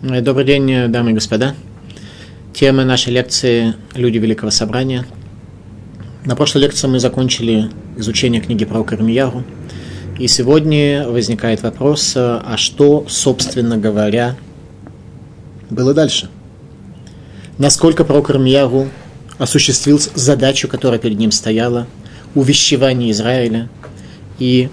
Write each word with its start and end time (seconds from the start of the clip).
Добрый 0.00 0.44
день, 0.44 0.92
дамы 0.92 1.10
и 1.10 1.14
господа. 1.14 1.56
Тема 2.54 2.84
нашей 2.84 3.12
лекции 3.12 3.74
«Люди 3.96 4.18
Великого 4.18 4.52
Собрания». 4.52 5.04
На 6.24 6.36
прошлой 6.36 6.60
лекции 6.60 6.86
мы 6.86 7.00
закончили 7.00 7.68
изучение 7.96 8.40
книги 8.40 8.64
про 8.64 8.84
Кармиягу. 8.84 9.42
И 10.16 10.28
сегодня 10.28 11.08
возникает 11.08 11.64
вопрос, 11.64 12.12
а 12.16 12.54
что, 12.56 13.06
собственно 13.08 13.76
говоря, 13.76 14.36
было 15.68 15.92
дальше? 15.92 16.30
Насколько 17.58 18.04
пророк 18.04 18.30
Ирмиягу 18.30 18.90
осуществил 19.38 20.00
задачу, 20.14 20.68
которая 20.68 21.00
перед 21.00 21.18
ним 21.18 21.32
стояла, 21.32 21.88
увещевание 22.36 23.10
Израиля, 23.10 23.68
и 24.38 24.68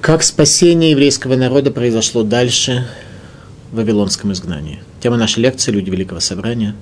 как 0.00 0.24
спасение 0.24 0.90
еврейского 0.90 1.36
народа 1.36 1.70
произошло 1.70 2.24
дальше– 2.24 2.84
Вавилонском 3.76 4.32
изгнании. 4.32 4.80
Тема 5.00 5.16
нашей 5.16 5.40
лекции 5.40 5.70
«Люди 5.70 5.90
Великого 5.90 6.20
Собрания». 6.20 6.74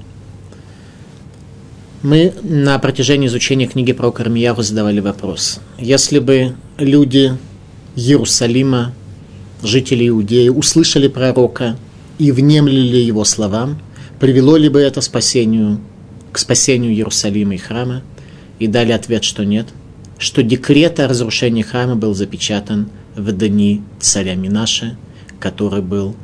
Мы 2.02 2.32
на 2.42 2.78
протяжении 2.78 3.26
изучения 3.26 3.66
книги 3.66 3.92
про 3.92 4.12
Кармияру 4.12 4.62
задавали 4.62 5.00
вопрос. 5.00 5.60
Если 5.78 6.18
бы 6.18 6.54
люди 6.78 7.36
Иерусалима, 7.96 8.94
жители 9.62 10.08
Иудеи, 10.08 10.50
услышали 10.50 11.08
пророка 11.08 11.76
и 12.18 12.30
внемлили 12.30 12.98
его 12.98 13.24
словам, 13.24 13.80
привело 14.20 14.56
ли 14.56 14.68
бы 14.68 14.80
это 14.80 15.00
спасению, 15.00 15.80
к 16.30 16.38
спасению 16.38 16.92
Иерусалима 16.92 17.54
и 17.54 17.58
храма? 17.58 18.02
И 18.58 18.66
дали 18.66 18.92
ответ, 18.92 19.24
что 19.24 19.44
нет, 19.44 19.66
что 20.18 20.42
декрет 20.42 21.00
о 21.00 21.08
разрушении 21.08 21.62
храма 21.62 21.96
был 21.96 22.14
запечатан 22.14 22.90
в 23.16 23.32
дни 23.32 23.82
царя 23.98 24.34
Минаша, 24.34 24.96
который 25.40 25.82
был 25.82 26.14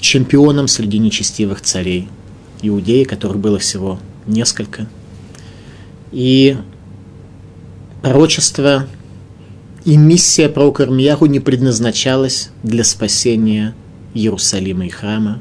чемпионом 0.00 0.68
среди 0.68 0.98
нечестивых 0.98 1.60
царей 1.60 2.08
Иудеи, 2.62 3.04
которых 3.04 3.38
было 3.38 3.58
всего 3.58 3.98
несколько. 4.26 4.86
И 6.12 6.56
пророчество 8.02 8.86
и 9.84 9.96
миссия 9.96 10.48
пророка 10.48 10.84
Ирмияху 10.84 11.26
не 11.26 11.40
предназначалась 11.40 12.50
для 12.62 12.84
спасения 12.84 13.74
Иерусалима 14.14 14.86
и 14.86 14.90
храма. 14.90 15.40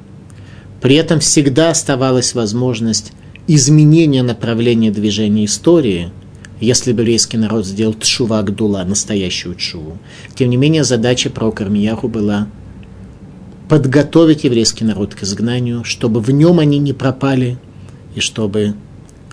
При 0.81 0.95
этом 0.95 1.19
всегда 1.19 1.71
оставалась 1.71 2.35
возможность 2.35 3.11
изменения 3.47 4.23
направления 4.23 4.91
движения 4.91 5.45
истории, 5.45 6.11
если 6.59 6.93
бы 6.93 7.01
еврейский 7.01 7.37
народ 7.37 7.65
сделал 7.65 7.93
тшува 7.93 8.41
Гдула, 8.43 8.83
настоящую 8.83 9.55
тшуву. 9.55 9.97
Тем 10.35 10.49
не 10.49 10.57
менее, 10.57 10.83
задача 10.83 11.29
пророка 11.29 11.63
Ирмияху 11.63 12.07
была 12.07 12.47
подготовить 13.69 14.43
еврейский 14.43 14.85
народ 14.85 15.15
к 15.15 15.23
изгнанию, 15.23 15.83
чтобы 15.83 16.19
в 16.21 16.29
нем 16.31 16.59
они 16.59 16.77
не 16.77 16.93
пропали, 16.93 17.57
и 18.15 18.19
чтобы 18.19 18.75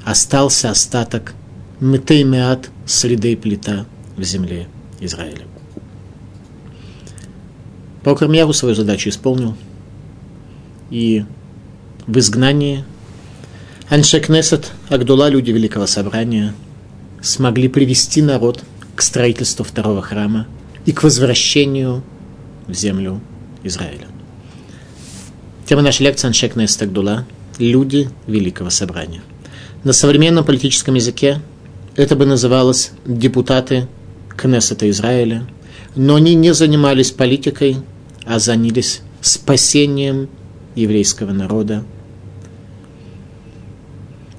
остался 0.04 0.70
остаток 0.70 1.34
Метеймеат 1.80 2.70
среды 2.86 3.36
плита 3.36 3.86
в 4.16 4.22
земле 4.22 4.68
Израиля. 5.00 5.42
Прокормьяру 8.02 8.52
свою 8.52 8.74
задачу 8.74 9.10
исполнил, 9.10 9.56
и 10.90 11.24
в 12.06 12.18
изгнании 12.18 12.84
Аншекнесет, 13.88 14.72
Агдула, 14.88 15.28
люди 15.28 15.50
Великого 15.50 15.86
Собрания, 15.86 16.54
смогли 17.20 17.68
привести 17.68 18.22
народ 18.22 18.64
к 18.96 19.02
строительству 19.02 19.64
второго 19.64 20.02
храма 20.02 20.46
и 20.86 20.92
к 20.92 21.02
возвращению 21.02 22.02
в 22.66 22.74
землю 22.74 23.20
Израиля. 23.62 24.11
Тема 25.72 25.80
нашей 25.80 26.02
лекции 26.02 26.26
Аншек 26.26 26.54
Нестагдула– 26.54 27.26
люди 27.58 28.10
Великого 28.26 28.68
Собрания. 28.68 29.22
На 29.84 29.94
современном 29.94 30.44
политическом 30.44 30.96
языке 30.96 31.40
это 31.96 32.14
бы 32.14 32.26
называлось 32.26 32.90
депутаты 33.06 33.88
Кнессета 34.36 34.90
Израиля, 34.90 35.46
но 35.96 36.16
они 36.16 36.34
не 36.34 36.52
занимались 36.52 37.10
политикой, 37.10 37.78
а 38.26 38.38
занялись 38.38 39.00
спасением 39.22 40.28
еврейского 40.74 41.32
народа. 41.32 41.84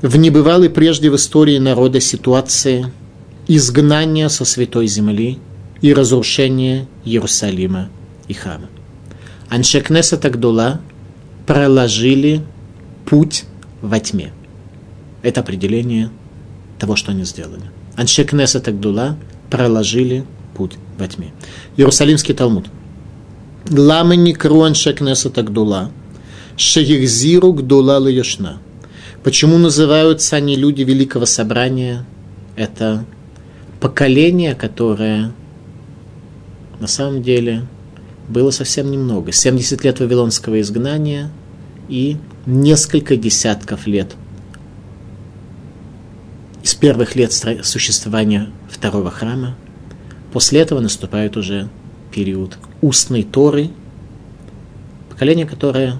В 0.03 0.16
небывалой 0.17 0.69
прежде 0.69 1.09
в 1.09 1.16
истории 1.16 1.57
народа 1.57 1.99
ситуации 1.99 2.93
изгнания 3.47 4.29
со 4.29 4.45
святой 4.45 4.85
земли 4.85 5.39
и 5.81 5.95
разрушения 5.95 6.85
Иерусалима 7.05 7.89
и 8.27 8.35
храма. 8.35 8.69
Аншекнеса 9.49 10.17
Тагдула– 10.17 10.79
проложили 11.45 12.41
путь 13.05 13.45
во 13.81 13.99
тьме. 13.99 14.31
Это 15.21 15.41
определение 15.41 16.09
того, 16.79 16.95
что 16.95 17.11
они 17.11 17.23
сделали. 17.23 17.63
Аншекнеса 17.95 18.59
Тагдула 18.59 19.17
проложили 19.49 20.25
путь 20.55 20.73
во 20.97 21.07
тьме. 21.07 21.31
Иерусалимский 21.77 22.33
Талмуд. 22.33 22.65
Лама 23.69 24.15
никру 24.15 24.61
аншекнеса 24.61 25.29
Тагдула. 25.29 25.91
Шеихзиру 26.57 27.53
гдула 27.53 27.97
лаешна. 27.99 28.59
Почему 29.23 29.57
называются 29.57 30.35
они 30.35 30.55
люди 30.55 30.83
Великого 30.83 31.25
Собрания? 31.25 32.05
Это 32.55 33.05
поколение, 33.79 34.53
которое 34.53 35.31
на 36.79 36.87
самом 36.87 37.23
деле 37.23 37.65
было 38.29 38.51
совсем 38.51 38.89
немного. 38.91 39.31
70 39.31 39.84
лет 39.84 40.00
вавилонского 40.00 40.59
изгнания 40.61 41.31
и 41.89 42.17
несколько 42.45 43.17
десятков 43.17 43.88
лет 43.88 44.16
из 46.63 46.73
первых 46.73 47.16
лет 47.16 47.34
существования 47.34 48.50
второго 48.69 49.11
храма. 49.11 49.56
После 50.31 50.61
этого 50.61 50.79
наступает 50.79 51.35
уже 51.35 51.69
период 52.11 52.57
устной 52.81 53.23
Торы, 53.23 53.69
поколение, 55.09 55.45
которое 55.45 56.00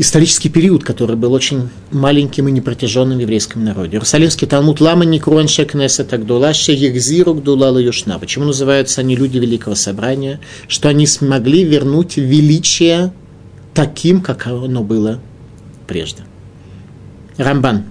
исторический 0.00 0.48
период, 0.48 0.82
который 0.82 1.14
был 1.14 1.34
очень 1.34 1.68
маленьким 1.90 2.48
и 2.48 2.52
непротяженным 2.52 3.18
в 3.18 3.20
еврейском 3.20 3.62
народе. 3.62 3.96
Иерусалимский 3.96 4.46
Талмуд 4.46 4.80
Лама 4.80 5.04
Никруан 5.04 5.46
Шекнеса 5.46 6.04
Тагдула 6.04 6.54
Шеегзиру 6.54 7.34
Гдула 7.34 7.78
Юшна. 7.78 8.18
Почему 8.18 8.46
называются 8.46 9.02
они 9.02 9.14
люди 9.14 9.36
Великого 9.36 9.74
Собрания? 9.74 10.40
Что 10.68 10.88
они 10.88 11.06
смогли 11.06 11.64
вернуть 11.64 12.16
величие 12.16 13.12
таким, 13.74 14.22
как 14.22 14.46
оно 14.46 14.82
было 14.82 15.20
прежде. 15.86 16.22
Рамбан. 17.36 17.84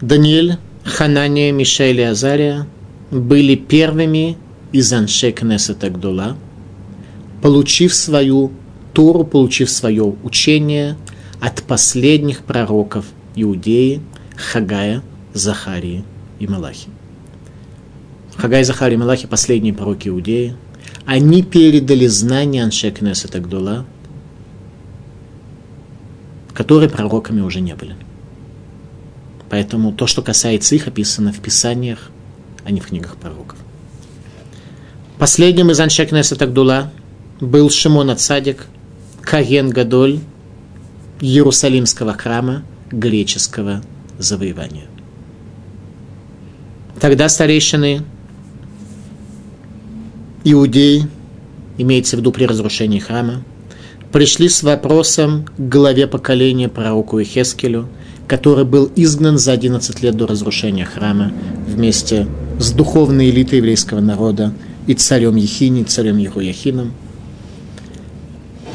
Даниэль, 0.00 0.56
Ханания, 0.82 1.52
Мишель 1.52 2.00
и 2.00 2.04
Азария 2.04 2.66
были 3.12 3.54
первыми 3.54 4.36
из 4.72 4.92
Анше 4.92 5.30
Кнеса 5.30 5.74
Тагдула, 5.74 6.36
получив 7.40 7.94
свою 7.94 8.50
Тору, 8.96 9.24
получив 9.24 9.68
свое 9.68 10.14
учение 10.24 10.96
от 11.38 11.62
последних 11.62 12.44
пророков 12.44 13.04
Иудеи, 13.34 14.00
Хагая, 14.36 15.02
Захарии 15.34 16.02
и 16.38 16.46
Малахи. 16.46 16.88
Хагай, 18.38 18.64
Захарий 18.64 18.94
и 18.94 18.96
Малахи– 18.96 19.26
последние 19.28 19.74
пророки 19.74 20.08
Иудеи. 20.08 20.56
Они 21.04 21.42
передали 21.42 22.06
знания 22.06 22.64
Аншекнеса 22.64 23.28
Тагдула, 23.28 23.84
которые 26.54 26.88
пророками 26.88 27.42
уже 27.42 27.60
не 27.60 27.74
были. 27.74 27.96
Поэтому 29.50 29.92
то, 29.92 30.06
что 30.06 30.22
касается 30.22 30.74
их, 30.74 30.88
описано 30.88 31.34
в 31.34 31.40
Писаниях, 31.40 32.10
а 32.64 32.70
не 32.70 32.80
в 32.80 32.86
книгах 32.86 33.16
пророков. 33.16 33.58
Последним 35.18 35.70
из 35.70 35.80
Аншекнеса 35.80 36.34
Тагдула 36.34 36.90
был 37.42 37.68
Шимон 37.68 38.08
Ацадик, 38.08 38.68
Каген 39.26 39.70
Гадоль 39.70 40.20
Иерусалимского 41.20 42.12
храма 42.12 42.62
греческого 42.92 43.82
завоевания. 44.20 44.86
Тогда 47.00 47.28
старейшины 47.28 48.02
иудеи, 50.44 51.08
имеется 51.76 52.16
в 52.16 52.20
виду 52.20 52.30
при 52.30 52.44
разрушении 52.44 53.00
храма, 53.00 53.42
пришли 54.12 54.48
с 54.48 54.62
вопросом 54.62 55.46
к 55.58 55.60
главе 55.60 56.06
поколения 56.06 56.68
пророку 56.68 57.20
Ихескелю, 57.20 57.88
который 58.28 58.64
был 58.64 58.88
изгнан 58.94 59.38
за 59.38 59.52
11 59.52 60.02
лет 60.04 60.16
до 60.16 60.28
разрушения 60.28 60.84
храма 60.84 61.32
вместе 61.66 62.28
с 62.60 62.70
духовной 62.70 63.30
элитой 63.30 63.58
еврейского 63.58 63.98
народа 63.98 64.54
и 64.86 64.94
царем 64.94 65.34
Ехини, 65.34 65.82
царем 65.82 66.16
Ехуяхином– 66.16 66.92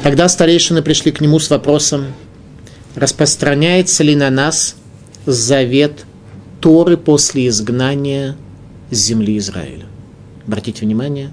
Тогда 0.02 0.28
старейшины 0.28 0.82
пришли 0.82 1.12
к 1.12 1.20
нему 1.20 1.38
с 1.38 1.48
вопросом, 1.48 2.06
распространяется 2.96 4.02
ли 4.02 4.16
на 4.16 4.30
нас 4.30 4.74
завет 5.26 6.04
Торы 6.60 6.96
после 6.96 7.46
изгнания 7.48 8.36
с 8.90 8.96
земли 8.96 9.38
Израиля. 9.38 9.86
Обратите 10.46 10.84
внимание, 10.84 11.32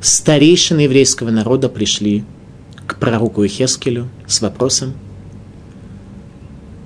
старейшины 0.00 0.82
еврейского 0.82 1.30
народа 1.30 1.68
пришли 1.68 2.24
к 2.86 2.98
пророку 2.98 3.44
Ихескелю 3.44 4.08
с 4.26 4.40
вопросом, 4.40 4.94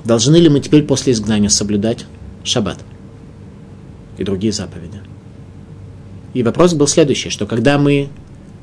должны 0.05 0.37
ли 0.37 0.49
мы 0.49 0.61
теперь 0.61 0.85
после 0.85 1.13
изгнания 1.13 1.51
соблюдать 1.51 2.07
шаббат 2.45 2.79
и 4.17 4.25
другие 4.25 4.53
заповеди. 4.53 5.01
И 6.33 6.43
вопрос 6.43 6.73
был 6.73 6.87
следующий, 6.87 7.31
что 7.31 7.47
когда 7.47 7.79
мы 7.79 8.09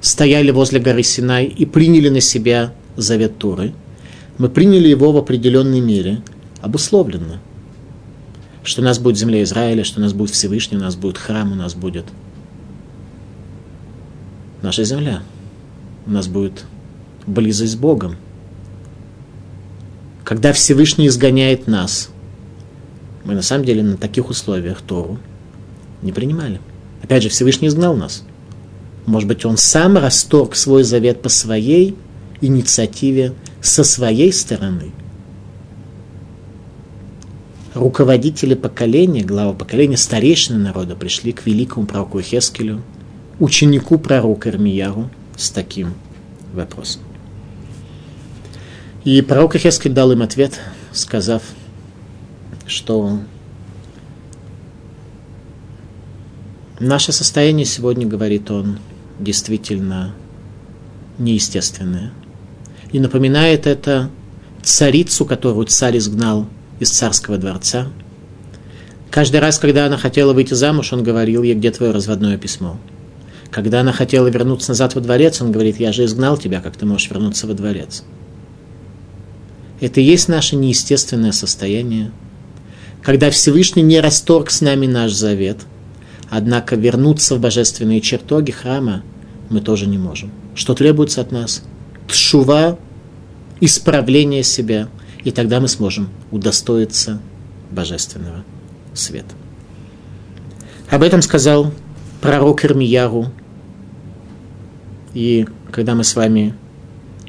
стояли 0.01 0.51
возле 0.51 0.80
горы 0.80 1.03
Синай 1.03 1.45
и 1.45 1.65
приняли 1.65 2.09
на 2.09 2.19
себя 2.19 2.74
завет 2.98 3.38
Туры, 3.38 3.74
мы 4.38 4.50
приняли 4.50 4.88
его 4.88 5.12
в 5.12 5.18
определенной 5.18 5.80
мере, 5.80 6.21
обусловленно, 6.62 7.39
что 8.63 8.81
у 8.81 8.83
нас 8.83 9.00
будет 9.00 9.18
земля 9.18 9.44
Израиля, 9.44 9.83
что 9.83 10.00
у 10.00 10.03
нас 10.03 10.13
будет 10.13 10.31
Всевышний, 10.31 10.77
у 10.77 10.81
нас 10.81 10.95
будет 10.95 11.18
храм, 11.18 11.51
у 11.51 11.56
нас 11.56 11.75
будет 11.75 12.06
наша 14.62 14.83
земля, 14.83 15.21
у 16.06 16.12
нас 16.12 16.27
будет 16.27 16.65
близость 17.25 17.74
с 17.74 17.75
Богом. 17.75 18.18
Когда 20.24 20.53
Всевышний 20.53 21.07
изгоняет 21.07 21.68
нас, 21.68 22.09
мы 23.24 23.36
на 23.36 23.42
самом 23.42 23.65
деле 23.65 23.83
на 23.83 23.98
таких 23.98 24.30
условиях 24.30 24.81
Тору 24.81 25.19
не 26.01 26.12
принимали. 26.12 26.59
Опять 27.03 27.24
же, 27.24 27.30
Всевышний 27.30 27.68
изгнал 27.68 27.95
нас. 27.95 28.24
Может 29.06 29.27
быть, 29.27 29.45
он 29.45 29.57
сам 29.57 29.98
расторг 29.98 30.56
свой 30.56 30.83
завет 30.83 31.21
по 31.21 31.30
своей 31.30 31.95
инициативе, 32.39 33.33
со 33.62 33.83
своей 33.83 34.33
стороны. 34.33 34.92
Руководители 37.74 38.56
поколения, 38.56 39.24
глава 39.24 39.53
поколения, 39.53 39.95
старейшины 39.95 40.59
народа 40.59 40.95
пришли 40.95 41.31
к 41.31 41.45
великому 41.45 41.86
пророку 41.86 42.19
Хескелю, 42.19 42.81
ученику 43.39 43.98
пророка 43.98 44.50
Ирмияру 44.50 45.09
с 45.38 45.50
таким 45.51 45.94
вопросом. 46.53 47.01
И 49.03 49.21
пророк 49.21 49.56
Хескель 49.56 49.94
дал 49.94 50.12
им 50.12 50.21
ответ, 50.21 50.59
сказав, 50.92 51.44
что 52.68 53.19
наше 56.80 57.12
состояние 57.12 57.65
сегодня, 57.65 58.06
говорит 58.06 58.51
он, 58.51 58.80
действительно 59.23 60.13
неестественное. 61.18 62.12
И 62.91 63.00
напоминает 63.00 63.68
это 63.68 64.09
царицу, 64.63 65.25
которую 65.25 65.65
царь 65.68 65.97
изгнал 65.97 66.47
из 66.79 66.89
царского 66.89 67.38
дворца. 67.38 67.88
Каждый 69.09 69.39
раз, 69.39 69.59
когда 69.59 69.85
она 69.85 69.97
хотела 69.97 70.33
выйти 70.33 70.53
замуж, 70.53 70.94
он 70.94 71.03
говорил 71.03 71.44
ей, 71.44 71.56
где 71.56 71.71
твое 71.71 71.91
разводное 71.91 72.38
письмо. 72.38 72.79
Когда 73.50 73.81
она 73.81 73.91
хотела 73.91 74.27
вернуться 74.27 74.71
назад 74.71 74.95
во 74.95 75.01
дворец, 75.01 75.41
он 75.41 75.51
говорит, 75.51 75.79
я 75.79 75.91
же 75.91 76.06
изгнал 76.06 76.38
тебя, 76.38 76.62
как 76.62 76.77
ты 76.77 76.85
можешь 76.85 77.09
вернуться 77.09 77.47
во 77.47 77.53
дворец. 77.53 78.03
Это 79.81 80.00
и 80.00 80.03
есть 80.03 80.29
наше 80.29 80.56
неестественное 80.56 81.33
состояние, 81.33 82.12
когда 83.01 83.29
Всевышний 83.31 83.81
не 83.81 84.00
расторг 84.00 84.51
с 84.51 84.62
нами 84.62 84.85
наш 84.85 85.12
завет, 85.12 85.57
однако 86.31 86.77
вернуться 86.77 87.35
в 87.35 87.41
божественные 87.41 87.99
чертоги 87.99 88.51
храма 88.51 89.03
мы 89.49 89.59
тоже 89.59 89.85
не 89.85 89.97
можем. 89.97 90.31
Что 90.55 90.73
требуется 90.73 91.19
от 91.19 91.31
нас? 91.31 91.61
Тшува, 92.07 92.79
исправление 93.59 94.41
себя, 94.41 94.87
и 95.25 95.31
тогда 95.31 95.59
мы 95.59 95.67
сможем 95.67 96.09
удостоиться 96.31 97.21
божественного 97.69 98.45
света. 98.93 99.35
Об 100.89 101.03
этом 101.03 101.21
сказал 101.21 101.73
пророк 102.21 102.63
Ирмияру. 102.63 103.27
И 105.13 105.45
когда 105.69 105.95
мы 105.95 106.05
с 106.05 106.15
вами 106.15 106.55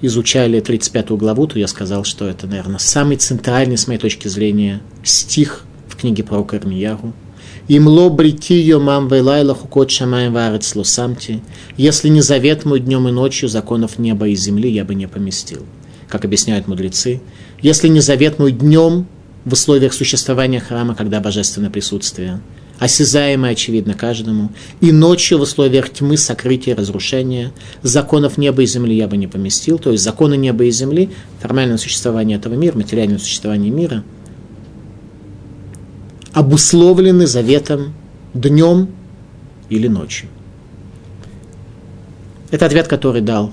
изучали 0.00 0.60
35 0.60 1.10
главу, 1.10 1.48
то 1.48 1.58
я 1.58 1.66
сказал, 1.66 2.04
что 2.04 2.28
это, 2.28 2.46
наверное, 2.46 2.78
самый 2.78 3.16
центральный, 3.16 3.76
с 3.76 3.88
моей 3.88 3.98
точки 3.98 4.28
зрения, 4.28 4.80
стих 5.02 5.64
в 5.88 5.96
книге 5.96 6.22
пророка 6.22 6.56
Ирмияру. 6.56 7.12
«Имло 7.76 8.10
брити 8.10 8.54
йомам 8.54 9.08
вейлайла 9.08 9.54
хукот 9.54 9.90
шамаем 9.90 10.32
варец 10.34 10.76
лосамти». 10.76 11.40
«Если 11.78 12.10
не 12.10 12.20
завет 12.20 12.66
мой 12.66 12.80
днем 12.80 13.08
и 13.08 13.12
ночью, 13.12 13.48
законов 13.48 13.98
неба 13.98 14.28
и 14.28 14.34
земли 14.34 14.68
я 14.70 14.84
бы 14.84 14.94
не 14.94 15.08
поместил». 15.08 15.62
Как 16.06 16.26
объясняют 16.26 16.68
мудрецы, 16.68 17.22
если 17.62 17.88
не 17.88 18.00
завет 18.00 18.38
мой 18.38 18.52
днем 18.52 19.06
в 19.46 19.54
условиях 19.54 19.94
существования 19.94 20.60
храма, 20.60 20.94
когда 20.94 21.20
божественное 21.20 21.70
присутствие– 21.70 22.40
осязаемо 22.78 23.48
и 23.48 23.52
очевидно 23.52 23.94
каждому, 23.94 24.50
и 24.80 24.90
ночью 24.92 25.38
в 25.38 25.42
условиях 25.42 25.88
тьмы, 25.90 26.16
сокрытия, 26.16 26.74
разрушения, 26.74 27.52
законов 27.82 28.38
неба 28.38 28.62
и 28.62 28.66
земли 28.66 28.96
я 28.96 29.06
бы 29.06 29.16
не 29.16 29.28
поместил, 29.28 29.78
то 29.78 29.92
есть 29.92 30.02
законы 30.02 30.36
неба 30.36 30.64
и 30.64 30.70
земли, 30.70 31.10
формальное 31.40 31.78
существование 31.78 32.38
этого 32.38 32.54
мира, 32.54 32.76
материальное 32.76 33.18
существование 33.18 33.70
мира, 33.70 34.02
обусловлены 36.32 37.26
заветом 37.26 37.94
днем 38.34 38.88
или 39.68 39.88
ночью. 39.88 40.28
Это 42.50 42.66
ответ, 42.66 42.88
который 42.88 43.22
дал 43.22 43.52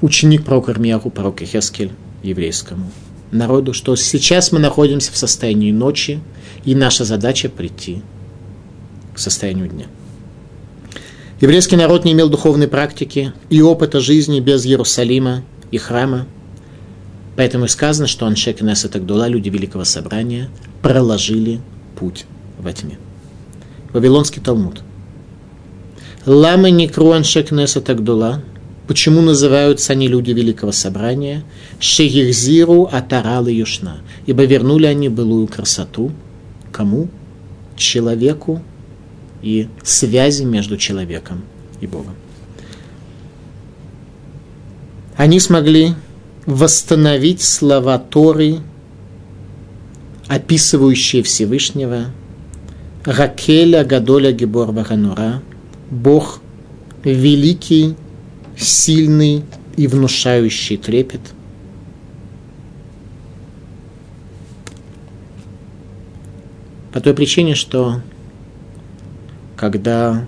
ученик 0.00 0.44
пророка 0.44 0.72
Ирмияху, 0.72 1.10
пророк 1.10 1.40
Хескель 1.40 1.92
еврейскому 2.22 2.90
народу, 3.30 3.72
что 3.72 3.96
сейчас 3.96 4.52
мы 4.52 4.58
находимся 4.58 5.12
в 5.12 5.16
состоянии 5.16 5.72
ночи, 5.72 6.20
и 6.64 6.74
наша 6.74 7.04
задача 7.04 7.48
прийти 7.48 8.02
к 9.14 9.18
состоянию 9.18 9.68
дня. 9.68 9.86
Еврейский 11.40 11.76
народ 11.76 12.04
не 12.04 12.12
имел 12.12 12.28
духовной 12.28 12.68
практики 12.68 13.32
и 13.50 13.62
опыта 13.62 14.00
жизни 14.00 14.38
без 14.38 14.64
Иерусалима 14.64 15.42
и 15.70 15.78
храма. 15.78 16.26
Поэтому 17.36 17.64
и 17.64 17.68
сказано, 17.68 18.06
что 18.06 18.26
Аншек 18.26 18.60
и 18.60 18.64
Несет 18.64 18.94
Агдула, 18.94 19.26
люди 19.26 19.48
Великого 19.48 19.84
Собрания, 19.84 20.50
проложили 20.82 21.60
путь 21.98 22.26
во 22.58 22.72
тьме. 22.72 22.98
Вавилонский 23.92 24.42
Талмуд. 24.42 24.82
Лама 26.26 26.70
Никру 26.70 27.12
Аншек 27.12 27.50
Несет 27.50 27.90
Агдула. 27.90 28.42
Почему 28.86 29.20
называются 29.22 29.92
они 29.92 30.08
люди 30.08 30.32
Великого 30.32 30.72
Собрания? 30.72 31.44
Шеихзиру 31.78 32.88
Атарал 32.90 33.46
Юшна. 33.46 33.98
Ибо 34.26 34.44
вернули 34.44 34.86
они 34.86 35.08
былую 35.08 35.46
красоту– 35.46 36.12
Кому? 36.72 37.08
Человеку 37.76 38.62
и 39.42 39.68
связи 39.82 40.44
между 40.44 40.76
человеком 40.76 41.42
и 41.80 41.86
Богом. 41.86 42.14
Они 45.16 45.38
смогли 45.38 45.94
восстановить 46.46 47.42
слова 47.42 47.98
Торы, 47.98 48.58
описывающие 50.28 51.22
Всевышнего, 51.22 52.06
Ракеля 53.04 53.84
Гадоля 53.84 54.32
Гебор 54.32 54.72
Ваганура, 54.72 55.42
Бог 55.90 56.40
великий, 57.04 57.96
сильный 58.56 59.44
и 59.76 59.86
внушающий 59.86 60.76
трепет– 60.76 61.20
По 66.92 67.00
той 67.00 67.14
причине, 67.14 67.54
что 67.54 68.02
когда 69.56 70.26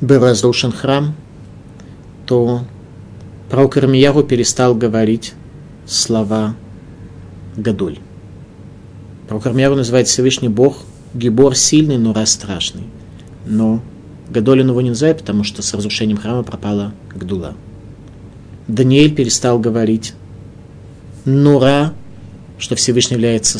был 0.00 0.20
разрушен 0.20 0.72
храм, 0.72 1.14
то 2.26 2.64
пророк 3.50 3.78
Ирмияру 3.78 4.24
перестал 4.24 4.74
говорить 4.74 5.32
слова 5.86 6.54
Гадоль. 7.56 7.98
Пророк 9.32 9.46
Ирмияру 9.46 9.76
называет 9.76 10.08
Всевышний 10.08 10.50
Бог 10.50 10.76
Гибор 11.14 11.56
сильный, 11.56 11.96
но 11.96 12.12
раз 12.12 12.32
страшный. 12.32 12.82
Но 13.46 13.82
Гадоль 14.28 14.60
он 14.60 14.68
его 14.68 14.82
не 14.82 14.90
называет, 14.90 15.20
потому 15.20 15.42
что 15.42 15.62
с 15.62 15.72
разрушением 15.72 16.18
храма 16.18 16.42
пропала 16.42 16.92
Гдула. 17.14 17.56
Даниэль 18.68 19.14
перестал 19.14 19.58
говорить 19.58 20.12
Нура, 21.24 21.94
что 22.58 22.76
Всевышний 22.76 23.14
является 23.14 23.58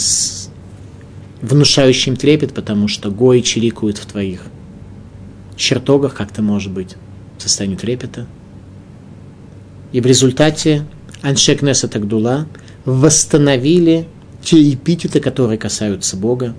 внушающим 1.41 2.17
трепет, 2.17 2.52
потому 2.52 2.87
что 2.87 3.11
гои 3.11 3.41
чирикуют 3.41 3.97
в 3.97 4.05
твоих 4.05 4.43
чертогах, 5.57 6.12
как 6.12 6.33
то 6.33 6.43
может 6.43 6.71
быть, 6.71 6.97
в 7.38 7.43
состоянии 7.43 7.76
трепета. 7.76 8.26
И 9.93 10.02
в 10.02 10.07
результате 10.07 10.85
Аншек 11.23 11.62
Несет 11.62 11.97
Агдула 11.97 12.47
восстановили 12.85 14.07
те 14.42 14.72
эпитеты, 14.72 15.20
которые 15.20 15.58
касаются 15.58 16.16
Бога, 16.16 16.54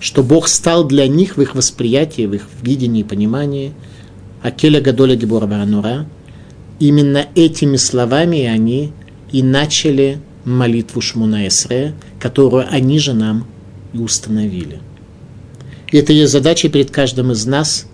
что 0.00 0.22
Бог 0.22 0.48
стал 0.48 0.84
для 0.84 1.06
них 1.08 1.36
в 1.36 1.42
их 1.42 1.54
восприятии, 1.54 2.26
в 2.26 2.34
их 2.34 2.46
видении 2.62 3.00
и 3.00 3.04
понимании 3.04 3.72
Акеля 4.42 4.80
Гадоля 4.80 5.16
Гибора 5.16 5.46
Баранура. 5.46 6.06
Именно 6.78 7.26
этими 7.34 7.76
словами 7.76 8.44
они 8.44 8.92
и 9.32 9.42
начали 9.42 10.20
молитву 10.44 11.00
Шмуна 11.00 11.48
Эсре, 11.48 11.94
которую 12.20 12.66
они 12.70 12.98
же 12.98 13.14
нам 13.14 13.46
и 13.92 13.98
установили. 13.98 14.80
И 15.90 15.96
это 15.96 16.12
есть 16.12 16.32
задача 16.32 16.68
перед 16.68 16.90
каждым 16.90 17.32
из 17.32 17.46
нас 17.46 17.86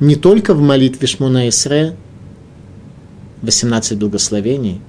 не 0.00 0.16
только 0.16 0.54
в 0.54 0.60
молитве 0.60 1.06
Шмуна 1.06 1.48
Исре, 1.48 1.94
18 3.42 3.98
благословений, 3.98 4.80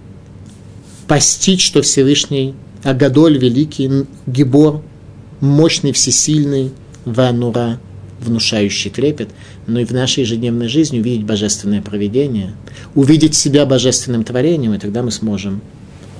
постичь, 1.07 1.65
что 1.65 1.81
Всевышний 1.81 2.55
Агадоль, 2.85 3.39
великий, 3.39 4.05
Гибор, 4.27 4.83
мощный, 5.41 5.91
всесильный, 5.91 6.71
Ванура, 7.03 7.79
внушающий 8.19 8.91
трепет, 8.91 9.29
но 9.65 9.79
и 9.79 9.85
в 9.85 9.91
нашей 9.91 10.21
ежедневной 10.21 10.67
жизни 10.67 10.99
увидеть 10.99 11.25
божественное 11.25 11.81
проведение, 11.81 12.53
увидеть 12.93 13.33
себя 13.33 13.65
божественным 13.65 14.23
творением, 14.23 14.75
и 14.75 14.77
тогда 14.77 15.01
мы 15.01 15.09
сможем 15.09 15.61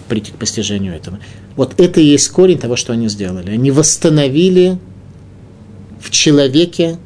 прийти 0.10 0.32
к 0.32 0.38
постижению 0.38 0.96
этого. 0.96 1.20
Вот 1.56 1.80
это 1.80 2.02
и 2.02 2.06
есть 2.06 2.30
корень 2.30 2.58
того, 2.58 2.76
что 2.76 2.94
они 2.94 3.10
сделали. 3.10 3.52
Они 3.52 3.70
восстановили 3.70 4.80
в 6.02 6.10
человеке 6.10 6.98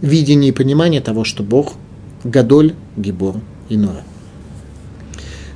видение 0.00 0.50
и 0.50 0.52
понимание 0.52 1.00
того, 1.00 1.24
что 1.24 1.42
Бог 1.42 1.74
Гадоль, 2.22 2.74
Гибор 2.96 3.40
и 3.68 3.76
Нора. 3.76 4.04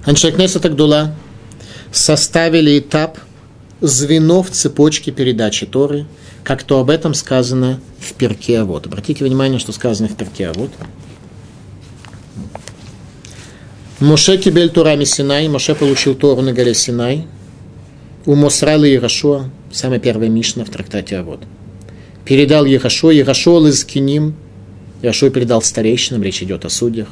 Аншакнеса 0.04 0.58
Тагдула 0.58 1.14
составили 1.93 2.79
этап 2.79 3.19
звено 3.81 4.43
в 4.43 4.50
цепочке 4.50 5.11
передачи 5.11 5.67
Торы, 5.67 6.07
как 6.45 6.62
то 6.62 6.81
об 6.81 6.91
этом 6.91 7.15
сказано 7.15 7.81
в 7.99 8.12
перке 8.15 8.62
вот. 8.62 8.87
Обратите 8.87 9.25
внимание, 9.25 9.59
что 9.59 9.73
сказано 9.73 10.09
в 10.09 10.17
перке 10.17 10.53
вот. 10.53 10.71
Моше 14.00 14.39
кибель 14.39 14.71
Турами 14.71 15.05
Синай, 15.05 15.49
Моше 15.49 15.75
получил 15.75 16.15
Тору 16.15 16.41
на 16.41 16.53
горе 16.53 16.75
Синай, 16.75 17.27
у 18.27 18.35
Мосрала 18.35 18.91
Ирашуа, 18.91 19.50
самая 19.73 19.99
первая 19.99 20.29
Мишна 20.29 20.65
в 20.65 20.71
трактате 20.71 21.19
Авод. 21.19 21.41
Передал 22.25 22.65
Ерашо, 22.65 23.11
Ерашо 23.11 23.57
Лазкиним, 23.57 24.35
Ерашо 25.03 25.31
передал 25.31 25.62
старейшинам, 25.62 26.23
речь 26.23 26.43
идет 26.43 26.65
о 26.65 26.71
судьях. 26.71 27.09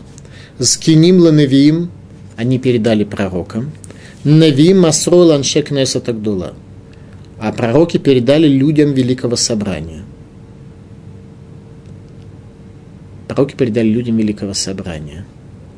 Скиним 0.58 1.18
Ланевиим, 1.20 1.90
они 2.36 2.58
передали 2.58 3.04
пророкам. 3.04 3.72
Навим 4.24 4.80
Масрол 4.80 5.30
Аншек 5.30 5.70
Несатагдула. 5.70 6.54
А 7.38 7.52
пророки 7.52 7.98
передали 7.98 8.48
людям 8.48 8.92
Великого 8.92 9.36
Собрания. 9.36 10.02
Пророки 13.28 13.54
передали 13.54 13.88
людям 13.88 14.16
Великого 14.16 14.54
Собрания. 14.54 15.24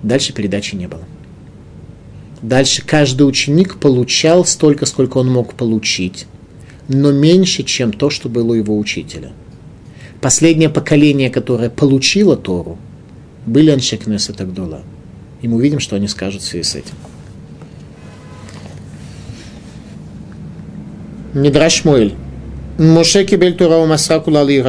Дальше 0.02 0.32
передачи 0.32 0.74
не 0.74 0.88
было. 0.88 1.04
Дальше 2.40 2.82
каждый 2.84 3.24
ученик 3.24 3.76
получал 3.76 4.46
столько, 4.46 4.86
сколько 4.86 5.18
он 5.18 5.30
мог 5.30 5.52
получить, 5.52 6.26
но 6.88 7.12
меньше, 7.12 7.62
чем 7.64 7.92
то, 7.92 8.08
что 8.08 8.30
было 8.30 8.52
у 8.52 8.54
его 8.54 8.78
учителя. 8.78 9.32
Последнее 10.22 10.70
поколение, 10.70 11.28
которое 11.28 11.68
получило 11.68 12.38
Тору, 12.38 12.78
были 13.44 13.70
Аншекнес 13.70 14.30
и 14.30 14.32
Тагдула. 14.32 14.80
И 15.42 15.48
мы 15.48 15.56
увидим, 15.56 15.80
что 15.80 15.96
они 15.96 16.08
скажут 16.08 16.40
в 16.40 16.46
связи 16.46 16.64
с 16.64 16.74
этим. 16.76 16.94
Мидраш 21.32 21.84
Моэль. 21.84 22.14
Моше 22.76 23.24
кибель 23.24 23.54
Тора 23.54 23.76
у 23.76 23.86
Масаку 23.86 24.32
лали 24.32 24.64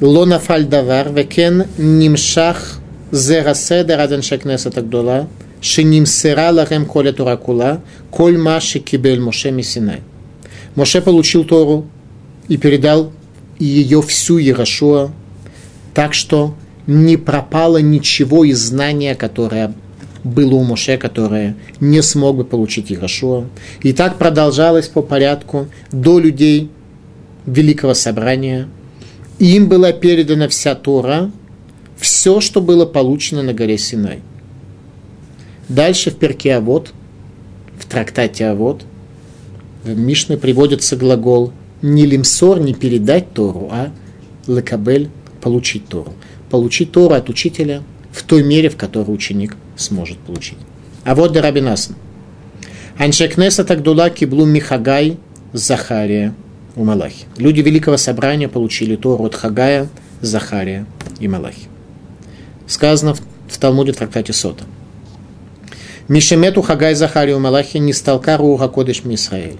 Ло 0.00 0.24
нафаль 0.24 0.64
Давар 0.64 1.12
векен 1.12 1.64
нимшах 1.76 2.78
зера 3.12 3.52
седер 3.54 4.00
аден 4.00 4.22
шекнесет 4.22 4.78
агдола. 4.78 5.28
Шинимсера 5.60 6.50
лахем 6.52 6.86
коля 6.86 7.12
Тора 7.12 7.36
кула. 7.36 7.82
Коль 8.10 8.38
маши 8.38 8.78
кибель 8.78 9.20
Моше 9.20 9.50
Мисинай. 9.50 10.00
Моше 10.74 11.02
получил 11.02 11.44
Тору 11.44 11.86
и 12.48 12.56
передал 12.56 13.12
ее 13.58 14.00
всю 14.00 14.38
Ирашуа. 14.38 15.10
Так 15.92 16.14
что 16.14 16.54
не 16.86 17.18
пропало 17.18 17.76
ничего 17.76 18.44
из 18.44 18.58
знания, 18.58 19.14
которое 19.14 19.74
было 20.28 20.54
у 20.54 20.62
Моше, 20.62 20.96
которое 20.98 21.56
не 21.80 22.02
смог 22.02 22.36
бы 22.36 22.44
получить 22.44 22.92
Иерошуа. 22.92 23.46
И 23.82 23.92
так 23.92 24.18
продолжалось 24.18 24.88
по 24.88 25.02
порядку 25.02 25.66
до 25.90 26.18
людей 26.18 26.70
Великого 27.46 27.94
Собрания. 27.94 28.68
Им 29.38 29.68
была 29.68 29.92
передана 29.92 30.48
вся 30.48 30.74
Тора, 30.74 31.30
все, 31.96 32.40
что 32.40 32.60
было 32.60 32.86
получено 32.86 33.42
на 33.42 33.54
горе 33.54 33.78
Синай. 33.78 34.20
Дальше 35.68 36.10
в 36.10 36.16
перке 36.16 36.56
Авод, 36.56 36.92
в 37.78 37.86
трактате 37.86 38.46
Авод, 38.46 38.84
в 39.84 39.96
Мишне 39.96 40.36
приводится 40.36 40.96
глагол 40.96 41.52
не 41.82 42.06
лимсор, 42.06 42.60
не 42.60 42.74
передать 42.74 43.32
Тору, 43.32 43.68
а 43.70 43.90
лекабель, 44.46 45.08
получить 45.40 45.86
Тору. 45.86 46.12
Получить 46.50 46.90
Тору 46.92 47.14
от 47.14 47.28
учителя 47.28 47.82
в 48.10 48.22
той 48.24 48.42
мере, 48.42 48.68
в 48.68 48.76
которой 48.76 49.12
ученик 49.14 49.56
сможет 49.78 50.18
получить. 50.18 50.58
А 51.04 51.14
вот 51.14 51.32
Дарабинасан. 51.32 51.96
Аншекнеса 52.98 53.64
Тагдула 53.64 54.10
Киблу 54.10 54.44
Михагай 54.44 55.18
Захария 55.52 56.34
у 56.76 56.84
Малахи. 56.84 57.24
Люди 57.36 57.60
Великого 57.60 57.96
Собрания 57.96 58.48
получили 58.48 58.96
Тору 58.96 59.24
от 59.24 59.34
Хагая, 59.34 59.88
Захария 60.20 60.84
и 61.20 61.28
Малахи. 61.28 61.68
Сказано 62.66 63.14
в, 63.14 63.20
в 63.48 63.58
Талмуде 63.58 63.92
в 63.92 63.96
трактате 63.96 64.32
Сота. 64.32 64.64
Мишемету 66.08 66.62
Хагай 66.62 66.94
Захария 66.94 67.36
у 67.36 67.38
Малахи 67.38 67.78
не 67.78 67.92
сталкару 67.92 68.56
Хакодыш 68.56 69.04
Мисраэль. 69.04 69.58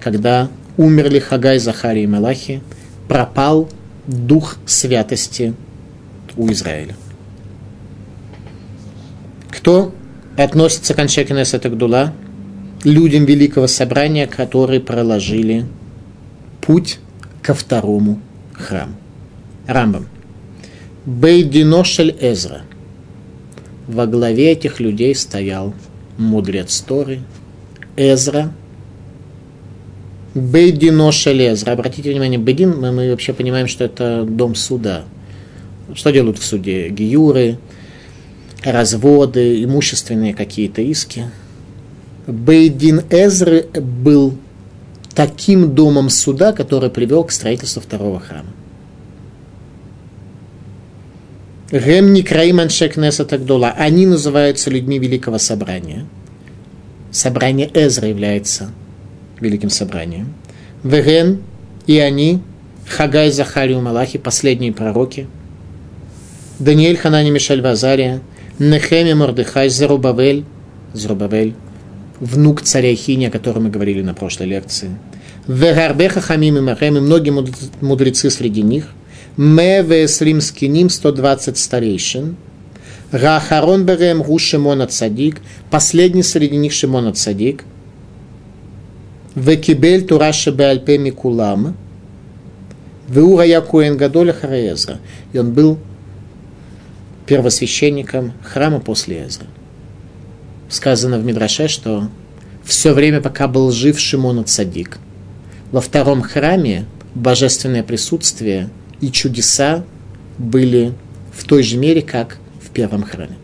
Когда 0.00 0.48
умерли 0.76 1.18
Хагай, 1.18 1.58
Захария 1.58 2.04
и 2.04 2.06
Малахи, 2.06 2.62
пропал 3.08 3.68
дух 4.06 4.56
святости 4.66 5.54
у 6.36 6.50
Израиля. 6.50 6.94
Кто 9.52 9.92
относится 10.36 10.94
к 10.94 10.98
Аншекинес 10.98 11.52
Гдула? 11.52 12.14
Людям 12.84 13.26
Великого 13.26 13.66
Собрания, 13.66 14.26
которые 14.26 14.80
проложили 14.80 15.66
путь 16.62 16.98
ко 17.42 17.54
второму 17.54 18.18
храму. 18.54 18.94
Рамбам. 19.66 20.08
Бейдиношель 21.04 22.16
Эзра. 22.20 22.62
Во 23.86 24.06
главе 24.06 24.52
этих 24.52 24.80
людей 24.80 25.14
стоял 25.14 25.74
мудрец 26.16 26.80
Торы 26.80 27.20
Эзра. 27.96 28.52
Бейдиношель 30.34 31.52
Эзра. 31.52 31.72
Обратите 31.72 32.10
внимание, 32.10 32.38
Бейдин, 32.38 32.80
мы, 32.80 32.90
мы 32.90 33.10
вообще 33.10 33.34
понимаем, 33.34 33.68
что 33.68 33.84
это 33.84 34.24
дом 34.24 34.54
суда. 34.54 35.04
Что 35.94 36.10
делают 36.10 36.38
в 36.38 36.44
суде? 36.44 36.88
Гиюры, 36.88 37.58
разводы, 38.64 39.62
имущественные 39.64 40.34
какие-то 40.34 40.82
иски. 40.82 41.26
Бейдин 42.26 43.02
Эзры 43.10 43.64
был 43.74 44.36
таким 45.14 45.74
домом 45.74 46.08
суда, 46.10 46.52
который 46.52 46.90
привел 46.90 47.24
к 47.24 47.32
строительству 47.32 47.82
второго 47.82 48.20
храма. 48.20 48.50
Гем 51.72 52.12
Никраим 52.12 52.60
Аншекнеса 52.60 53.24
Тагдула. 53.24 53.70
Они 53.70 54.06
называются 54.06 54.70
людьми 54.70 54.98
Великого 54.98 55.38
Собрания. 55.38 56.06
Собрание 57.10 57.70
Эзра 57.72 58.08
является 58.08 58.70
Великим 59.40 59.70
Собранием. 59.70 60.34
Веген 60.84 61.42
и 61.86 61.98
они, 61.98 62.40
Хагай, 62.86 63.30
Захарию, 63.30 63.80
Малахи, 63.80 64.18
последние 64.18 64.72
пророки. 64.72 65.26
Даниэль, 66.58 66.96
Ханани, 66.96 67.30
Мишель, 67.30 67.62
Вазария– 67.62 68.20
Нехеми 68.58 69.14
Мордыхай, 69.14 69.68
Зарубавель, 69.68 70.44
Зарубавель, 70.92 71.54
внук 72.20 72.62
царя 72.62 72.94
Хини, 72.94 73.26
о 73.26 73.30
котором 73.30 73.64
мы 73.64 73.70
говорили 73.70 74.02
на 74.02 74.14
прошлой 74.14 74.46
лекции. 74.46 74.90
Вегарбеха 75.48 76.20
Хамим 76.20 76.58
и 76.58 76.60
Махем, 76.60 76.94
многие 76.94 77.30
мудрецы 77.80 78.30
среди 78.30 78.62
них. 78.62 78.88
Меве 79.36 80.06
Слимскиним, 80.06 80.90
120 80.90 81.56
старейшин. 81.56 82.36
Рахарон 83.10 83.84
Берем 83.84 84.22
Гу 84.22 84.38
Шимона 84.38 84.86
Цадик, 84.86 85.40
последний 85.70 86.22
среди 86.22 86.56
них 86.56 86.72
Шимона 86.72 87.12
Цадик. 87.12 87.64
Векибель 89.34 90.06
Тураши 90.06 90.50
Беальпе 90.50 90.98
Микулам. 90.98 91.76
Веура 93.08 93.44
Якуэн 93.44 93.96
Гадоля 93.96 94.32
Хараезра. 94.32 94.98
И 95.32 95.38
он 95.38 95.52
был 95.52 95.78
первосвященником 97.32 98.34
храма 98.44 98.78
после 98.78 99.26
Эзры. 99.26 99.46
Сказано 100.68 101.18
в 101.18 101.24
Мидраше, 101.24 101.66
что 101.66 102.10
все 102.62 102.92
время, 102.92 103.22
пока 103.22 103.48
был 103.48 103.70
жив 103.70 103.98
Шимон 103.98 104.44
Цадик, 104.44 104.98
во 105.70 105.80
втором 105.80 106.20
храме 106.20 106.84
божественное 107.14 107.82
присутствие 107.82 108.68
и 109.00 109.10
чудеса 109.10 109.82
были 110.36 110.92
в 111.32 111.44
той 111.44 111.62
же 111.62 111.78
мере, 111.78 112.02
как 112.02 112.36
в 112.60 112.68
первом 112.68 113.02
храме. 113.02 113.38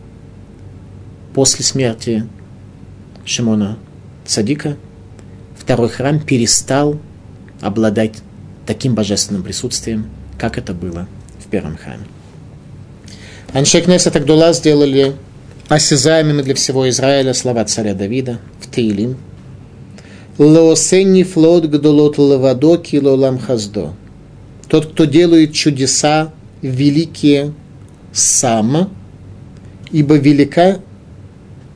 После 1.33 1.65
смерти 1.65 2.27
Шимона 3.25 3.79
Цадика 4.23 4.77
второй 5.57 5.89
храм 5.89 6.19
перестал 6.19 6.99
обладать 7.59 8.21
таким 8.67 8.93
божественным 8.93 9.41
присутствием, 9.41 10.11
как 10.37 10.59
это 10.59 10.75
было 10.75 11.07
в 11.39 11.47
первом 11.49 11.75
храме. 11.75 12.03
Аншекнеса 13.53 14.11
Тагдула 14.11 14.53
сделали 14.53 15.15
осязаемыми 15.69 16.41
для 16.43 16.53
всего 16.53 16.87
Израиля 16.89 17.33
слова 17.33 17.65
царя 17.65 17.95
Давида 17.95 18.39
в 18.59 18.67
Таилим. 18.67 19.17
Лоосенни 20.37 21.23
флот 21.23 21.65
гдолот 21.65 22.17
лавадо 22.17 22.77
килолам 22.77 23.39
хаздо. 23.39 23.93
Тот, 24.67 24.91
кто 24.93 25.05
делает 25.05 25.53
чудеса 25.53 26.31
великие 26.61 27.53
сам, 28.13 28.91
ибо 29.91 30.15
велика, 30.15 30.79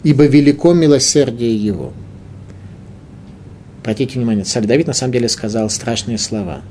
ибо 0.03 0.25
велико 0.25 0.73
милосердие 0.73 1.55
его. 1.55 1.91
Обратите 3.81 4.17
внимание, 4.17 4.45
царь 4.45 4.65
Давид 4.65 4.87
на 4.87 4.93
самом 4.93 5.13
деле 5.13 5.27
сказал 5.27 5.69
страшные 5.69 6.17
слова. 6.17 6.61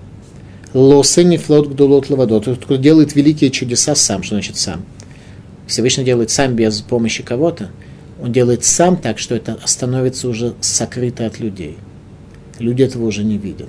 Лосенни 0.75 1.37
флот 1.37 1.69
гдолот 1.69 2.09
лавадо. 2.09 2.41
Тот, 2.41 2.65
кто 2.65 2.77
делает 2.77 3.15
великие 3.15 3.51
чудеса 3.51 3.95
сам. 3.95 4.23
Что 4.23 4.37
значит 4.37 4.57
сам? 4.57 4.85
Всевышний 5.67 6.05
делает 6.05 6.31
сам 6.31 6.55
без 6.55 6.81
помощи 6.81 7.23
кого-то. 7.23 7.71
Он 8.21 8.33
делает 8.33 8.65
сам 8.65 8.97
так, 8.97 9.19
что 9.19 9.35
это 9.35 9.59
становится 9.65 10.29
уже 10.29 10.55
сокрыто 10.61 11.27
от 11.27 11.41
людей. 11.41 11.77
Люди 12.59 12.83
этого 12.83 13.07
уже 13.07 13.25
не 13.25 13.37
видят. 13.37 13.69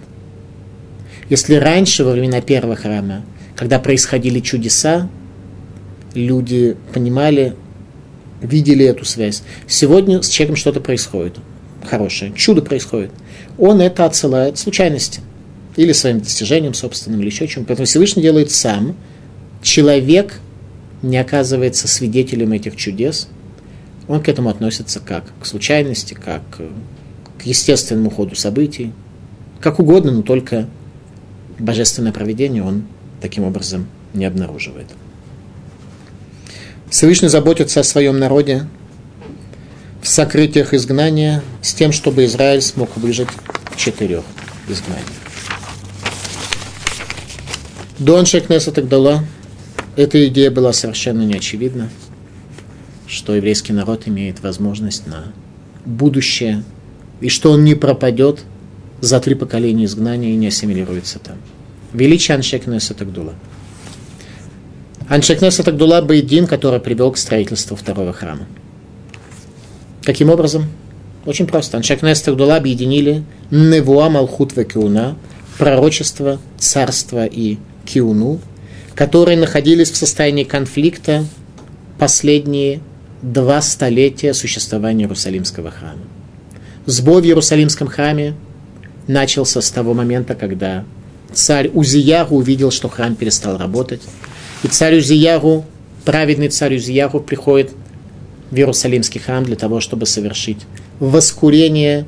Если 1.29 1.55
раньше, 1.55 2.03
во 2.03 2.11
времена 2.11 2.41
первого 2.41 2.75
храма, 2.75 3.23
когда 3.55 3.79
происходили 3.79 4.39
чудеса, 4.39 5.09
люди 6.13 6.77
понимали, 6.93 7.55
видели 8.41 8.85
эту 8.85 9.05
связь. 9.05 9.43
Сегодня 9.67 10.21
с 10.21 10.29
человеком 10.29 10.57
что-то 10.57 10.79
происходит. 10.81 11.37
Хорошее. 11.89 12.33
Чудо 12.35 12.61
происходит. 12.61 13.11
Он 13.57 13.81
это 13.81 14.05
отсылает 14.05 14.57
случайности. 14.57 15.21
Или 15.75 15.91
своим 15.91 16.19
достижением 16.19 16.73
собственным, 16.73 17.21
или 17.21 17.27
еще 17.27 17.47
чем. 17.47 17.65
Поэтому 17.65 17.85
Всевышний 17.85 18.21
делает 18.21 18.51
сам. 18.51 18.95
Человек 19.61 20.39
не 21.01 21.17
оказывается 21.17 21.87
свидетелем 21.87 22.51
этих 22.51 22.75
чудес. 22.75 23.27
Он 24.07 24.21
к 24.21 24.27
этому 24.27 24.49
относится 24.49 24.99
как 24.99 25.25
к 25.39 25.45
случайности, 25.45 26.13
как 26.13 26.43
к 27.39 27.45
естественному 27.45 28.09
ходу 28.09 28.35
событий. 28.35 28.91
Как 29.59 29.79
угодно, 29.79 30.11
но 30.11 30.21
только 30.21 30.67
божественное 31.57 32.11
проведение 32.11 32.63
он 32.63 32.83
таким 33.21 33.43
образом 33.43 33.87
не 34.13 34.25
обнаруживает. 34.25 34.87
Всевышний 36.89 37.29
заботится 37.29 37.79
о 37.79 37.83
своем 37.83 38.19
народе 38.19 38.67
в 40.01 40.07
сокрытиях 40.07 40.73
изгнания 40.73 41.41
с 41.61 41.73
тем, 41.73 41.91
чтобы 41.91 42.25
Израиль 42.25 42.61
смог 42.61 42.95
выжить 42.97 43.29
четырех 43.77 44.23
изгнаниях. 44.67 45.22
Дон 47.99 48.25
Шекнеса 48.25 48.71
Тагдала, 48.71 49.23
эта 49.95 50.27
идея 50.27 50.51
была 50.51 50.73
совершенно 50.73 51.21
неочевидна, 51.21 51.89
что 53.07 53.35
еврейский 53.35 53.73
народ 53.73 54.07
имеет 54.07 54.41
возможность 54.41 55.07
на 55.07 55.31
будущее, 55.85 56.63
и 57.21 57.29
что 57.29 57.51
он 57.51 57.63
не 57.63 57.75
пропадет 57.75 58.41
за 59.01 59.19
три 59.19 59.35
поколения 59.35 59.85
изгнания 59.85 60.31
и 60.31 60.37
не 60.37 60.47
ассимилируется 60.47 61.19
там. 61.19 61.37
Величие 61.93 62.35
Аншекнеса 62.35 62.93
Тагдула– 62.93 63.35
Аншекнеса 65.09 65.63
Тагдула 65.63 66.01
Бейдин, 66.01 66.47
который 66.47 66.79
привел 66.79 67.11
к 67.11 67.17
строительству 67.17 67.75
второго 67.75 68.13
храма. 68.13 68.47
Каким 70.03 70.29
образом? 70.29 70.65
Очень 71.25 71.45
просто. 71.45 71.77
Аншекнеса 71.77 72.25
Тагдула 72.25 72.55
объединили 72.55 73.23
Невуа 73.51 74.09
Малхут 74.09 74.53
Киуна, 74.53 75.15
пророчество, 75.57 76.39
царство 76.57 77.25
и 77.25 77.57
Киуну, 77.85 78.39
которые 78.95 79.37
находились 79.37 79.91
в 79.91 79.97
состоянии 79.97 80.43
конфликта 80.43 81.25
последние 81.97 82.81
два 83.21 83.61
столетия 83.61 84.33
существования 84.33 85.05
Иерусалимского 85.05 85.71
храма. 85.71 86.01
Сбой 86.85 87.21
в 87.21 87.25
Иерусалимском 87.25 87.87
храме 87.87 88.35
начался 89.07 89.61
с 89.61 89.71
того 89.71 89.93
момента, 89.93 90.35
когда 90.35 90.83
царь 91.33 91.69
Узияру 91.73 92.35
увидел, 92.35 92.71
что 92.71 92.89
храм 92.89 93.15
перестал 93.15 93.57
работать, 93.57 94.01
и 94.63 94.67
царь 94.67 94.97
Узияру, 94.97 95.65
праведный 96.05 96.49
царь 96.49 96.75
Узияру 96.75 97.19
приходит 97.21 97.71
в 98.51 98.55
Иерусалимский 98.55 99.19
храм 99.19 99.43
для 99.43 99.55
того, 99.55 99.79
чтобы 99.79 100.05
совершить 100.05 100.59
воскурение, 100.99 102.05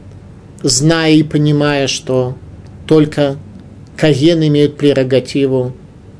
зная 0.62 1.13
и 1.13 1.23
понимая, 1.23 1.88
что 1.88 2.38
только 2.86 3.38
Каен 3.97 4.43
имеют 4.43 4.77
прерогативу 4.77 5.73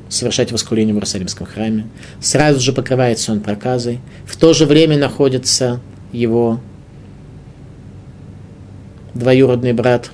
совершать 0.08 0.52
воскурение 0.52 0.94
в 0.94 0.96
Иерусалимском 0.96 1.46
храме. 1.46 1.86
Сразу 2.20 2.60
же 2.60 2.72
покрывается 2.72 3.32
он 3.32 3.40
проказой. 3.40 4.00
В 4.24 4.36
то 4.36 4.52
же 4.52 4.66
время 4.66 4.96
находится 4.96 5.80
его 6.12 6.60
двоюродный 9.14 9.72
брат 9.72 10.10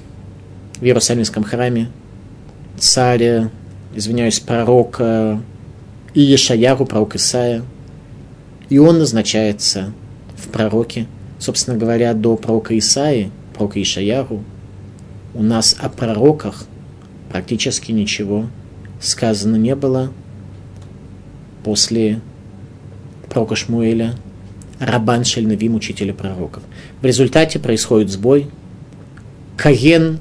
в 0.81 0.85
Иерусалимском 0.85 1.45
храме, 1.45 1.91
царь, 2.79 3.49
извиняюсь, 3.95 4.41
пророк 4.41 5.01
и 5.01 6.21
Ешаяру, 6.21 6.87
пророк 6.87 7.17
Исаия. 7.17 7.63
И 8.69 8.79
он 8.79 8.99
назначается 8.99 9.93
в 10.37 10.49
пророке. 10.49 11.07
Собственно 11.39 11.77
говоря, 11.77 12.15
до 12.15 12.37
пророка 12.37 12.77
Исаи, 12.79 13.31
пророка 13.55 13.81
Ишаяру, 13.83 14.43
у 15.35 15.43
нас 15.43 15.77
о 15.79 15.89
пророках 15.89 16.65
практически 17.33 17.93
ничего 17.93 18.47
сказано 19.01 19.57
не 19.57 19.75
было 19.75 20.13
после 21.65 22.21
пророка 23.31 23.57
Шмуэля, 23.57 24.17
Рабан 24.79 25.25
Шельнавим, 25.25 25.75
учителя 25.75 26.13
пророков. 26.13 26.63
В 27.01 27.07
результате 27.07 27.59
происходит 27.59 28.11
сбой. 28.11 28.49
Каен 29.57 30.19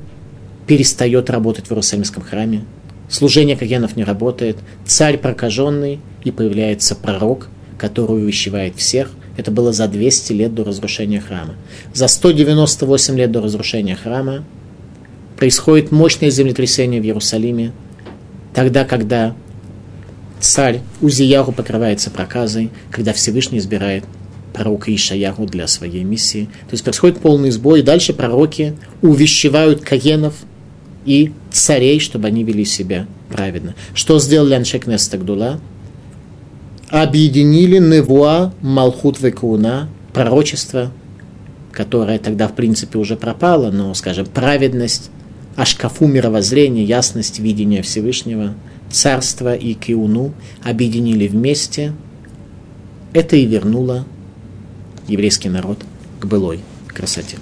перестает 0.68 1.30
работать 1.30 1.66
в 1.66 1.72
Иерусалимском 1.72 2.24
храме, 2.24 2.64
служение 3.10 3.58
кагенов 3.58 3.98
не 3.98 4.06
работает, 4.06 4.58
царь 4.86 5.18
прокаженный, 5.18 6.00
и 6.24 6.32
появляется 6.32 6.96
пророк, 6.96 7.50
который 7.78 8.24
увещевает 8.24 8.76
всех. 8.78 9.12
Это 9.36 9.52
было 9.52 9.74
за 9.74 9.88
200 9.88 10.32
лет 10.34 10.56
до 10.56 10.64
разрушения 10.64 11.20
храма. 11.20 11.56
За 11.94 12.08
198 12.08 13.18
лет 13.18 13.32
до 13.32 13.42
разрушения 13.42 13.96
храма 13.96 14.46
происходит 15.42 15.92
мощное 15.92 16.30
землетрясение 16.30 17.02
в 17.02 17.04
Иерусалиме, 17.04 17.72
тогда, 18.54 18.86
когда 18.86 19.36
царь 20.40 20.82
Узияру 21.02 21.52
покрывается 21.52 22.12
проказой, 22.12 22.70
когда 22.92 23.12
Всевышний 23.12 23.58
избирает 23.58 24.04
пророка 24.54 24.94
Ишаяру 24.94 25.48
для 25.48 25.66
своей 25.66 26.04
миссии. 26.04 26.46
То 26.70 26.74
есть 26.74 26.84
происходит 26.84 27.18
полный 27.22 27.50
сбой, 27.50 27.80
и 27.80 27.82
дальше 27.82 28.14
пророки 28.14 28.76
увещевают 29.02 29.82
каенов– 29.82 30.36
и 31.06 31.32
царей, 31.52 32.00
чтобы 32.00 32.28
они 32.28 32.44
вели 32.44 32.64
себя 32.64 33.08
праведно. 33.28 33.74
Что 33.96 34.20
сделали 34.20 34.54
Аншек 34.54 34.86
Нестагдула? 34.86 35.60
Объединили 36.90 37.80
Невуа, 37.80 38.54
Малхут 38.62 39.20
Векуна, 39.20 39.90
пророчество, 40.14 40.92
которое 41.72 42.20
тогда, 42.20 42.48
в 42.48 42.54
принципе, 42.54 43.00
уже 43.00 43.16
пропало, 43.16 43.72
но, 43.72 43.92
скажем, 43.96 44.28
праведность, 44.28 45.10
ашкафу 45.56 46.08
мировоззрения, 46.08 46.84
ясность 46.84 47.40
видения 47.40 47.82
Всевышнего, 47.82 48.54
царство 48.90 49.56
и 49.56 49.74
киуну 49.74 50.34
объединили 50.64 51.28
вместе. 51.28 51.94
Это 53.14 53.36
и 53.36 53.46
вернуло 53.46 54.06
еврейский 55.08 55.50
народ 55.50 55.80
к 56.20 56.26
былой 56.26 56.60
красоте. 56.88 57.38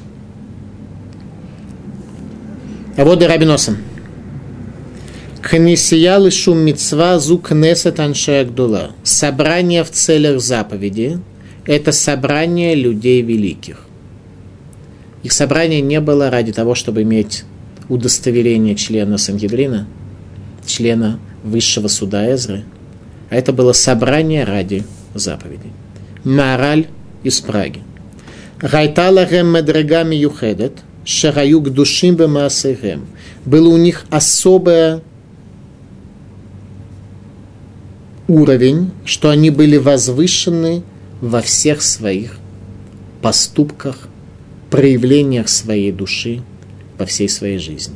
А 2.97 3.05
вот 3.05 3.21
и 3.21 3.25
Рабиносом. 3.25 3.77
Кнесия 5.41 6.17
лишум 6.17 6.59
мецва 6.59 7.17
зу 7.17 7.37
кнесет 7.37 7.99
аншеагдула. 7.99 8.91
Собрание 9.03 9.83
в 9.83 9.91
целях 9.91 10.41
заповеди– 10.41 11.19
это 11.65 11.91
собрание 11.91 12.75
людей 12.75 13.21
великих. 13.21 13.85
Их 15.23 15.31
собрание 15.31 15.81
не 15.81 16.01
было 16.01 16.29
ради 16.29 16.51
того, 16.51 16.75
чтобы 16.75 17.03
иметь 17.03 17.45
удостоверение 17.89 18.75
члена 18.75 19.17
Сангедрина, 19.17 19.87
члена 20.65 21.19
высшего 21.43 21.87
суда 21.87 22.33
Эзры, 22.33 22.63
а 23.29 23.35
это 23.35 23.51
было 23.51 23.73
собрание 23.73 24.45
ради 24.45 24.83
заповедей. 25.13 25.71
Мораль 26.23 26.87
из 27.23 27.39
Праги. 27.41 27.81
Гайтала 28.61 29.25
гем 29.25 29.47
медрегами 29.47 30.15
юхедет– 30.15 30.73
шараюк 31.09 31.69
душим 31.69 32.15
бемаасехем. 32.15 33.07
Было 33.45 33.69
у 33.69 33.77
них 33.77 34.05
особое 34.09 35.01
уровень, 38.27 38.91
что 39.05 39.29
они 39.29 39.49
были 39.49 39.77
возвышены 39.77 40.83
во 41.19 41.41
всех 41.41 41.81
своих 41.81 42.37
поступках, 43.21 44.07
проявлениях 44.69 45.49
своей 45.49 45.91
души 45.91 46.43
во 46.99 47.05
всей 47.05 47.29
своей 47.29 47.57
жизни. 47.57 47.95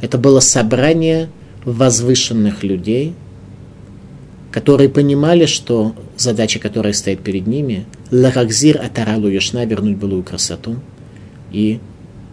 Это 0.00 0.18
было 0.18 0.40
собрание 0.40 1.28
возвышенных 1.64 2.64
людей, 2.64 3.14
которые 4.50 4.88
понимали, 4.88 5.46
что 5.46 5.94
задача, 6.16 6.58
которая 6.58 6.94
стоит 6.94 7.20
перед 7.20 7.46
ними, 7.46 7.84
лахакзир 8.10 8.80
атаралу 8.80 9.28
яшна, 9.28 9.66
вернуть 9.66 9.98
былую 9.98 10.22
красоту 10.22 10.76
и 11.52 11.78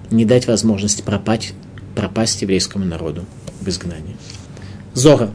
не 0.09 0.23
дать 0.25 0.47
возможности 0.47 1.01
пропасть, 1.01 1.53
пропасть 1.95 2.41
еврейскому 2.41 2.85
народу 2.85 3.25
в 3.59 3.67
изгнании. 3.67 4.15
Зора. 4.93 5.31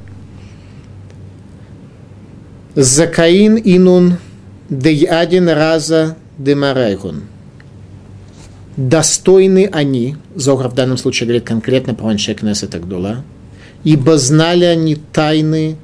Закаин 2.75 3.61
инун 3.63 4.19
деядин 4.71 5.49
раза 5.49 6.17
демарайхун. 6.39 7.25
Достойны 8.79 9.69
они, 9.73 10.15
Зора 10.37 10.69
в 10.69 10.75
данном 10.75 10.99
случае 10.99 11.27
говорит 11.27 11.45
конкретно 11.45 11.95
про 11.95 12.11
Аншек 12.11 12.43
Несет 12.43 12.77
ибо 13.83 14.19
знали 14.19 14.65
они 14.67 14.95
тайны 14.95 15.77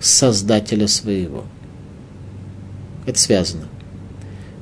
Создателя 0.00 0.88
своего. 0.88 1.44
Это 3.04 3.18
связано. 3.18 3.64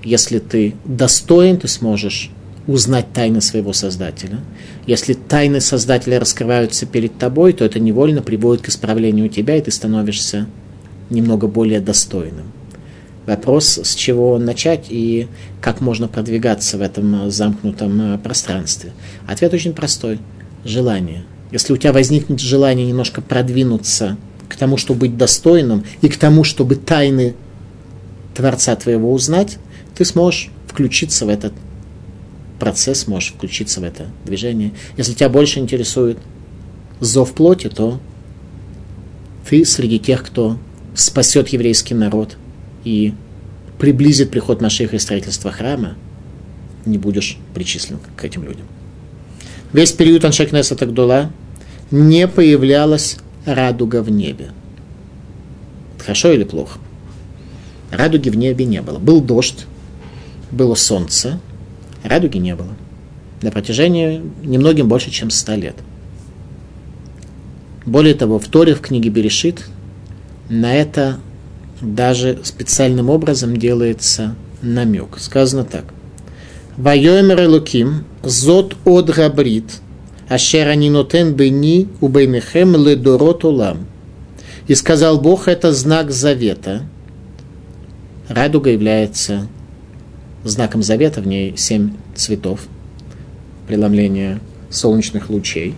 Если 0.02 0.40
ты 0.40 0.74
достоин, 0.84 1.58
ты 1.58 1.68
сможешь 1.68 2.32
узнать 2.66 3.12
тайны 3.12 3.40
своего 3.40 3.72
Создателя. 3.72 4.40
Если 4.88 5.14
тайны 5.14 5.60
Создателя 5.60 6.18
раскрываются 6.18 6.86
перед 6.86 7.18
тобой, 7.18 7.52
то 7.52 7.64
это 7.64 7.78
невольно 7.78 8.20
приводит 8.20 8.64
к 8.64 8.68
исправлению 8.68 9.28
тебя, 9.28 9.54
и 9.54 9.62
ты 9.62 9.70
становишься 9.70 10.48
немного 11.08 11.46
более 11.46 11.78
достойным. 11.78 12.46
Вопрос, 13.30 13.78
с 13.84 13.94
чего 13.94 14.38
начать 14.38 14.86
и 14.88 15.28
как 15.60 15.80
можно 15.80 16.08
продвигаться 16.08 16.78
в 16.78 16.82
этом 16.82 17.30
замкнутом 17.30 18.18
пространстве. 18.18 18.90
Ответ 19.28 19.54
очень 19.54 19.72
простой. 19.72 20.18
Желание. 20.64 21.22
Если 21.52 21.72
у 21.72 21.76
тебя 21.76 21.92
возникнет 21.92 22.40
желание 22.40 22.84
немножко 22.84 23.22
продвинуться 23.22 24.16
к 24.48 24.56
тому, 24.56 24.76
чтобы 24.76 25.02
быть 25.02 25.16
достойным, 25.16 25.84
и 26.02 26.08
к 26.08 26.16
тому, 26.16 26.42
чтобы 26.42 26.74
тайны 26.74 27.36
Творца 28.34 28.74
твоего 28.74 29.12
узнать, 29.12 29.58
ты 29.96 30.04
сможешь 30.04 30.50
включиться 30.66 31.24
в 31.24 31.28
этот 31.28 31.52
процесс, 32.58 33.06
можешь 33.06 33.32
включиться 33.32 33.80
в 33.80 33.84
это 33.84 34.06
движение. 34.24 34.72
Если 34.96 35.14
тебя 35.14 35.28
больше 35.28 35.60
интересует 35.60 36.18
зов 36.98 37.32
плоти, 37.34 37.68
то 37.68 38.00
ты 39.48 39.64
среди 39.64 40.00
тех, 40.00 40.24
кто 40.24 40.58
спасет 40.96 41.50
еврейский 41.50 41.94
народ 41.94 42.36
и 42.84 43.14
приблизит 43.78 44.30
приход 44.30 44.60
Машиха 44.60 44.96
и 44.96 44.98
строительство 44.98 45.50
храма, 45.50 45.96
не 46.84 46.98
будешь 46.98 47.38
причислен 47.54 47.98
к 48.16 48.24
этим 48.24 48.44
людям. 48.44 48.66
Весь 49.72 49.92
период 49.92 50.24
Аншекнеса 50.24 50.74
Тагдула 50.76 51.30
не 51.90 52.26
появлялась 52.26 53.18
радуга 53.44 54.02
в 54.02 54.10
небе. 54.10 54.50
Хорошо 55.98 56.32
или 56.32 56.44
плохо? 56.44 56.78
Радуги 57.90 58.30
в 58.30 58.36
небе 58.36 58.64
не 58.64 58.82
было. 58.82 58.98
Был 58.98 59.20
дождь, 59.20 59.66
было 60.50 60.74
солнце, 60.74 61.40
радуги 62.02 62.38
не 62.38 62.54
было. 62.54 62.74
На 63.42 63.50
протяжении 63.50 64.22
немногим 64.42 64.88
больше, 64.88 65.10
чем 65.10 65.30
ста 65.30 65.56
лет. 65.56 65.76
Более 67.86 68.14
того, 68.14 68.38
в 68.38 68.46
Торе, 68.46 68.74
в 68.74 68.80
книге 68.80 69.08
Берешит, 69.08 69.66
на 70.48 70.74
это 70.74 71.18
даже 71.80 72.40
специальным 72.44 73.10
образом 73.10 73.56
делается 73.56 74.34
намек. 74.62 75.18
Сказано 75.18 75.64
так. 75.64 75.84
Вайомер 76.76 77.44
Элуким, 77.44 78.04
зот 78.22 78.76
от 78.84 79.10
габрит, 79.10 79.80
ашер 80.28 80.68
бени 81.32 81.88
убейнехем 82.00 82.76
ледорот 82.76 83.44
улам. 83.44 83.86
И 84.66 84.74
сказал 84.74 85.20
Бог, 85.20 85.48
это 85.48 85.72
знак 85.72 86.10
завета. 86.10 86.82
Радуга 88.28 88.70
является 88.70 89.48
знаком 90.44 90.82
завета, 90.82 91.20
в 91.20 91.26
ней 91.26 91.56
семь 91.56 91.94
цветов, 92.14 92.60
преломления 93.66 94.40
солнечных 94.70 95.28
лучей. 95.28 95.74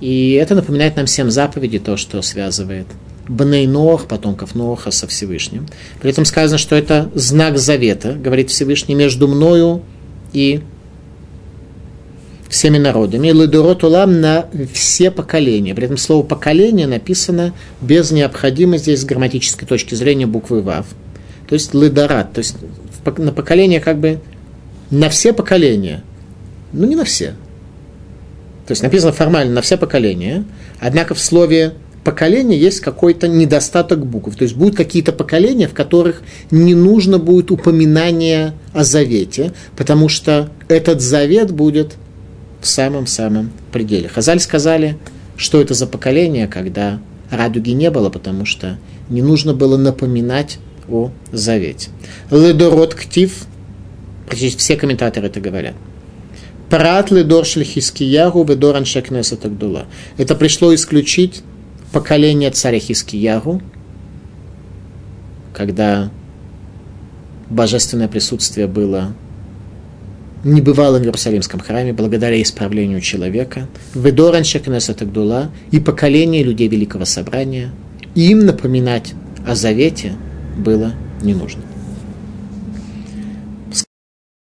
И 0.00 0.32
это 0.32 0.54
напоминает 0.54 0.96
нам 0.96 1.06
всем 1.06 1.30
заповеди, 1.30 1.78
то, 1.78 1.96
что 1.96 2.20
связывает 2.20 2.86
Бней 3.28 3.66
Нох, 3.66 4.06
потомков 4.06 4.54
Ноха 4.54 4.90
со 4.90 5.06
Всевышним. 5.06 5.66
При 6.00 6.10
этом 6.10 6.24
сказано, 6.24 6.58
что 6.58 6.76
это 6.76 7.10
знак 7.14 7.58
завета, 7.58 8.12
говорит 8.12 8.50
Всевышний, 8.50 8.94
между 8.94 9.28
мною 9.28 9.82
и 10.32 10.62
всеми 12.48 12.78
народами. 12.78 13.28
Ледурот 13.28 13.84
улам 13.84 14.20
на 14.20 14.46
все 14.72 15.10
поколения. 15.10 15.74
При 15.74 15.84
этом 15.84 15.96
слово 15.96 16.24
поколение 16.24 16.86
написано 16.86 17.52
без 17.80 18.10
необходимости 18.10 18.84
здесь 18.84 19.00
с 19.00 19.04
грамматической 19.04 19.66
точки 19.66 19.94
зрения 19.94 20.26
буквы 20.26 20.62
Вав. 20.62 20.86
То 21.48 21.54
есть 21.54 21.74
ледорат, 21.74 22.32
то 22.32 22.38
есть 22.38 22.56
на 23.18 23.32
поколение 23.32 23.80
как 23.80 23.98
бы 23.98 24.20
на 24.90 25.08
все 25.08 25.32
поколения. 25.32 26.02
Ну, 26.72 26.86
не 26.86 26.96
на 26.96 27.04
все. 27.04 27.34
То 28.66 28.72
есть 28.72 28.82
написано 28.82 29.12
формально 29.12 29.52
на 29.54 29.62
все 29.62 29.76
поколения, 29.76 30.44
однако 30.80 31.14
в 31.14 31.20
слове 31.20 31.74
поколение 32.06 32.56
есть 32.56 32.78
какой-то 32.78 33.26
недостаток 33.26 34.06
букв. 34.06 34.36
То 34.36 34.44
есть 34.44 34.54
будут 34.54 34.76
какие-то 34.76 35.12
поколения, 35.12 35.66
в 35.66 35.74
которых 35.74 36.22
не 36.52 36.76
нужно 36.76 37.18
будет 37.18 37.50
упоминания 37.50 38.54
о 38.72 38.84
завете, 38.84 39.52
потому 39.76 40.08
что 40.08 40.48
этот 40.68 41.00
завет 41.00 41.50
будет 41.50 41.96
в 42.60 42.68
самом-самом 42.68 43.50
пределе. 43.72 44.08
Хазаль 44.08 44.38
сказали, 44.38 44.96
что 45.36 45.60
это 45.60 45.74
за 45.74 45.88
поколение, 45.88 46.46
когда 46.46 47.00
радуги 47.28 47.70
не 47.70 47.90
было, 47.90 48.08
потому 48.08 48.44
что 48.44 48.78
не 49.10 49.20
нужно 49.20 49.52
было 49.52 49.76
напоминать 49.76 50.58
о 50.88 51.10
завете. 51.32 51.88
Ледород 52.30 52.94
ктив, 52.94 53.46
практически 54.26 54.60
все 54.60 54.76
комментаторы 54.76 55.26
это 55.26 55.40
говорят. 55.40 55.74
Прат 56.70 57.10
ледор 57.10 57.44
шлихискиягу 57.44 58.44
ведор 58.44 58.76
аншекнеса 58.76 59.36
тагдула. 59.36 59.86
Это 60.18 60.36
пришло 60.36 60.72
исключить 60.72 61.42
поколение 61.92 62.50
царя 62.50 62.78
Хискиягу, 62.78 63.62
когда 65.52 66.10
божественное 67.48 68.08
присутствие 68.08 68.66
было 68.66 69.14
небывалым 70.44 71.02
в 71.02 71.06
Иерусалимском 71.06 71.60
храме 71.60 71.92
благодаря 71.92 72.40
исправлению 72.40 73.00
человека, 73.00 73.68
Ведоран 73.94 74.44
Шекнеса 74.44 74.94
Тагдула 74.94 75.50
и 75.70 75.80
поколение 75.80 76.42
людей 76.42 76.68
Великого 76.68 77.04
Собрания, 77.04 77.72
им 78.14 78.46
напоминать 78.46 79.14
о 79.46 79.54
завете 79.54 80.12
было 80.56 80.92
не 81.22 81.34
нужно. 81.34 81.62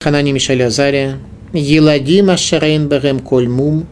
Ханани 0.01 0.33
Мишель 0.33 0.62
Азария, 0.62 1.19
Еладима 1.53 2.37
Шарейн 2.37 2.89
Берем 2.89 3.21
Кольмум, 3.21 3.87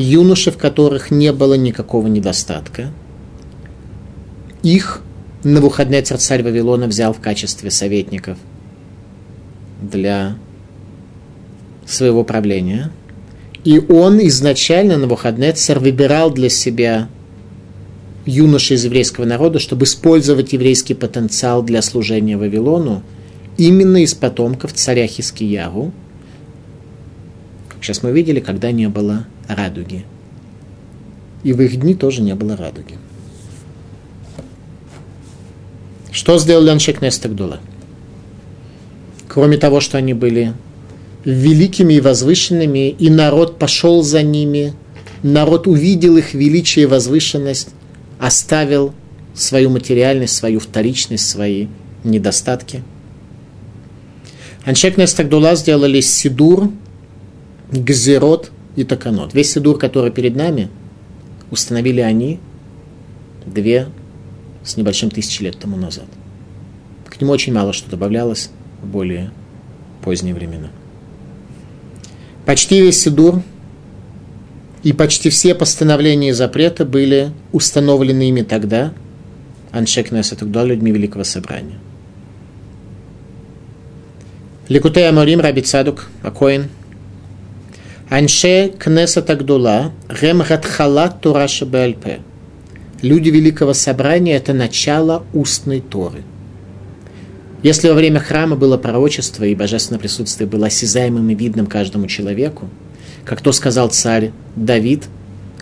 юноши, 0.00 0.50
в 0.50 0.58
которых 0.58 1.10
не 1.10 1.32
было 1.32 1.54
никакого 1.54 2.06
недостатка, 2.06 2.92
их 4.62 5.02
Навуходнецер 5.42 6.18
царь 6.18 6.42
Вавилона 6.42 6.86
взял 6.86 7.14
в 7.14 7.20
качестве 7.20 7.70
советников 7.70 8.36
для 9.80 10.36
своего 11.86 12.24
правления. 12.24 12.90
И 13.64 13.78
он 13.78 14.18
изначально, 14.26 14.98
Навуходнецер, 14.98 15.78
выбирал 15.78 16.30
для 16.30 16.50
себя 16.50 17.08
юношей 18.26 18.76
из 18.76 18.84
еврейского 18.84 19.24
народа, 19.24 19.58
чтобы 19.58 19.84
использовать 19.84 20.52
еврейский 20.52 20.94
потенциал 20.94 21.62
для 21.62 21.80
служения 21.80 22.36
Вавилону, 22.36 23.02
именно 23.56 24.02
из 24.02 24.14
потомков 24.14 24.74
царя 24.74 25.06
Хискиягу. 25.06 25.92
Сейчас 27.80 28.02
мы 28.02 28.12
видели, 28.12 28.40
когда 28.40 28.72
не 28.72 28.88
было 28.88 29.26
радуги. 29.54 30.04
И 31.42 31.52
в 31.52 31.60
их 31.60 31.78
дни 31.80 31.94
тоже 31.94 32.22
не 32.22 32.34
было 32.34 32.56
радуги. 32.56 32.98
Что 36.12 36.38
сделали 36.38 36.70
Аншек 36.70 37.00
Нестагдула? 37.00 37.60
Кроме 39.28 39.56
того, 39.56 39.80
что 39.80 39.96
они 39.96 40.12
были 40.12 40.54
великими 41.24 41.94
и 41.94 42.00
возвышенными, 42.00 42.88
и 42.90 43.10
народ 43.10 43.58
пошел 43.58 44.02
за 44.02 44.22
ними, 44.22 44.74
народ 45.22 45.66
увидел 45.66 46.16
их 46.16 46.34
величие 46.34 46.84
и 46.84 46.86
возвышенность, 46.86 47.68
оставил 48.18 48.92
свою 49.34 49.70
материальность, 49.70 50.34
свою 50.34 50.60
вторичность, 50.60 51.28
свои 51.28 51.68
недостатки. 52.04 52.82
Аншек 54.64 54.96
Нестагдула 54.96 55.54
сделали 55.54 56.00
Сидур, 56.00 56.70
Гзерот 57.70 58.50
и 58.76 58.84
Таканот. 58.84 59.34
Весь 59.34 59.52
Сидур, 59.52 59.78
который 59.78 60.10
перед 60.10 60.36
нами, 60.36 60.68
установили 61.50 62.00
они 62.00 62.38
две 63.46 63.88
с 64.64 64.76
небольшим 64.76 65.10
тысячи 65.10 65.42
лет 65.42 65.58
тому 65.58 65.76
назад. 65.76 66.06
К 67.06 67.20
нему 67.20 67.32
очень 67.32 67.52
мало 67.52 67.72
что 67.72 67.90
добавлялось 67.90 68.50
в 68.82 68.86
более 68.86 69.30
поздние 70.02 70.34
времена. 70.34 70.68
Почти 72.46 72.80
весь 72.80 73.00
Сидур 73.00 73.42
и 74.82 74.92
почти 74.92 75.28
все 75.30 75.54
постановления 75.54 76.30
и 76.30 76.32
запреты 76.32 76.84
были 76.84 77.32
установлены 77.52 78.28
ими 78.28 78.42
тогда, 78.42 78.92
Аншекнес 79.72 80.32
это 80.32 80.44
Гдола, 80.44 80.66
людьми 80.66 80.90
Великого 80.90 81.24
Собрания. 81.24 81.78
Ликутей 84.68 85.08
Аморим 85.08 85.40
Раби 85.40 85.62
Цадук 85.62 86.08
Акоин 86.22 86.68
Анше 88.10 88.72
Кнесет 88.76 89.30
Агдула 89.30 89.92
Рем 90.08 90.42
Радхалат 90.42 91.20
Тураша 91.20 91.64
БЛП 91.64 92.18
Люди 93.02 93.28
Великого 93.28 93.72
Собрания– 93.72 94.34
это 94.36 94.52
начало 94.52 95.22
устной 95.32 95.80
Торы. 95.80 96.24
Если 97.62 97.88
во 97.88 97.94
время 97.94 98.18
храма 98.18 98.56
было 98.56 98.76
пророчество 98.78 99.44
и 99.44 99.54
божественное 99.54 100.00
присутствие 100.00 100.48
было 100.48 100.66
осязаемым 100.66 101.30
и 101.30 101.36
видным 101.36 101.66
каждому 101.66 102.08
человеку, 102.08 102.68
как 103.24 103.42
то 103.42 103.52
сказал 103.52 103.90
царь 103.90 104.32
Давид, 104.56 105.04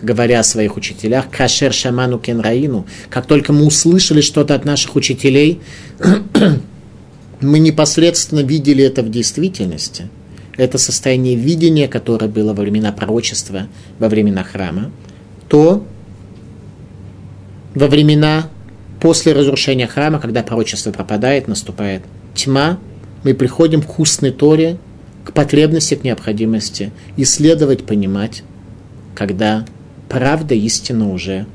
говоря 0.01 0.39
о 0.39 0.43
своих 0.43 0.75
учителях, 0.75 1.29
«Кашер 1.29 1.71
шаману 1.71 2.17
кенраину», 2.17 2.87
как 3.11 3.27
только 3.27 3.53
мы 3.53 3.63
услышали 3.63 4.21
что-то 4.21 4.55
от 4.55 4.65
наших 4.65 4.95
учителей, 4.95 5.61
мы 7.41 7.59
непосредственно 7.59 8.39
видели 8.39 8.83
это 8.83 9.03
в 9.03 9.11
действительности. 9.11 10.09
Это 10.59 10.77
состояние 10.77 11.35
видения, 11.35 11.87
которое 11.87 12.27
было 12.27 12.53
во 12.53 12.63
времена 12.63 12.91
пророчества, 12.91 13.67
во 13.97 14.09
времена 14.09 14.43
храма, 14.43 14.91
то 15.47 15.85
во 17.73 17.87
времена 17.87 18.49
после 18.99 19.31
разрушения 19.31 19.87
храма, 19.87 20.19
когда 20.19 20.43
пророчество 20.43 20.91
пропадает, 20.91 21.47
наступает 21.47 22.01
тьма, 22.35 22.77
мы 23.23 23.33
приходим 23.35 23.81
к 23.81 23.99
устной 23.99 24.31
Торе, 24.31 24.77
к 25.23 25.31
потребности, 25.31 25.95
к 25.95 26.03
необходимости 26.03 26.91
исследовать, 27.15 27.85
понимать, 27.85 28.43
когда 29.15 29.65
правда, 30.09 30.55
истина 30.55 31.09
уже 31.09 31.45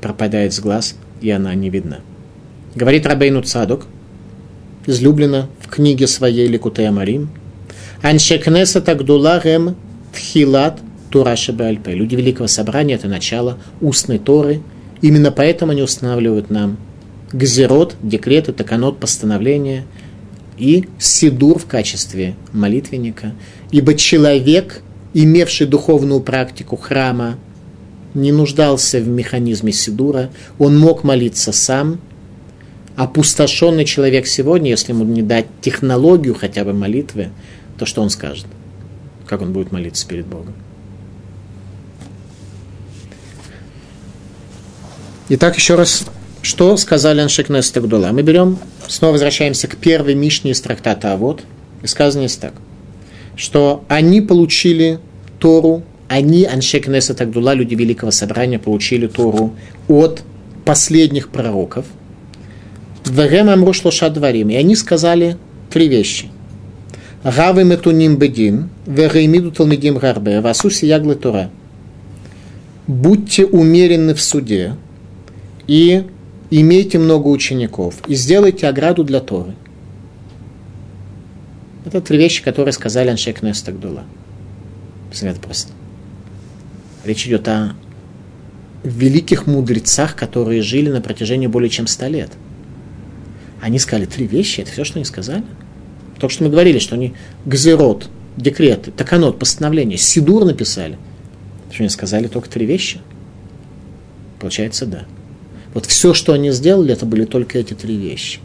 пропадает 0.00 0.54
с 0.54 0.60
глаз, 0.60 0.96
и 1.20 1.28
она 1.28 1.54
не 1.54 1.68
видна. 1.68 2.00
Говорит 2.74 3.04
Рабейну 3.04 3.42
Цадок, 3.42 3.84
излюблено 4.86 5.50
в 5.60 5.68
книге 5.68 6.06
своей 6.06 6.48
Ликутея 6.48 6.92
Марим, 6.92 7.28
Аншекнеса 8.02 8.80
Тагдула 8.80 9.40
Рем 9.42 9.76
Тхилат 10.12 10.80
Тураша 11.10 11.52
Бальпе. 11.52 11.92
Люди 11.92 12.16
Великого 12.16 12.48
Собрания– 12.48 12.94
это 12.96 13.06
начало 13.06 13.58
устной 13.80 14.18
Торы. 14.18 14.60
Именно 15.02 15.30
поэтому 15.30 15.70
они 15.70 15.82
устанавливают 15.82 16.50
нам 16.50 16.78
гзерот, 17.32 17.94
декреты, 18.02 18.52
таканот, 18.52 18.98
постановления 18.98 19.84
и 20.58 20.84
сидур 20.98 21.60
в 21.60 21.66
качестве 21.66 22.34
молитвенника. 22.52 23.34
Ибо 23.70 23.94
человек, 23.94 24.82
имевший 25.14 25.68
духовную 25.68 26.20
практику 26.20 26.76
храма, 26.76 27.38
не 28.14 28.32
нуждался 28.32 28.98
в 28.98 29.06
механизме 29.06 29.70
сидура, 29.70 30.30
он 30.58 30.76
мог 30.76 31.04
молиться 31.04 31.52
сам– 31.52 32.00
опустошенный 32.96 33.84
человек 33.84 34.26
сегодня, 34.26 34.70
если 34.70 34.92
ему 34.92 35.04
не 35.04 35.22
дать 35.22 35.46
технологию 35.60 36.34
хотя 36.34 36.64
бы 36.64 36.72
молитвы, 36.72 37.30
то 37.82 37.86
что 37.86 38.00
он 38.00 38.10
скажет? 38.10 38.46
Как 39.26 39.42
он 39.42 39.52
будет 39.52 39.72
молиться 39.72 40.06
перед 40.06 40.24
Богом? 40.24 40.54
Итак, 45.30 45.56
еще 45.56 45.74
раз, 45.74 46.06
что 46.42 46.76
сказали 46.76 47.20
Аншикнес 47.20 47.68
Тагдула? 47.72 48.12
Мы 48.12 48.22
берем, 48.22 48.56
снова 48.86 49.14
возвращаемся 49.14 49.66
к 49.66 49.76
первой 49.78 50.14
Мишне 50.14 50.52
из 50.52 50.60
трактата 50.60 51.12
А 51.12 51.16
вот, 51.16 51.42
и 51.82 51.88
сказано 51.88 52.28
здесь 52.28 52.38
так, 52.38 52.54
что 53.34 53.84
они 53.88 54.20
получили 54.20 55.00
Тору, 55.40 55.82
они, 56.06 56.44
Аншекнеса 56.44 57.14
Тагдула, 57.14 57.54
люди 57.54 57.74
Великого 57.74 58.12
Собрания, 58.12 58.60
получили 58.60 59.08
Тору 59.08 59.56
от 59.88 60.22
последних 60.64 61.30
пророков– 61.30 61.86
Вегем 63.06 63.50
амру 63.50 63.72
шлоша 63.72 64.08
дворим. 64.10 64.50
И 64.50 64.54
они 64.54 64.76
сказали 64.76 65.36
три 65.70 65.88
вещи. 65.88 66.31
Гавы 67.24 67.64
метуним 67.64 68.16
бедин, 68.16 68.68
вегеймиду 68.86 69.52
талмидим 69.52 69.98
гарбе, 69.98 70.40
васуси 70.40 70.86
яглы 70.86 71.14
тора. 71.14 71.50
Будьте 72.86 73.46
умеренны 73.46 74.14
в 74.14 74.20
суде 74.20 74.76
и 75.68 76.04
имейте 76.50 76.98
много 76.98 77.28
учеников, 77.28 77.94
и 78.08 78.14
сделайте 78.14 78.66
ограду 78.66 79.04
для 79.04 79.20
Торы. 79.20 79.54
Это 81.84 82.00
три 82.00 82.18
вещи, 82.18 82.42
которые 82.42 82.72
сказали 82.72 83.08
Аншек 83.08 83.42
Нестагдула. 83.42 84.04
Это 85.20 85.40
просто. 85.40 85.72
Речь 87.04 87.26
идет 87.26 87.46
о 87.46 87.74
великих 88.82 89.46
мудрецах, 89.46 90.16
которые 90.16 90.62
жили 90.62 90.90
на 90.90 91.00
протяжении 91.00 91.46
более 91.46 91.70
чем 91.70 91.86
ста 91.86 92.08
лет– 92.08 92.32
они 93.62 93.78
сказали 93.78 94.06
три 94.06 94.26
вещи, 94.26 94.60
это 94.60 94.72
все, 94.72 94.82
что 94.82 94.96
они 94.96 95.04
сказали. 95.04 95.44
Только 96.22 96.34
что 96.34 96.44
мы 96.44 96.50
говорили, 96.50 96.78
что 96.78 96.94
они 96.94 97.14
газерот, 97.46 98.08
декреты, 98.36 98.92
таканот, 98.92 99.40
постановление, 99.40 99.98
сидур 99.98 100.44
написали. 100.44 100.96
Что 101.72 101.82
они 101.82 101.88
сказали 101.88 102.28
только 102.28 102.48
три 102.48 102.64
вещи? 102.64 103.00
Получается, 104.38 104.86
да. 104.86 105.04
Вот 105.74 105.86
все, 105.86 106.14
что 106.14 106.32
они 106.32 106.52
сделали, 106.52 106.92
это 106.92 107.06
были 107.06 107.24
только 107.24 107.58
эти 107.58 107.74
три 107.74 107.96
вещи. 107.96 108.38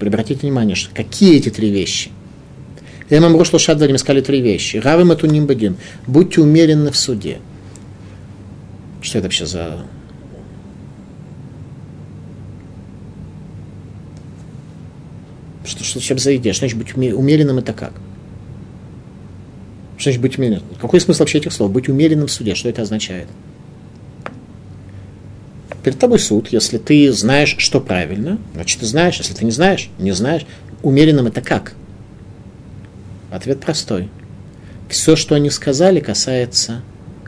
Обратите 0.00 0.42
внимание, 0.42 0.76
что 0.76 0.94
какие 0.94 1.36
эти 1.36 1.48
три 1.48 1.68
вещи? 1.68 2.12
Я 3.10 3.20
вам 3.20 3.34
прошло 3.34 3.58
шадварим 3.58 3.98
сказали 3.98 4.20
три 4.20 4.40
вещи. 4.40 4.76
Равы 4.76 5.04
матуним 5.04 5.46
бадин. 5.46 5.76
Будьте 6.06 6.42
умеренны 6.42 6.92
в 6.92 6.96
суде. 6.96 7.38
Что 9.02 9.18
это 9.18 9.26
вообще 9.26 9.46
за 9.46 9.84
Что, 15.84 16.00
что 16.00 16.08
чем 16.08 16.18
за 16.18 16.36
идея? 16.36 16.52
Что 16.52 16.66
значит 16.66 16.78
быть 16.78 16.96
умеренным 16.96 17.58
это 17.58 17.72
как? 17.72 17.92
Что 19.96 20.04
значит 20.04 20.20
быть 20.20 20.38
умеренным? 20.38 20.62
Какой 20.80 21.00
смысл 21.00 21.20
вообще 21.20 21.38
этих 21.38 21.52
слов? 21.52 21.70
Быть 21.70 21.88
умеренным 21.88 22.26
в 22.26 22.32
суде, 22.32 22.54
что 22.54 22.68
это 22.68 22.82
означает? 22.82 23.28
Перед 25.82 25.98
тобой 25.98 26.18
суд, 26.18 26.48
если 26.48 26.78
ты 26.78 27.12
знаешь, 27.12 27.56
что 27.58 27.80
правильно, 27.80 28.38
значит 28.54 28.80
ты 28.80 28.86
знаешь, 28.86 29.18
если 29.18 29.34
ты 29.34 29.44
не 29.44 29.50
знаешь, 29.50 29.90
не 29.98 30.12
знаешь. 30.12 30.46
Умеренным 30.82 31.26
это 31.26 31.42
как? 31.42 31.74
Ответ 33.30 33.60
простой. 33.60 34.08
Все, 34.88 35.16
что 35.16 35.34
они 35.34 35.50
сказали, 35.50 36.00
касается 36.00 36.82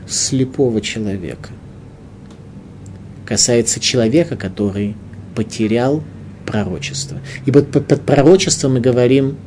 слепого 0.07 0.81
человека. 0.81 1.49
Касается 3.25 3.79
человека, 3.79 4.37
который 4.37 4.95
потерял 5.35 6.03
пророчество. 6.47 7.19
И 7.45 7.51
под, 7.51 7.69
под 7.69 8.01
пророчеством 8.01 8.73
мы 8.73 8.79
говорим 8.79 9.37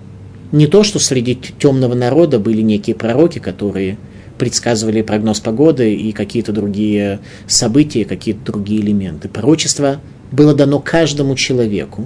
не 0.53 0.67
то, 0.67 0.85
что 0.85 0.99
среди 1.01 1.35
темного 1.35 1.95
народа 1.95 2.39
были 2.39 2.61
некие 2.61 2.95
пророки, 2.95 3.39
которые 3.41 3.99
предсказывали 4.39 5.03
прогноз 5.03 5.41
погоды 5.41 5.95
и 5.95 6.13
какие-то 6.13 6.53
другие 6.53 7.21
события, 7.47 8.05
какие-то 8.05 8.53
другие 8.53 8.81
элементы. 8.81 9.29
Пророчество 9.29 10.01
было 10.31 10.55
дано 10.55 10.79
каждому 10.79 11.35
человеку 11.35 12.05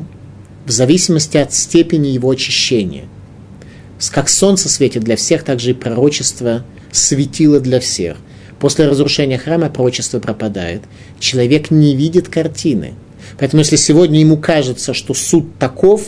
в 0.64 0.70
зависимости 0.70 1.37
от 1.37 1.52
степени 1.52 2.09
его 2.09 2.30
очищения. 2.30 3.04
Как 4.11 4.28
солнце 4.28 4.68
светит 4.68 5.04
для 5.04 5.16
всех, 5.16 5.44
так 5.44 5.61
же 5.61 5.70
и 5.70 5.74
пророчество 5.74 6.64
светило 6.90 7.61
для 7.61 7.80
всех. 7.80 8.16
После 8.59 8.88
разрушения 8.88 9.38
храма 9.38 9.68
пророчество 9.68 10.20
пропадает. 10.20 10.83
Человек 11.18 11.70
не 11.70 11.94
видит 11.94 12.28
картины– 12.28 12.94
Поэтому 13.39 13.61
если 13.61 13.77
сегодня 13.77 14.21
ему 14.21 14.37
кажется, 14.37 14.95
что 14.95 15.15
суд 15.15 15.59
таков, 15.59 16.03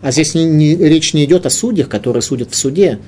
а 0.00 0.10
здесь 0.10 0.34
не, 0.34 0.44
не, 0.44 0.76
речь 0.76 1.14
не 1.14 1.24
идет 1.24 1.46
о 1.46 1.50
судьях, 1.50 1.88
которые 1.88 2.22
судят 2.22 2.50
в 2.52 2.56
суде, 2.56 2.98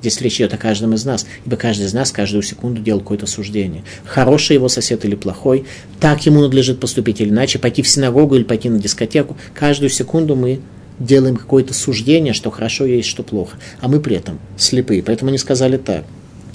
здесь 0.00 0.20
речь 0.20 0.36
идет 0.36 0.54
о 0.54 0.56
каждом 0.56 0.94
из 0.94 1.04
нас, 1.04 1.26
ибо 1.44 1.56
каждый 1.56 1.86
из 1.86 1.94
нас 1.94 2.12
каждую 2.12 2.42
секунду 2.42 2.80
делал 2.80 3.00
какое-то 3.00 3.26
суждение. 3.26 3.84
Хороший 4.04 4.54
его 4.54 4.68
сосед 4.68 5.04
или 5.04 5.14
плохой, 5.14 5.64
так 5.98 6.24
ему 6.26 6.40
надлежит 6.40 6.80
поступить 6.80 7.20
или 7.20 7.30
иначе, 7.30 7.58
пойти 7.58 7.82
в 7.82 7.88
синагогу 7.88 8.36
или 8.36 8.44
пойти 8.44 8.68
на 8.68 8.78
дискотеку. 8.78 9.36
Каждую 9.54 9.90
секунду 9.90 10.36
мы 10.36 10.60
делаем 10.98 11.36
какое-то 11.36 11.74
суждение, 11.74 12.34
что 12.34 12.50
хорошо 12.50 12.84
есть, 12.84 13.08
что 13.08 13.22
плохо. 13.22 13.56
А 13.80 13.88
мы 13.88 14.00
при 14.00 14.16
этом 14.16 14.38
слепые. 14.56 15.02
Поэтому 15.02 15.30
они 15.30 15.38
сказали 15.38 15.78
так. 15.78 16.04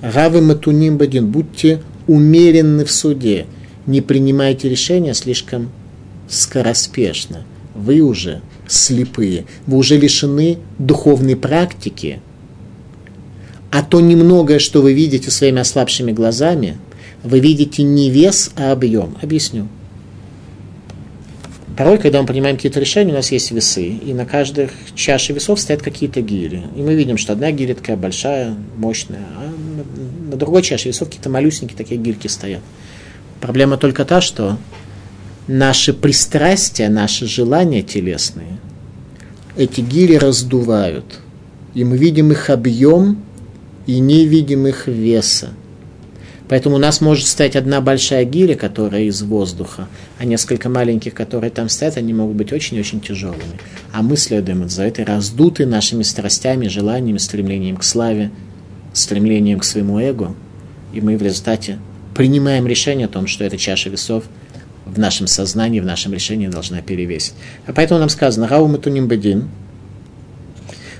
Равы 0.01 0.41
матуним 0.41 0.97
бадин, 0.97 1.31
будьте 1.31 1.81
умеренны 2.07 2.85
в 2.85 2.91
суде, 2.91 3.47
не 3.87 4.01
принимайте 4.01 4.69
решения 4.69 5.13
слишком 5.13 5.71
скороспешно. 6.27 7.45
Вы 7.73 8.01
уже 8.01 8.41
слепые, 8.67 9.45
вы 9.67 9.77
уже 9.77 9.97
лишены 9.97 10.57
духовной 10.79 11.35
практики, 11.35 12.21
а 13.71 13.83
то 13.83 13.99
немногое, 13.99 14.59
что 14.59 14.81
вы 14.81 14.93
видите 14.93 15.29
своими 15.29 15.59
ослабшими 15.59 16.11
глазами, 16.11 16.77
вы 17.23 17.39
видите 17.39 17.83
не 17.83 18.09
вес, 18.09 18.51
а 18.55 18.71
объем. 18.71 19.17
Объясню. 19.21 19.67
Порой, 21.75 21.97
когда 21.97 22.21
мы 22.21 22.27
принимаем 22.27 22.55
какие-то 22.55 22.79
решения, 22.79 23.11
у 23.11 23.15
нас 23.15 23.33
есть 23.33 23.51
весы, 23.51 23.87
и 23.87 24.13
на 24.13 24.25
каждой 24.25 24.69
чаше 24.95 25.33
весов 25.33 25.59
стоят 25.59 25.81
какие-то 25.81 26.21
гири. 26.21 26.63
И 26.77 26.79
мы 26.79 26.95
видим, 26.95 27.17
что 27.17 27.33
одна 27.33 27.51
гиря 27.51 27.73
такая 27.75 27.97
большая, 27.97 28.55
мощная, 28.77 29.25
а 29.35 29.53
на 30.31 30.37
другой 30.37 30.61
чаше 30.61 30.87
весов 30.87 31.09
какие-то 31.09 31.29
малюсенькие 31.29 31.77
такие 31.77 31.99
гирьки 31.99 32.29
стоят. 32.29 32.61
Проблема 33.41 33.75
только 33.75 34.05
та, 34.05 34.21
что 34.21 34.57
наши 35.47 35.93
пристрастия, 35.93 36.89
наши 36.89 37.27
желания 37.27 37.81
телесные, 37.81 38.57
эти 39.55 39.81
гири 39.81 40.15
раздувают. 40.15 41.19
И 41.73 41.83
мы 41.83 41.97
видим 41.97 42.31
их 42.31 42.49
объем 42.49 43.21
и 43.85 43.99
не 43.99 44.25
видим 44.25 44.65
их 44.67 44.87
веса. 44.87 45.49
Поэтому 46.47 46.75
у 46.75 46.79
нас 46.79 47.01
может 47.01 47.25
стоять 47.25 47.55
одна 47.55 47.81
большая 47.81 48.23
гиря, 48.23 48.55
которая 48.55 49.03
из 49.03 49.23
воздуха, 49.23 49.87
а 50.19 50.25
несколько 50.25 50.69
маленьких, 50.69 51.13
которые 51.13 51.49
там 51.49 51.69
стоят, 51.69 51.97
они 51.97 52.13
могут 52.13 52.35
быть 52.35 52.53
очень-очень 52.53 53.01
тяжелыми. 53.01 53.59
А 53.91 54.03
мы 54.03 54.15
следуем 54.15 54.69
за 54.69 54.83
этой 54.83 55.05
раздутой 55.05 55.65
нашими 55.65 56.03
страстями, 56.03 56.67
желаниями, 56.67 57.17
стремлением 57.17 57.77
к 57.77 57.83
славе, 57.83 58.29
стремлением 58.93 59.59
к 59.59 59.63
своему 59.63 59.99
эго. 59.99 60.35
И 60.93 61.01
мы 61.01 61.17
в 61.17 61.23
результате 61.23 61.79
принимаем 62.13 62.67
решение 62.67 63.07
о 63.07 63.09
том, 63.09 63.25
что 63.25 63.43
эта 63.43 63.57
чаша 63.57 63.89
весов 63.89 64.25
в 64.85 64.99
нашем 64.99 65.27
сознании, 65.27 65.79
в 65.79 65.85
нашем 65.85 66.13
решении 66.13 66.47
должна 66.47 66.81
перевесить. 66.81 67.33
А 67.65 67.73
поэтому 67.73 67.99
нам 67.99 68.09
сказано, 68.09 68.47
«Рау 68.47 68.67
матуним 68.67 69.07
бедин», 69.07 69.49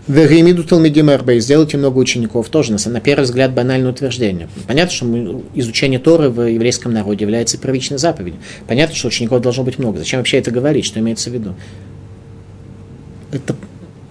Вегимиду 0.08 0.64
Талмидим 0.64 1.10
Арбей, 1.10 1.40
сделайте 1.40 1.78
много 1.78 1.98
учеников, 1.98 2.50
тоже 2.50 2.72
на, 2.72 2.78
на 2.92 3.02
первый 3.02 3.24
взгляд 3.24 3.54
банальное 3.54 3.90
утверждение. 3.90 4.48
Понятно, 4.68 4.94
что 4.94 5.06
мы, 5.06 5.42
изучение 5.56 6.00
Торы 6.00 6.30
в 6.30 6.48
еврейском 6.48 6.94
народе 6.94 7.24
является 7.26 7.58
первичной 7.58 7.98
заповедью. 7.98 8.40
Понятно, 8.68 8.96
что 8.96 9.08
учеников 9.08 9.42
должно 9.42 9.64
быть 9.64 9.80
много. 9.80 9.98
Зачем 9.98 10.20
вообще 10.20 10.38
это 10.38 10.52
говорить, 10.52 10.86
что 10.86 11.00
имеется 11.00 11.32
в 11.32 11.34
виду? 11.34 11.56
Это 13.32 13.56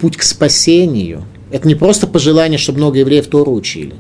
путь 0.01 0.17
к 0.17 0.25
спасению. 0.25 1.25
Это 1.53 1.69
не 1.69 1.77
просто 1.77 2.09
пожелание, 2.09 2.59
чтобы 2.59 2.79
много 2.79 2.99
евреев 2.99 3.29
Тору 3.29 3.53
учили. 3.53 3.95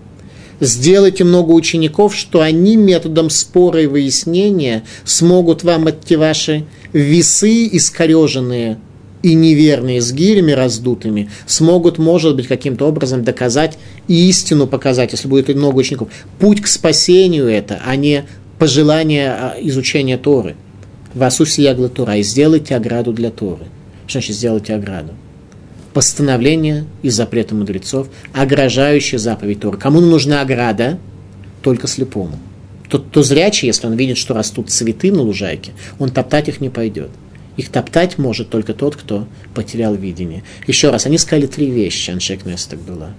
Сделайте 0.64 1.24
много 1.24 1.52
учеников, 1.52 2.16
что 2.16 2.40
они 2.40 2.76
методом 2.76 3.30
спора 3.30 3.82
и 3.82 3.86
выяснения 3.86 4.84
смогут 5.04 5.62
вам 5.62 5.88
эти 5.88 6.14
ваши 6.14 6.64
весы 6.92 7.68
искореженные– 7.70 8.78
и 9.24 9.32
неверные 9.32 10.02
с 10.02 10.12
гирями 10.12 10.52
раздутыми 10.52 11.30
смогут, 11.46 11.96
может 11.96 12.36
быть, 12.36 12.46
каким-то 12.46 12.86
образом 12.86 13.24
доказать 13.24 13.78
и 14.06 14.28
истину 14.28 14.66
показать, 14.66 15.12
если 15.12 15.28
будет 15.28 15.48
много 15.48 15.78
учеников. 15.78 16.10
Путь 16.38 16.60
к 16.60 16.66
спасению 16.66 17.48
это, 17.48 17.80
а 17.86 17.96
не 17.96 18.26
пожелание 18.58 19.30
а, 19.30 19.56
изучения 19.62 20.18
Торы. 20.18 20.56
Васуси 21.14 21.62
ягла 21.62 21.88
Тора. 21.88 22.18
И 22.18 22.22
сделайте 22.22 22.76
ограду 22.76 23.14
для 23.14 23.30
Торы. 23.30 23.64
Что 24.06 24.18
значит 24.18 24.36
сделайте 24.36 24.74
ограду? 24.74 25.14
Постановление 25.94 26.86
и 27.02 27.08
запреты 27.08 27.54
мудрецов, 27.54 28.08
огражающие 28.32 29.18
заповедь 29.18 29.60
Торы. 29.60 29.78
Кому 29.78 30.00
нужна 30.00 30.42
ограда? 30.42 30.98
Только 31.62 31.86
слепому. 31.86 32.38
Тот, 32.88 33.06
кто 33.06 33.22
зрячий, 33.22 33.68
если 33.68 33.86
он 33.86 33.94
видит, 33.94 34.18
что 34.18 34.34
растут 34.34 34.70
цветы 34.70 35.12
на 35.12 35.22
лужайке, 35.22 35.72
он 35.98 36.10
топтать 36.10 36.48
их 36.48 36.60
не 36.60 36.68
пойдет. 36.68 37.10
Их 37.56 37.68
топтать 37.68 38.18
может 38.18 38.50
только 38.50 38.74
тот, 38.74 38.96
кто 38.96 39.28
потерял 39.54 39.94
видение. 39.94 40.42
Еще 40.66 40.90
раз, 40.90 41.06
они 41.06 41.16
сказали 41.16 41.46
три 41.46 41.70
вещи, 41.70 42.10
Аншек 42.10 42.44
Нестек 42.44 42.80
была. 42.80 43.10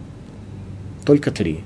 Только 1.05 1.31
три. 1.31 1.61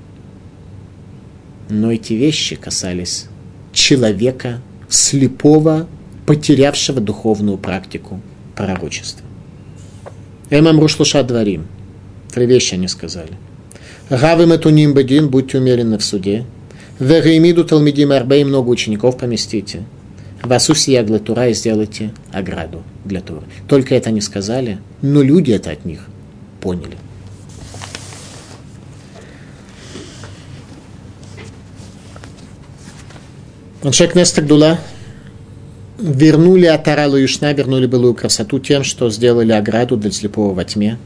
Но 1.68 1.92
эти 1.92 2.12
вещи 2.12 2.54
касались 2.54 3.26
человека 3.72 4.60
слепого, 4.88 5.88
потерявшего 6.26 7.00
духовную 7.00 7.58
практику 7.58 8.20
пророчества. 8.54 9.29
Эмам 10.50 10.80
Рушлуша 10.80 11.22
дворим. 11.22 11.66
Три 12.32 12.44
вещи 12.46 12.74
они 12.74 12.88
сказали. 12.88 13.32
Гавы 14.10 14.46
Матуним 14.46 14.94
Бедин, 14.94 15.28
будьте 15.28 15.58
умеренны 15.58 15.96
в 15.96 16.04
суде. 16.04 16.44
Вегаймиду 16.98 17.64
Талмидим 17.64 18.10
Арбей, 18.10 18.42
много 18.42 18.68
учеников 18.68 19.16
поместите. 19.16 19.84
Васуси 20.42 20.90
ягла 20.90 21.20
Тура 21.20 21.48
и 21.48 21.54
сделайте 21.54 22.12
ограду 22.32 22.82
для 23.04 23.20
Туры. 23.20 23.42
Только 23.68 23.94
это 23.94 24.08
они 24.08 24.20
сказали, 24.20 24.78
но 25.02 25.22
люди 25.22 25.52
это 25.52 25.70
от 25.70 25.84
них 25.84 26.06
поняли. 26.60 26.96
Аншек 33.82 34.14
Нестагдула 34.14 34.80
вернули 36.00 36.66
Атаралу 36.66 37.16
и 37.16 37.22
вернули 37.52 37.86
былую 37.86 38.14
красоту 38.14 38.58
тем, 38.58 38.84
что 38.84 39.10
сделали 39.10 39.52
ограду 39.52 39.96
для 39.96 40.10
слепого 40.10 40.54
во 40.54 40.64
тьме. 40.64 40.98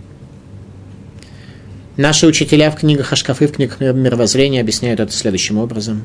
Наши 1.96 2.26
учителя 2.26 2.70
в 2.70 2.76
книгах 2.76 3.12
Ашкафы, 3.12 3.46
в 3.46 3.52
книгах 3.52 3.80
мировоззрения 3.80 4.60
объясняют 4.60 5.00
это 5.00 5.12
следующим 5.12 5.58
образом, 5.58 6.04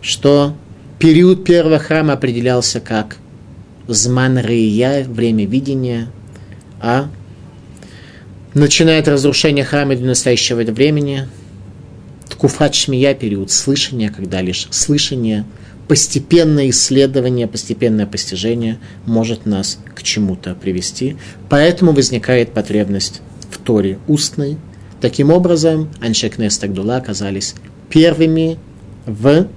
что 0.00 0.54
Период 1.02 1.42
первого 1.42 1.80
храма 1.80 2.12
определялся 2.12 2.78
как 2.78 3.16
зман 3.88 4.38
рия, 4.38 5.02
время 5.02 5.46
видения, 5.46 6.12
а 6.80 7.08
начинает 8.54 9.08
разрушение 9.08 9.64
храма 9.64 9.96
до 9.96 10.04
настоящего 10.04 10.62
времени, 10.62 11.26
ткуфат 12.28 12.76
шмия, 12.76 13.14
период 13.14 13.50
слышания, 13.50 14.10
когда 14.10 14.40
лишь 14.42 14.68
слышание, 14.70 15.44
постепенное 15.92 16.70
исследование, 16.70 17.46
постепенное 17.46 18.06
постижение 18.06 18.78
может 19.04 19.44
нас 19.44 19.78
к 19.94 20.02
чему-то 20.02 20.54
привести. 20.54 21.18
Поэтому 21.50 21.92
возникает 21.92 22.54
потребность 22.54 23.20
в 23.50 23.58
Торе 23.58 23.98
устной. 24.08 24.56
Таким 25.02 25.28
образом, 25.30 25.90
Аншекнес 26.00 26.56
Тагдула 26.56 26.96
оказались 26.96 27.54
первыми 27.90 28.56
в 29.04 29.48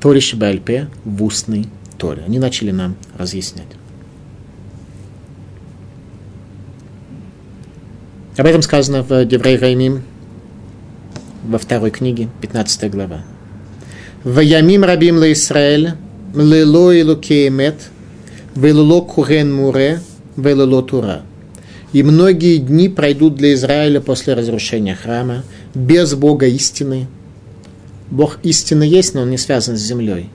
Торе 0.00 0.20
Шибальпе 0.20 0.86
в 1.04 1.24
устной 1.24 1.66
Торе. 1.98 2.22
Они 2.24 2.38
начали 2.38 2.70
нам 2.70 2.94
разъяснять. 3.18 3.66
Об 8.36 8.46
этом 8.46 8.62
сказано 8.62 9.02
в 9.02 9.24
Деврей 9.24 9.58
Раймим, 9.58 10.04
во 11.42 11.58
второй 11.58 11.90
книге, 11.90 12.28
15 12.40 12.88
глава. 12.92 13.24
Ваямим 14.24 14.84
рабим 14.84 15.16
ла 15.16 15.32
Исраэль, 15.32 15.92
лело 16.34 16.92
и 16.92 17.02
лукеемет, 17.02 17.90
велело 18.54 19.00
курен 19.00 19.54
муре, 19.54 20.00
велело 20.36 20.82
тура. 20.82 21.22
И 21.92 22.02
многие 22.02 22.58
дни 22.58 22.88
пройдут 22.88 23.34
для 23.36 23.54
Израиля 23.54 24.00
после 24.00 24.34
разрушения 24.34 24.94
храма, 24.94 25.42
без 25.74 26.14
Бога 26.14 26.46
истины, 26.46 27.08
Бог 28.10 28.38
истинно 28.42 28.82
есть, 28.82 29.14
но 29.14 29.22
он 29.22 29.30
не 29.30 29.38
связан 29.38 29.76
с 29.76 29.80
землей. 29.80 30.28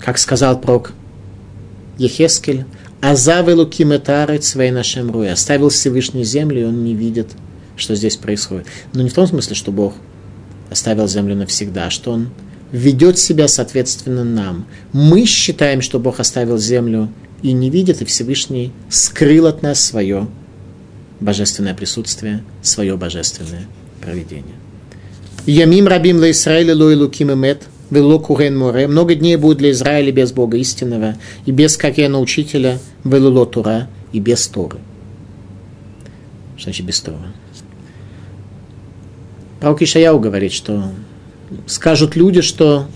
Как 0.00 0.18
сказал 0.18 0.60
пророк 0.60 0.92
Ехескель, 1.98 2.64
Азавы 3.00 3.54
луким 3.54 3.94
этарет 3.94 4.44
своей 4.44 4.72
нашем 4.72 5.10
руе. 5.10 5.32
Оставил 5.32 5.70
Всевышнюю 5.70 6.24
землю, 6.24 6.60
и 6.60 6.64
он 6.64 6.84
не 6.84 6.94
видит, 6.94 7.28
что 7.76 7.94
здесь 7.94 8.16
происходит. 8.16 8.66
Но 8.92 9.02
не 9.02 9.08
в 9.08 9.14
том 9.14 9.26
смысле, 9.26 9.54
что 9.54 9.72
Бог 9.72 9.94
оставил 10.70 11.08
землю 11.08 11.34
навсегда, 11.34 11.86
а 11.86 11.90
что 11.90 12.12
он 12.12 12.28
ведет 12.72 13.18
себя 13.18 13.48
соответственно 13.48 14.24
нам. 14.24 14.66
Мы 14.92 15.24
считаем, 15.24 15.82
что 15.82 15.98
Бог 15.98 16.20
оставил 16.20 16.58
землю 16.58 17.08
и 17.42 17.52
не 17.52 17.70
видит, 17.70 18.02
и 18.02 18.04
Всевышний 18.04 18.72
скрыл 18.88 19.46
от 19.46 19.62
нас 19.62 19.82
свое 19.82 20.28
божественное 21.20 21.74
присутствие, 21.74 22.42
свое 22.62 22.96
божественное 22.96 23.66
проведение. 24.00 24.54
Ямим 25.46 25.88
рабим 25.88 26.18
для 26.18 26.30
Израиля 26.30 26.74
лой 26.74 26.96
луким 26.96 27.36
мет, 27.38 27.62
вело 27.90 28.18
курен 28.18 28.56
море. 28.56 28.86
Много 28.86 29.14
дней 29.14 29.36
будет 29.36 29.58
для 29.58 29.70
Израиля 29.70 30.12
без 30.12 30.32
Бога 30.32 30.56
истинного, 30.58 31.16
и 31.46 31.50
без 31.50 31.76
какена 31.76 32.20
учителя, 32.20 32.78
вело 33.04 33.44
тура, 33.46 33.88
и 34.12 34.20
без 34.20 34.46
Торы. 34.46 34.78
Что 36.56 36.64
значит 36.64 36.86
без 36.86 37.00
Торы? 37.00 37.18
Пророк 39.60 39.82
Ишаяу 39.82 40.18
говорит, 40.18 40.52
что 40.52 40.90
скажут 41.66 42.16
люди, 42.16 42.40
что 42.40 42.86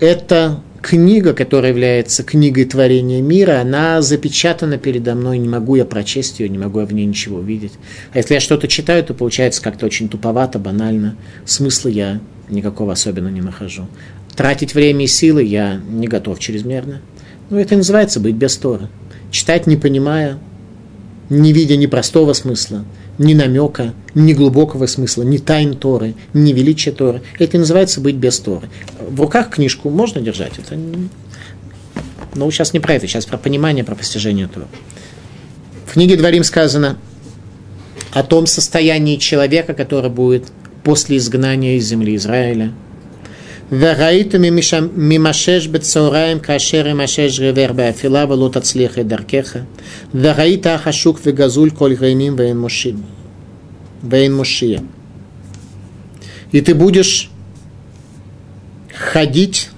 это 0.00 0.60
книга, 0.80 1.34
которая 1.34 1.72
является 1.72 2.22
книгой 2.22 2.64
творения 2.64 3.20
мира, 3.20 3.60
она 3.60 4.00
запечатана 4.00 4.78
передо 4.78 5.14
мной, 5.14 5.38
не 5.38 5.48
могу 5.48 5.76
я 5.76 5.84
прочесть 5.84 6.40
ее, 6.40 6.48
не 6.48 6.58
могу 6.58 6.80
я 6.80 6.86
в 6.86 6.92
ней 6.92 7.04
ничего 7.04 7.38
увидеть. 7.38 7.72
А 8.12 8.18
если 8.18 8.34
я 8.34 8.40
что-то 8.40 8.68
читаю, 8.68 9.04
то 9.04 9.14
получается 9.14 9.62
как-то 9.62 9.86
очень 9.86 10.08
туповато, 10.08 10.58
банально. 10.58 11.16
Смысла 11.44 11.88
я 11.88 12.20
никакого 12.48 12.92
особенно 12.92 13.28
не 13.28 13.40
нахожу. 13.40 13.86
Тратить 14.36 14.74
время 14.74 15.04
и 15.04 15.08
силы 15.08 15.42
я 15.42 15.80
не 15.88 16.06
готов 16.06 16.38
чрезмерно. 16.38 17.00
Ну, 17.50 17.58
это 17.58 17.76
называется 17.76 18.20
быть 18.20 18.36
без 18.36 18.56
Торы. 18.56 18.88
Читать 19.30 19.66
не 19.66 19.76
понимая, 19.76 20.38
не 21.28 21.52
видя 21.52 21.76
ни 21.76 21.86
простого 21.86 22.32
смысла, 22.32 22.84
ни 23.18 23.34
намека, 23.34 23.94
ни 24.14 24.32
глубокого 24.32 24.86
смысла, 24.86 25.22
ни 25.22 25.38
тайн 25.38 25.76
Торы, 25.76 26.14
ни 26.32 26.52
величия 26.52 26.92
Торы. 26.92 27.22
Это 27.38 27.56
и 27.56 27.60
называется 27.60 28.00
быть 28.00 28.16
без 28.16 28.38
Торы. 28.38 28.68
В 29.00 29.20
руках 29.20 29.50
книжку 29.50 29.90
можно 29.90 30.20
держать, 30.20 30.58
это 30.58 30.78
но 32.34 32.50
сейчас 32.50 32.72
не 32.72 32.80
про 32.80 32.94
это, 32.94 33.06
сейчас 33.06 33.26
про 33.26 33.36
понимание, 33.36 33.84
про 33.84 33.94
постижение 33.94 34.46
этого. 34.46 34.68
В 35.86 35.94
книге 35.94 36.16
Дворим 36.16 36.44
сказано 36.44 36.98
о 38.12 38.22
том 38.22 38.46
состоянии 38.46 39.16
человека, 39.16 39.74
который 39.74 40.10
будет 40.10 40.52
после 40.84 41.16
изгнания 41.16 41.76
из 41.76 41.86
земли 41.86 42.14
Израиля. 42.16 42.72
Вагаитами 43.70 44.48
мимашеш 44.48 45.68
бецаураем 45.68 46.40
кашер 46.40 46.88
и 46.88 46.94
машеш 46.94 47.38
ревер 47.38 47.74
бафила 47.74 48.26
валут 48.26 48.56
отслеха 48.56 49.04
даркеха. 49.04 49.66
Вагаита 50.12 50.74
ахашук 50.74 51.24
вегазуль 51.24 51.70
коль 51.70 51.94
гаймим 51.94 52.36
вейн 52.36 52.58
мушин. 52.58 53.04
Вейн 54.02 54.34
мушия. 54.34 54.82
И 56.50 56.62
ты 56.62 56.74
будешь 56.74 57.30
ходить 58.94 59.68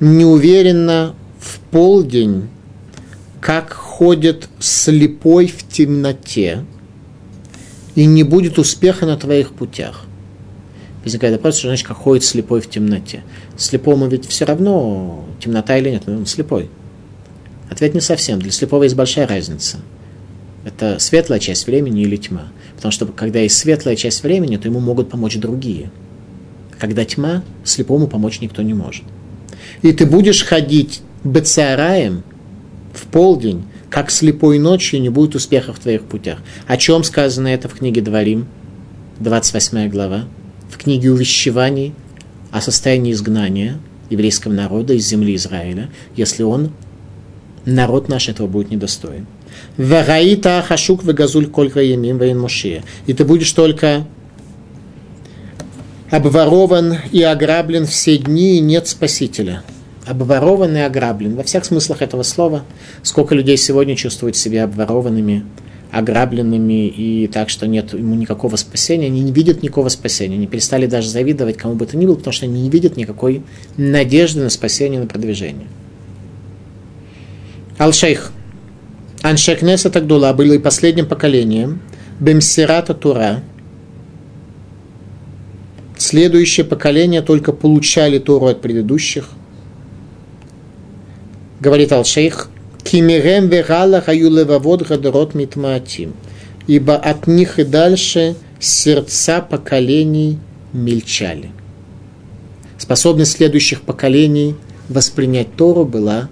неуверенно 0.00 1.14
в 1.38 1.58
полдень, 1.70 2.48
как 3.42 3.74
ходит 3.74 4.48
слепой 4.58 5.46
в 5.46 5.68
темноте, 5.68 6.64
и 7.94 8.06
не 8.06 8.22
будет 8.22 8.58
успеха 8.58 9.04
на 9.04 9.18
твоих 9.18 9.52
путях. 9.52 10.06
Возникает 11.04 11.34
вопрос, 11.34 11.56
что 11.56 11.68
значит, 11.68 11.86
как 11.86 11.96
ходит 11.96 12.24
слепой 12.24 12.60
в 12.60 12.68
темноте. 12.68 13.22
Слепому 13.56 14.06
ведь 14.06 14.26
все 14.28 14.44
равно, 14.44 15.24
темнота 15.40 15.76
или 15.78 15.90
нет, 15.90 16.02
но 16.06 16.14
он 16.14 16.26
слепой. 16.26 16.68
Ответ 17.70 17.94
не 17.94 18.00
совсем. 18.00 18.40
Для 18.40 18.50
слепого 18.50 18.82
есть 18.82 18.96
большая 18.96 19.26
разница. 19.26 19.78
Это 20.64 20.98
светлая 20.98 21.38
часть 21.38 21.66
времени 21.66 22.02
или 22.02 22.16
тьма. 22.16 22.48
Потому 22.76 22.92
что 22.92 23.06
когда 23.06 23.38
есть 23.38 23.56
светлая 23.56 23.96
часть 23.96 24.22
времени, 24.22 24.56
то 24.56 24.68
ему 24.68 24.80
могут 24.80 25.08
помочь 25.08 25.36
другие. 25.36 25.90
Когда 26.78 27.04
тьма, 27.04 27.42
слепому 27.64 28.06
помочь 28.06 28.40
никто 28.40 28.60
не 28.62 28.74
может. 28.74 29.04
И 29.82 29.92
ты 29.92 30.04
будешь 30.04 30.44
ходить 30.44 31.00
бецараем 31.24 32.22
в 32.92 33.06
полдень, 33.06 33.64
как 33.88 34.10
слепой 34.10 34.58
ночью, 34.58 35.00
не 35.00 35.08
будет 35.08 35.34
успеха 35.34 35.72
в 35.72 35.78
твоих 35.78 36.02
путях. 36.02 36.38
О 36.66 36.76
чем 36.76 37.04
сказано 37.04 37.48
это 37.48 37.68
в 37.68 37.74
книге 37.74 38.02
Дворим, 38.02 38.46
28 39.20 39.88
глава? 39.88 40.24
В 40.80 40.84
книге 40.84 41.10
увещеваний 41.10 41.92
о 42.50 42.62
состоянии 42.62 43.12
изгнания 43.12 43.78
еврейского 44.08 44.52
народа 44.54 44.94
из 44.94 45.06
земли 45.06 45.36
Израиля, 45.36 45.90
если 46.16 46.42
он, 46.42 46.72
народ 47.66 48.08
наш, 48.08 48.30
этого 48.30 48.46
будет 48.46 48.70
недостоин. 48.70 49.26
Вагаита 49.76 50.64
хашук 50.66 51.04
вегазуль 51.04 51.48
колька 51.48 51.82
ямим 51.82 52.16
вейн 52.16 52.40
мошия. 52.40 52.82
И 53.06 53.12
ты 53.12 53.26
будешь 53.26 53.52
только 53.52 54.06
обворован 56.10 56.96
и 57.12 57.20
ограблен 57.20 57.84
все 57.84 58.16
дни, 58.16 58.56
и 58.56 58.60
нет 58.60 58.88
спасителя. 58.88 59.62
Обворован 60.06 60.74
и 60.78 60.80
ограблен. 60.80 61.36
Во 61.36 61.42
всех 61.42 61.66
смыслах 61.66 62.00
этого 62.00 62.22
слова. 62.22 62.64
Сколько 63.02 63.34
людей 63.34 63.58
сегодня 63.58 63.96
чувствуют 63.96 64.34
себя 64.34 64.64
обворованными, 64.64 65.44
ограбленными, 65.92 66.86
и 66.86 67.26
так 67.26 67.50
что 67.50 67.66
нет 67.66 67.92
ему 67.92 68.14
никакого 68.14 68.56
спасения, 68.56 69.06
они 69.06 69.22
не 69.22 69.32
видят 69.32 69.62
никакого 69.62 69.88
спасения, 69.88 70.36
они 70.36 70.46
перестали 70.46 70.86
даже 70.86 71.08
завидовать 71.08 71.56
кому 71.56 71.74
бы 71.74 71.86
то 71.86 71.96
ни 71.96 72.06
было, 72.06 72.14
потому 72.14 72.32
что 72.32 72.46
они 72.46 72.62
не 72.62 72.70
видят 72.70 72.96
никакой 72.96 73.42
надежды 73.76 74.42
на 74.42 74.50
спасение, 74.50 75.00
на 75.00 75.06
продвижение. 75.06 75.66
Ал-Шейх. 77.78 78.32
Аншекнеса 79.22 79.90
Тагдула 79.90 80.32
были 80.32 80.58
последним 80.58 81.06
поколением, 81.06 81.80
Бемсирата 82.20 82.94
Тура. 82.94 83.42
Следующее 85.98 86.64
поколение 86.64 87.20
только 87.20 87.52
получали 87.52 88.18
Туру 88.18 88.46
от 88.46 88.60
предыдущих. 88.60 89.30
Говорит 91.60 91.92
Ал-Шейх, 91.92 92.48
Кимирем 92.90 93.46
вегала 93.46 94.00
хаю 94.00 94.30
левавод 94.30 94.82
гадрот 94.82 95.34
митмаатим. 95.34 96.12
Ибо 96.66 96.96
от 96.96 97.28
них 97.28 97.60
и 97.60 97.64
дальше 97.64 98.34
сердца 98.58 99.40
поколений 99.40 100.40
мельчали. 100.72 101.50
Способность 102.78 103.36
следующих 103.36 103.82
поколений 103.82 104.56
воспринять 104.88 105.54
Тору 105.54 105.84
была 105.84 106.28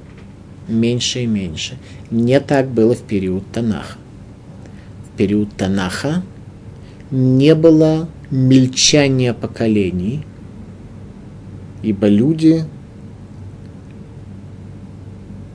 меньше 0.66 1.22
и 1.22 1.26
меньше. 1.26 1.78
Не 2.10 2.40
так 2.40 2.68
было 2.68 2.96
в 2.96 3.02
период 3.02 3.44
Танаха. 3.52 3.96
В 5.06 5.16
период 5.16 5.56
Танаха 5.56 6.24
не 7.12 7.54
было 7.54 8.08
мельчания 8.32 9.32
поколений, 9.32 10.26
ибо 11.84 12.08
люди 12.08 12.64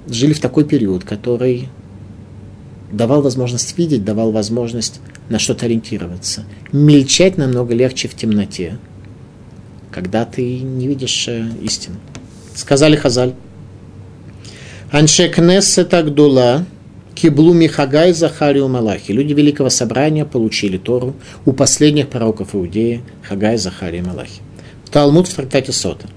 жили 0.07 0.33
в 0.33 0.39
такой 0.39 0.65
период, 0.65 1.03
который 1.03 1.69
давал 2.91 3.21
возможность 3.21 3.77
видеть, 3.77 4.05
давал 4.05 4.31
возможность 4.31 4.99
на 5.29 5.39
что-то 5.39 5.65
ориентироваться. 5.65 6.45
Мельчать 6.71 7.37
намного 7.37 7.73
легче 7.73 8.07
в 8.07 8.15
темноте, 8.15 8.77
когда 9.91 10.25
ты 10.25 10.59
не 10.59 10.87
видишь 10.87 11.27
э, 11.27 11.45
истину. 11.61 11.95
Сказали 12.55 12.95
Хазаль. 12.95 13.33
Анше 14.91 15.27
Кнессе 15.29 15.85
Тагдула, 15.85 16.65
Киблу 17.15 17.53
Михагай 17.53 18.13
Захарию 18.13 18.67
Малахи. 18.67 19.11
Люди 19.11 19.33
Великого 19.33 19.69
Собрания 19.69 20.25
получили 20.25 20.77
Тору 20.77 21.15
у 21.45 21.53
последних 21.53 22.09
пророков 22.09 22.55
Иудеи 22.55 23.01
Хагай 23.23 23.57
Захария 23.57 24.03
Малахи. 24.03 24.41
Талмуд 24.91 25.27
в 25.27 25.33
трактате 25.33 25.71
Сота. 25.71 26.07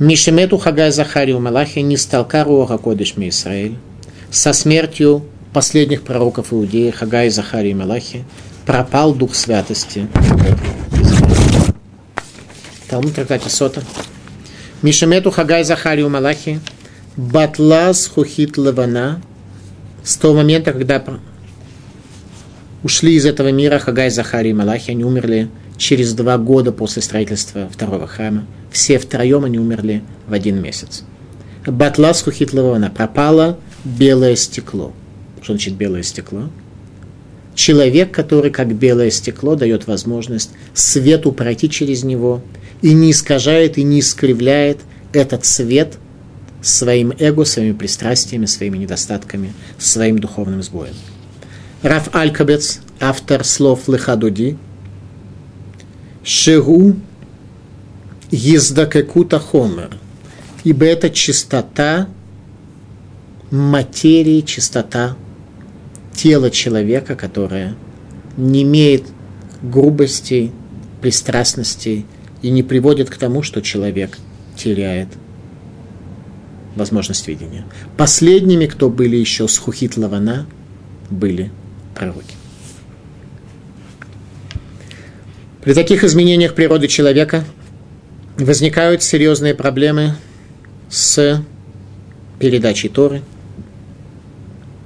Мишемету 0.00 0.58
Хагай 0.58 0.90
Захарию 0.90 1.38
Малахи 1.38 1.78
не 1.78 1.96
стал 1.96 2.26
Каруаха 2.26 2.78
Кодыш 2.78 3.14
Израиль. 3.16 3.76
Со 4.28 4.52
смертью 4.52 5.24
последних 5.52 6.02
пророков 6.02 6.52
Иудеи 6.52 6.90
Хагай 6.90 7.30
Захарии 7.30 7.74
Малахи 7.74 8.24
пропал 8.66 9.14
дух 9.14 9.36
святости. 9.36 10.08
Талмуд 12.88 13.14
трактате 13.14 13.48
Сота. 13.48 13.84
Мишемету 14.82 15.30
Хагай 15.30 15.62
Захарию 15.62 16.10
Малахи 16.10 16.58
Батлас 17.16 18.08
Хухит 18.08 18.58
Лавана 18.58 19.22
с 20.02 20.16
того 20.16 20.34
момента, 20.34 20.72
когда 20.72 21.02
ушли 22.82 23.14
из 23.14 23.26
этого 23.26 23.52
мира 23.52 23.78
Хагай 23.78 24.10
Захарий 24.10 24.50
и 24.50 24.54
Малахи, 24.54 24.90
они 24.90 25.04
умерли 25.04 25.48
через 25.76 26.14
два 26.14 26.38
года 26.38 26.72
после 26.72 27.02
строительства 27.02 27.68
второго 27.68 28.06
храма. 28.06 28.46
Все 28.70 28.98
втроем 28.98 29.44
они 29.44 29.58
умерли 29.58 30.02
в 30.26 30.32
один 30.32 30.60
месяц. 30.60 31.04
Батлас 31.66 32.22
Хухитлована 32.22 32.90
пропало 32.90 33.58
белое 33.84 34.36
стекло. 34.36 34.92
Что 35.42 35.52
значит 35.52 35.74
белое 35.74 36.02
стекло? 36.02 36.50
Человек, 37.54 38.10
который 38.10 38.50
как 38.50 38.74
белое 38.74 39.10
стекло 39.10 39.54
дает 39.54 39.86
возможность 39.86 40.50
свету 40.74 41.32
пройти 41.32 41.70
через 41.70 42.02
него 42.02 42.42
и 42.82 42.92
не 42.92 43.12
искажает 43.12 43.78
и 43.78 43.82
не 43.82 44.00
искривляет 44.00 44.80
этот 45.12 45.44
свет 45.44 45.98
своим 46.60 47.12
эго, 47.18 47.44
своими 47.44 47.72
пристрастиями, 47.72 48.46
своими 48.46 48.78
недостатками, 48.78 49.52
своим 49.78 50.18
духовным 50.18 50.62
сбоем. 50.62 50.94
Раф 51.82 52.08
Алькабец, 52.14 52.80
автор 53.00 53.44
слов 53.44 53.88
Лехадуди, 53.88 54.56
Шегу 56.24 56.96
Ездакекута 58.30 59.38
Хомер, 59.38 59.90
ибо 60.64 60.86
это 60.86 61.10
чистота 61.10 62.08
материи, 63.50 64.40
чистота 64.40 65.16
тела 66.14 66.50
человека, 66.50 67.14
которая 67.14 67.76
не 68.36 68.62
имеет 68.62 69.04
грубостей, 69.62 70.50
пристрастностей 71.00 72.06
и 72.42 72.50
не 72.50 72.62
приводит 72.62 73.10
к 73.10 73.16
тому, 73.16 73.42
что 73.42 73.60
человек 73.60 74.18
теряет 74.56 75.08
возможность 76.74 77.28
видения. 77.28 77.64
Последними, 77.96 78.66
кто 78.66 78.90
были 78.90 79.16
еще 79.16 79.46
с 79.46 79.58
Хухит 79.58 79.96
Лавана, 79.96 80.46
были 81.10 81.52
пророки. 81.94 82.33
При 85.64 85.72
таких 85.72 86.04
изменениях 86.04 86.54
природы 86.54 86.88
человека 86.88 87.42
возникают 88.36 89.02
серьезные 89.02 89.54
проблемы 89.54 90.14
с 90.90 91.42
передачей 92.38 92.90
Торы. 92.90 93.22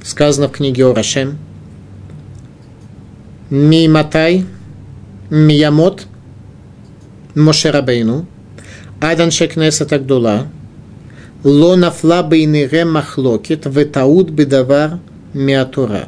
Сказано 0.04 0.46
в 0.46 0.52
книге 0.52 0.86
Орашем. 0.86 1.36
Миматай, 3.50 4.44
Миямот, 5.30 6.06
Мошерабейну, 7.34 8.26
Адан 9.00 9.32
Шекнеса 9.32 9.84
Тагдула, 9.84 10.46
Лона 11.42 11.90
флабейнире 11.90 12.84
махлокет, 12.84 13.66
ветаут 13.66 14.30
бедавар 14.30 15.00
миатура. 15.34 16.06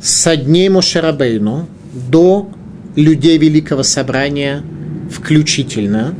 Со 0.00 0.36
дней 0.36 0.70
Мошерабейну 0.70 1.68
до 1.92 2.50
людей 2.96 3.38
Великого 3.38 3.82
Собрания 3.82 4.62
включительно, 5.10 6.14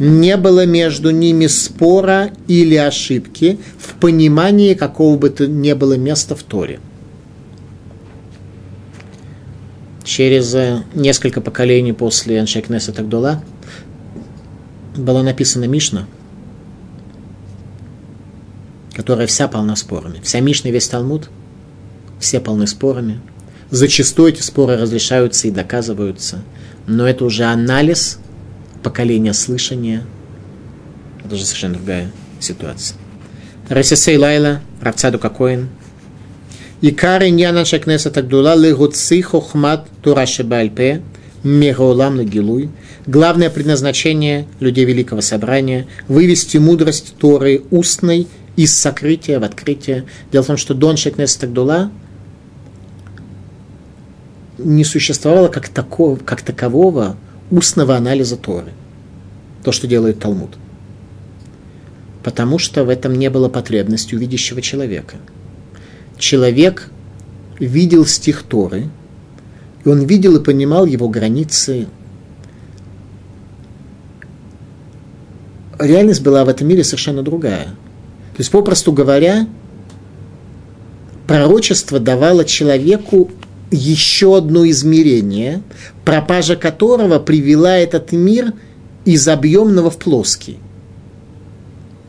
не 0.00 0.36
было 0.36 0.66
между 0.66 1.10
ними 1.10 1.46
спора 1.46 2.30
или 2.48 2.74
ошибки 2.74 3.58
в 3.78 3.94
понимании 3.94 4.74
какого 4.74 5.16
бы 5.16 5.30
то 5.30 5.46
ни 5.46 5.72
было 5.74 5.96
места 5.96 6.34
в 6.34 6.42
Торе. 6.42 6.80
через 10.10 10.54
э, 10.56 10.82
несколько 10.94 11.40
поколений 11.40 11.92
после 11.92 12.40
Аншекнеса 12.40 12.92
Тагдула 12.92 13.42
была 14.96 15.22
написана 15.22 15.64
Мишна, 15.64 16.06
которая 18.92 19.28
вся 19.28 19.46
полна 19.46 19.76
спорами. 19.76 20.20
Вся 20.22 20.40
Мишна 20.40 20.70
и 20.70 20.72
весь 20.72 20.88
Талмуд, 20.88 21.30
все 22.18 22.40
полны 22.40 22.66
спорами. 22.66 23.20
Зачастую 23.70 24.30
эти 24.30 24.42
споры 24.42 24.76
разрешаются 24.76 25.46
и 25.46 25.50
доказываются, 25.50 26.42
но 26.86 27.08
это 27.08 27.24
уже 27.24 27.44
анализ 27.44 28.18
поколения 28.82 29.32
слышания. 29.32 30.04
Это 31.24 31.34
уже 31.34 31.44
совершенно 31.44 31.74
другая 31.74 32.10
ситуация. 32.40 32.96
Расисей 33.68 34.16
Лайла, 34.16 34.60
Равцаду 34.80 35.20
Кокоин. 35.20 35.68
Икар 36.80 37.22
иньяна 37.24 37.64
шакнеса 37.64 38.10
тагдула 38.10 38.56
легуци 38.56 39.22
хохмат 39.22 39.86
тура 40.02 40.26
шебальпе 40.26 41.02
мегаулам 41.44 42.16
лагилуй. 42.16 42.70
Главное 43.06 43.50
предназначение 43.50 44.46
людей 44.58 44.84
Великого 44.84 45.20
Собрания– 45.20 45.86
вывести 46.08 46.56
мудрость 46.56 47.14
Торы 47.18 47.62
устной 47.70 48.26
из 48.56 48.76
сокрытия 48.76 49.38
в 49.38 49.44
открытие. 49.44 50.06
Дело 50.32 50.42
в 50.42 50.46
том, 50.48 50.56
что 50.56 50.74
Дон 50.74 50.96
Шекнес 50.96 51.36
Тагдула 51.36 51.90
не 54.64 54.84
существовало 54.84 55.48
как, 55.48 55.68
такого, 55.68 56.16
как 56.16 56.42
такового 56.42 57.16
устного 57.50 57.96
анализа 57.96 58.36
Торы. 58.36 58.72
То, 59.64 59.72
что 59.72 59.86
делает 59.86 60.20
Талмуд. 60.20 60.50
Потому 62.22 62.58
что 62.58 62.84
в 62.84 62.88
этом 62.88 63.14
не 63.14 63.30
было 63.30 63.48
потребности 63.48 64.14
у 64.14 64.18
видящего 64.18 64.62
человека. 64.62 65.16
Человек 66.18 66.90
видел 67.58 68.06
стих 68.06 68.42
Торы, 68.42 68.88
и 69.84 69.88
он 69.88 70.04
видел 70.04 70.36
и 70.36 70.44
понимал 70.44 70.86
его 70.86 71.08
границы. 71.08 71.86
Реальность 75.78 76.22
была 76.22 76.44
в 76.44 76.48
этом 76.48 76.68
мире 76.68 76.84
совершенно 76.84 77.22
другая. 77.22 77.64
То 77.64 78.38
есть, 78.38 78.50
попросту 78.50 78.92
говоря, 78.92 79.46
пророчество 81.26 81.98
давало 81.98 82.44
человеку 82.44 83.30
еще 83.70 84.36
одно 84.36 84.68
измерение, 84.68 85.62
пропажа 86.04 86.56
которого 86.56 87.18
привела 87.18 87.76
этот 87.76 88.12
мир 88.12 88.52
из 89.04 89.26
объемного 89.28 89.90
в 89.90 89.96
плоский. 89.96 90.58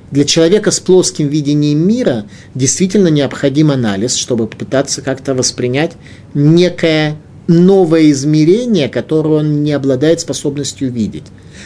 Для 0.09 0.25
человека 0.25 0.71
с 0.71 0.79
плоским 0.79 1.29
видением 1.29 1.87
мира 1.87 2.25
действительно 2.53 3.07
необходим 3.07 3.71
анализ, 3.71 4.15
чтобы 4.15 4.47
попытаться 4.47 5.01
как-то 5.01 5.33
воспринять 5.33 5.93
некое 6.33 7.15
новое 7.47 8.11
измерение, 8.11 8.89
которое 8.89 9.39
он 9.39 9.63
не 9.63 9.71
обладает 9.71 10.19
способностью 10.19 10.91
видеть. 10.91 11.23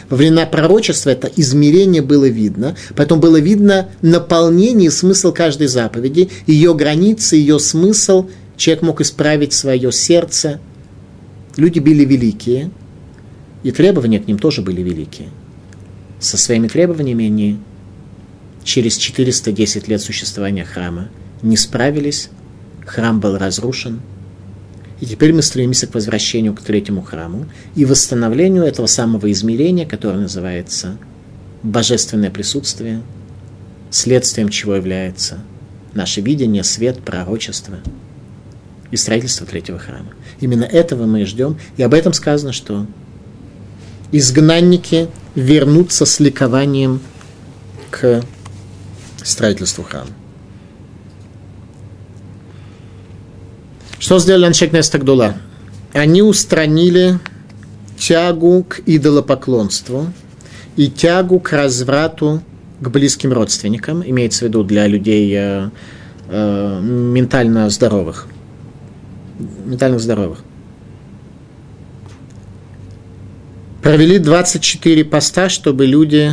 Во 0.08 0.16
времена 0.16 0.46
пророчества 0.46 1.10
это 1.10 1.28
измерение 1.36 2.02
было 2.02 2.26
видно, 2.26 2.76
поэтому 2.94 3.20
было 3.20 3.40
видно 3.40 3.88
наполнение 4.00 4.88
и 4.88 4.90
смысл 4.90 5.32
каждой 5.32 5.66
заповеди, 5.66 6.30
ее 6.46 6.74
границы, 6.74 7.36
ее 7.36 7.58
смысл– 7.58 8.28
человек 8.56 8.82
мог 8.82 9.00
исправить 9.00 9.52
свое 9.52 9.92
сердце. 9.92 10.60
Люди 11.56 11.78
были 11.78 12.04
великие, 12.04 12.70
и 13.62 13.70
требования 13.70 14.20
к 14.20 14.26
ним 14.26 14.38
тоже 14.38 14.62
были 14.62 14.82
великие. 14.82 15.28
Со 16.18 16.36
своими 16.36 16.68
требованиями 16.68 17.26
они 17.26 17.58
через 18.64 18.96
410 18.96 19.88
лет 19.88 20.00
существования 20.00 20.64
храма 20.64 21.08
не 21.42 21.56
справились, 21.56 22.30
храм 22.84 23.20
был 23.20 23.38
разрушен, 23.38 24.00
и 25.00 25.06
теперь 25.06 25.34
мы 25.34 25.42
стремимся 25.42 25.86
к 25.86 25.94
возвращению 25.94 26.54
к 26.54 26.62
третьему 26.62 27.02
храму 27.02 27.46
и 27.74 27.84
восстановлению 27.84 28.64
этого 28.64 28.86
самого 28.86 29.30
измерения, 29.30 29.86
которое 29.86 30.20
называется 30.20 30.96
божественное 31.62 32.30
присутствие, 32.30 33.02
следствием 33.90 34.48
чего 34.48 34.74
является 34.74 35.38
наше 35.92 36.22
видение, 36.22 36.64
свет, 36.64 37.00
пророчество– 37.02 37.78
и 38.90 38.96
строительство 38.96 39.46
третьего 39.46 39.78
храма. 39.78 40.12
Именно 40.40 40.64
этого 40.64 41.06
мы 41.06 41.24
ждем. 41.24 41.58
И 41.76 41.82
об 41.82 41.94
этом 41.94 42.12
сказано, 42.12 42.52
что 42.52 42.86
изгнанники 44.12 45.08
вернутся 45.34 46.06
с 46.06 46.20
ликованием 46.20 47.00
к 47.90 48.22
строительству 49.22 49.84
храма. 49.84 50.10
Что 53.98 54.18
сделали 54.18 54.46
Аншек 54.46 54.72
Нестагдула? 54.72 55.36
Они 55.92 56.22
устранили 56.22 57.18
тягу 57.98 58.64
к 58.68 58.80
идолопоклонству 58.86 60.12
и 60.76 60.88
тягу 60.88 61.40
к 61.40 61.52
разврату 61.52 62.42
к 62.80 62.88
близким 62.88 63.32
родственникам, 63.32 64.02
имеется 64.06 64.40
в 64.40 64.48
виду 64.48 64.62
для 64.62 64.86
людей 64.86 65.32
э, 65.34 65.70
э, 66.28 66.80
ментально 66.82 67.70
здоровых 67.70 68.28
ментальных 69.38 70.00
здоровых. 70.00 70.40
Провели 73.82 74.18
24 74.18 75.04
поста, 75.04 75.48
чтобы 75.48 75.86
люди, 75.86 76.32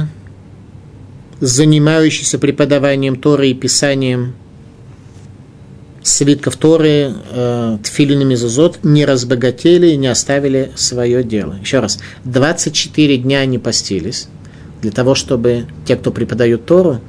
занимающиеся 1.39 2.39
преподаванием 2.39 3.15
Торы 3.15 3.49
и 3.49 3.53
писанием 3.53 4.33
свитков 6.01 6.57
Торы, 6.57 7.13
э, 7.31 7.77
тфилинами 7.83 8.35
зазот, 8.35 8.79
не 8.83 9.05
разбогатели 9.05 9.87
и 9.87 9.97
не 9.97 10.07
оставили 10.07 10.71
свое 10.75 11.23
дело. 11.23 11.55
Еще 11.61 11.79
раз, 11.79 11.99
24 12.25 13.17
дня 13.17 13.39
они 13.39 13.59
постились 13.59 14.27
для 14.81 14.91
того, 14.91 15.15
чтобы 15.15 15.65
те, 15.85 15.95
кто 15.95 16.11
преподают 16.11 16.65
Тору, 16.65 17.01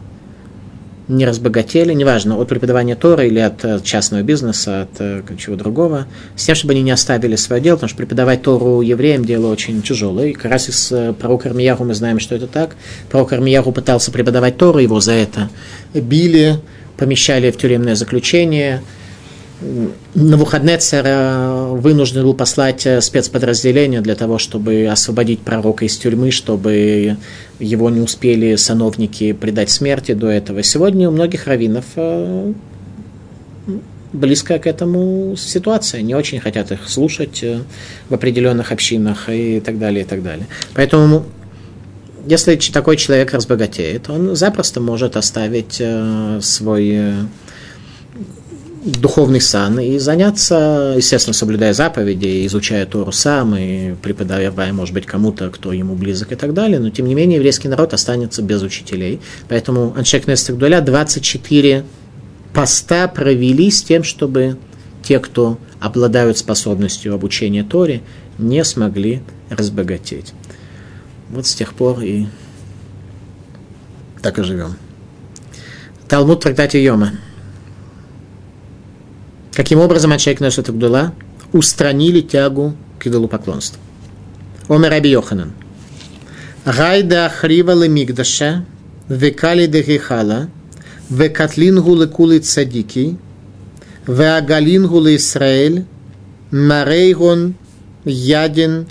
не 1.08 1.26
разбогатели, 1.26 1.92
неважно, 1.92 2.38
от 2.38 2.48
преподавания 2.48 2.94
Тора 2.96 3.24
или 3.24 3.38
от 3.38 3.64
э, 3.64 3.80
частного 3.82 4.22
бизнеса, 4.22 4.82
от 4.82 5.00
э, 5.00 5.22
чего 5.38 5.56
другого, 5.56 6.06
с 6.36 6.44
тем, 6.44 6.54
чтобы 6.54 6.72
они 6.72 6.82
не 6.82 6.90
оставили 6.90 7.36
свое 7.36 7.60
дело, 7.60 7.76
потому 7.76 7.88
что 7.88 7.98
преподавать 7.98 8.42
Тору 8.42 8.80
евреям 8.80 9.24
дело 9.24 9.52
очень 9.52 9.82
тяжелое. 9.82 10.28
И 10.28 10.32
как 10.32 10.50
раз 10.50 10.68
из 10.68 10.92
э, 10.92 11.12
пророка 11.12 11.50
Армиягу 11.50 11.84
мы 11.84 11.94
знаем, 11.94 12.20
что 12.20 12.34
это 12.34 12.46
так. 12.46 12.76
Пророк 13.10 13.32
Армиягу 13.32 13.72
пытался 13.72 14.10
преподавать 14.12 14.56
Тору, 14.56 14.78
его 14.78 15.00
за 15.00 15.12
это 15.12 15.50
били, 15.92 16.58
помещали 16.96 17.50
в 17.50 17.56
тюремное 17.56 17.94
заключение– 17.94 18.82
Навуходнецер 20.14 21.74
вынужден 21.76 22.24
был 22.24 22.34
послать 22.34 22.86
э, 22.86 23.00
спецподразделение 23.00 24.00
для 24.00 24.16
того, 24.16 24.38
чтобы 24.38 24.86
освободить 24.90 25.40
пророка 25.40 25.84
из 25.84 25.96
тюрьмы, 25.96 26.32
чтобы 26.32 27.16
его 27.60 27.90
не 27.90 28.00
успели 28.00 28.56
сановники 28.56 29.32
предать 29.32 29.70
смерти 29.70 30.12
до 30.12 30.28
этого. 30.28 30.62
Сегодня 30.62 31.08
у 31.08 31.12
многих 31.12 31.46
раввинов 31.46 31.84
э, 31.94 32.52
близкая 34.12 34.58
к 34.58 34.66
этому 34.66 35.36
ситуация. 35.36 36.02
Не 36.02 36.14
очень 36.14 36.40
хотят 36.40 36.72
их 36.72 36.88
слушать 36.88 37.42
э, 37.42 37.60
в 38.08 38.14
определенных 38.14 38.72
общинах 38.72 39.28
и 39.28 39.60
так 39.60 39.78
далее, 39.78 40.04
и 40.04 40.06
так 40.06 40.22
далее. 40.22 40.46
Поэтому 40.74 41.24
если 42.26 42.56
такой 42.56 42.96
человек 42.96 43.32
разбогатеет, 43.32 44.10
он 44.10 44.34
запросто 44.34 44.80
может 44.80 45.16
оставить 45.16 45.80
свой 46.40 47.12
духовный 48.84 49.40
сан 49.40 49.80
и 49.80 49.98
заняться, 49.98 50.94
естественно, 50.96 51.32
соблюдая 51.32 51.72
заповеди, 51.72 52.46
изучая 52.46 52.84
Тору 52.84 53.12
сам 53.12 53.56
и 53.56 53.94
преподавая, 53.94 54.72
может 54.72 54.92
быть, 54.92 55.06
кому-то, 55.06 55.50
кто 55.50 55.72
ему 55.72 55.94
близок 55.94 56.32
и 56.32 56.34
так 56.34 56.52
далее, 56.52 56.78
но, 56.78 56.90
тем 56.90 57.06
не 57.06 57.14
менее, 57.14 57.36
еврейский 57.36 57.68
народ 57.68 57.94
останется 57.94 58.42
без 58.42 58.62
учителей. 58.62 59.20
Поэтому 59.48 59.94
Аншек 59.96 60.26
Нестагдуля 60.26 60.82
24 60.82 61.84
поста 62.52 63.08
провели 63.08 63.70
с 63.70 63.82
тем, 63.82 64.04
чтобы 64.04 64.58
те, 65.02 65.18
кто 65.18 65.58
обладают 65.80 66.36
способностью 66.36 67.14
обучения 67.14 67.64
Торе, 67.64 68.02
не 68.38 68.64
смогли 68.64 69.22
разбогатеть. 69.48 70.34
Вот 71.30 71.46
с 71.46 71.54
тех 71.54 71.72
пор 71.74 72.00
и 72.00 72.26
так 74.22 74.38
и 74.38 74.42
живем. 74.42 74.76
Талмуд 76.08 76.40
трактате 76.40 76.82
Йома. 76.82 77.12
Каким 79.54 79.78
образом 79.78 80.12
Ачайк 80.12 80.40
Нешет 80.40 80.68
Гдула 80.68 81.14
устранили 81.52 82.20
тягу 82.20 82.76
к 82.98 83.06
идолопоклонству? 83.06 83.80
Омер 84.68 84.90
Раби 84.90 85.10
Йоханан. 85.10 85.52
Гайда 86.64 87.26
Ахривала 87.26 87.86
Мигдаша, 87.86 88.64
Векали 89.08 89.66
Дегихала, 89.66 90.48
Векатлингу 91.08 91.94
Лекулы 91.94 92.40
Цадики, 92.40 93.16
Веагалингу 94.06 95.00
Лисраэль, 95.00 95.84
Марейгон 96.50 97.54
Ядин 98.04 98.86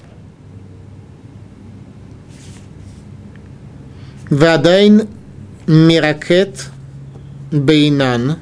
Вадайн 4.29 5.07
Миракет 5.67 6.67
Бейнан 7.51 8.37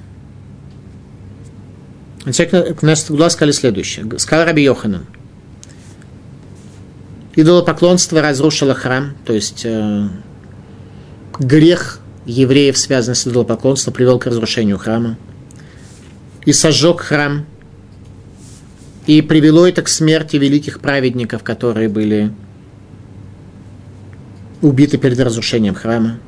Человек 2.26 2.80
Кнессет 2.80 3.10
Гула 3.10 3.30
сказали 3.30 3.52
следующее. 3.52 4.06
Сказал 4.20 4.46
Раби 4.46 4.64
Йоханан. 4.64 5.06
Идолопоклонство 7.36 8.22
разрушило 8.22 8.76
храм, 8.76 9.16
то 9.26 9.34
есть 9.34 9.62
э, 9.66 10.08
грех 11.40 12.00
евреев, 12.26 12.78
связанный 12.78 13.16
с 13.16 13.26
идолопоклонством, 13.26 13.94
привел 13.94 14.20
к 14.20 14.26
разрушению 14.26 14.78
храма. 14.78 15.18
И 16.46 16.54
сожег 16.54 17.02
храм. 17.02 17.46
И 19.08 19.22
привело 19.22 19.68
это 19.68 19.82
к 19.82 19.88
смерти 19.88 20.36
великих 20.36 20.80
праведников, 20.80 21.42
которые 21.42 21.90
были 21.90 22.32
убиты 24.62 24.98
перед 24.98 25.20
разрушением 25.20 25.74
храма. 25.74 26.20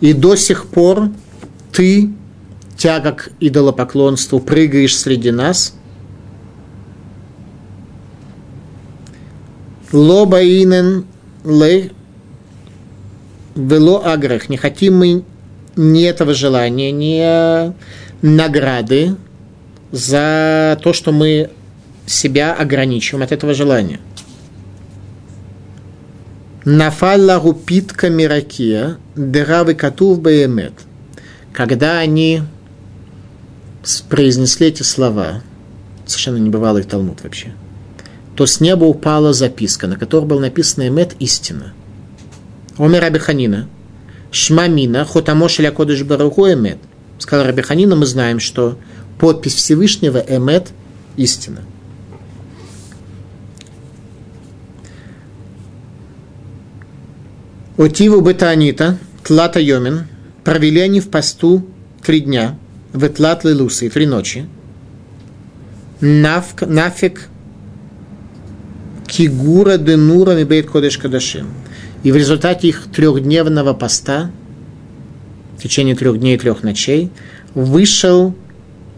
И 0.00 0.12
до 0.12 0.36
сих 0.36 0.66
пор 0.66 1.10
ты, 1.72 2.10
тяга 2.80 3.12
к 3.12 3.28
идолопоклонству, 3.40 4.40
прыгаешь 4.40 4.96
среди 4.96 5.30
нас. 5.30 5.74
Лоба 9.92 10.42
инен 10.42 11.04
ле 11.44 11.90
вело 13.54 14.02
агрех. 14.06 14.48
Не 14.48 14.56
хотим 14.56 14.98
мы 14.98 15.24
ни 15.76 16.04
этого 16.04 16.32
желания, 16.32 16.90
ни 16.90 17.74
награды 18.22 19.16
за 19.92 20.78
то, 20.82 20.94
что 20.94 21.12
мы 21.12 21.50
себя 22.06 22.54
ограничиваем 22.54 23.24
от 23.24 23.32
этого 23.32 23.52
желания. 23.52 24.00
Нафалла 26.64 27.38
гупитка 27.40 28.08
миракия, 28.08 28.96
деравы 29.16 29.74
катув 29.74 30.20
баемет. 30.22 30.72
Когда 31.52 31.98
они 31.98 32.42
произнесли 34.08 34.68
эти 34.68 34.82
слова, 34.82 35.42
совершенно 36.06 36.36
небывалый 36.36 36.82
Талмуд 36.82 37.22
вообще, 37.22 37.52
то 38.36 38.46
с 38.46 38.60
неба 38.60 38.84
упала 38.84 39.32
записка, 39.32 39.86
на 39.86 39.96
которой 39.96 40.26
был 40.26 40.40
написано 40.40 40.88
«Эмет 40.88 41.14
истина». 41.18 41.72
Омер 42.78 43.04
Абиханина, 43.04 43.68
Шмамина, 44.30 45.04
Хотамош 45.04 45.60
Иля 45.60 45.70
Кодыш 45.70 46.02
Баруху 46.02 46.46
Эмет. 46.46 46.78
Сказал 47.18 47.46
Рабиханина, 47.46 47.96
мы 47.96 48.06
знаем, 48.06 48.40
что 48.40 48.78
подпись 49.18 49.54
Всевышнего 49.54 50.18
Эмет– 50.18 50.68
истина. 51.16 51.60
Утиву 57.76 58.20
Бетанита, 58.20 58.98
Тлата 59.24 59.60
Йомин, 59.60 60.06
провели 60.44 60.80
они 60.80 61.00
в 61.00 61.08
посту 61.08 61.64
три 62.02 62.20
дня, 62.20 62.58
в 62.92 63.04
Этлат 63.06 63.44
Лилусы, 63.44 63.88
три 63.88 64.06
ночи. 64.06 64.46
Навк, 66.00 66.62
нафиг 66.62 67.28
Кигура 69.06 69.76
Денура 69.76 70.32
Мибейт 70.32 70.70
Кодеш 70.70 70.98
Кадашим. 70.98 71.48
И 72.02 72.12
в 72.12 72.16
результате 72.16 72.68
их 72.68 72.84
трехдневного 72.94 73.74
поста, 73.74 74.30
в 75.58 75.62
течение 75.62 75.94
трех 75.94 76.18
дней 76.18 76.36
и 76.36 76.38
трех 76.38 76.62
ночей, 76.62 77.10
вышел 77.54 78.34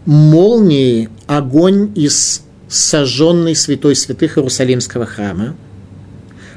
молнией 0.05 1.09
огонь 1.27 1.91
из 1.95 2.43
сожженной 2.69 3.55
святой 3.55 3.95
святых 3.95 4.37
Иерусалимского 4.37 5.05
храма. 5.05 5.55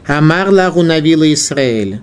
Амар 0.07 0.51
лагу 0.51 0.83
навила 0.83 1.33
Израиль. 1.33 2.01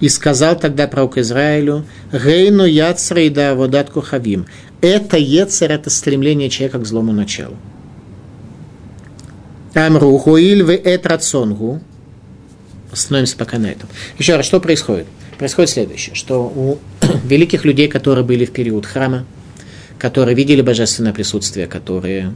И 0.00 0.08
сказал 0.08 0.58
тогда 0.58 0.86
пророк 0.86 1.16
Израилю, 1.18 1.84
«Гейну 2.12 2.64
яцра 2.64 3.22
и 3.22 3.30
да 3.30 3.54
водат 3.54 3.90
кухавим». 3.90 4.46
Это 4.80 5.16
яцер, 5.16 5.72
это 5.72 5.88
стремление 5.88 6.50
человека 6.50 6.78
к 6.78 6.86
злому 6.86 7.12
началу. 7.12 7.56
Амру 9.74 10.16
хуиль 10.18 10.62
в 10.62 10.70
эт 10.70 11.06
рацонгу. 11.06 11.80
Остановимся 12.92 13.36
пока 13.36 13.58
на 13.58 13.66
этом. 13.66 13.88
Еще 14.18 14.36
раз, 14.36 14.46
что 14.46 14.60
происходит? 14.60 15.06
Происходит 15.38 15.70
следующее, 15.70 16.14
что 16.14 16.42
у 16.44 16.78
великих 17.24 17.64
людей, 17.64 17.88
которые 17.88 18.24
были 18.24 18.44
в 18.44 18.52
период 18.52 18.86
храма, 18.86 19.24
которые 19.98 20.34
видели 20.34 20.62
божественное 20.62 21.12
присутствие, 21.12 21.66
которые 21.66 22.34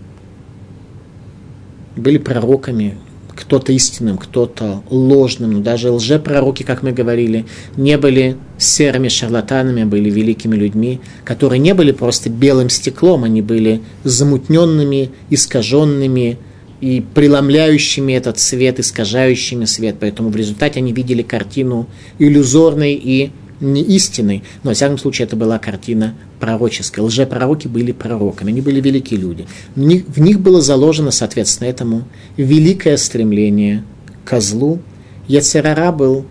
были 1.97 2.19
пророками, 2.19 2.99
кто-то 3.41 3.73
истинным, 3.73 4.19
кто-то 4.19 4.83
ложным, 4.91 5.53
но 5.53 5.61
даже 5.61 5.91
лжепророки, 5.91 6.63
как 6.63 6.83
мы 6.83 6.93
говорили, 6.93 7.47
не 7.77 7.99
были 7.99 8.37
серыми 8.59 9.09
шарлатанами, 9.09 9.85
были 9.85 10.11
великими 10.11 10.57
людьми, 10.57 11.01
которые 11.25 11.59
не 11.59 11.75
были 11.75 11.93
просто 11.93 12.31
белым 12.31 12.69
стеклом, 12.69 13.25
они 13.25 13.43
были 13.43 13.81
замутненными, 14.05 15.11
искаженными 15.31 16.39
и 16.81 17.03
преломляющими 17.15 18.13
этот 18.13 18.39
свет, 18.39 18.81
искажающими 18.81 19.65
свет. 19.65 19.97
Поэтому 20.01 20.31
в 20.31 20.37
результате 20.37 20.81
они 20.81 20.93
видели 20.93 21.23
картину 21.23 21.87
иллюзорной 22.19 22.95
и 22.95 23.31
не 23.61 23.83
истинной, 23.83 24.43
но, 24.63 24.71
во 24.71 24.75
всяком 24.75 24.99
случае, 24.99 25.27
это 25.27 25.37
была 25.37 25.59
картина 25.59 26.15
пророческая. 26.39 27.05
Лжепророки 27.05 27.69
были 27.69 27.93
пророками, 27.93 28.51
они 28.51 28.61
были 28.61 28.81
великие 28.81 29.21
люди. 29.21 29.47
В 29.75 29.81
них, 29.81 30.05
в 30.07 30.21
них 30.21 30.41
было 30.41 30.61
заложено, 30.61 31.11
соответственно, 31.11 31.69
этому 31.69 32.05
великое 32.37 32.97
стремление 32.97 33.85
к 34.25 34.41
злу. 34.41 34.81
Яцерара 35.29 35.93
был 35.93 36.25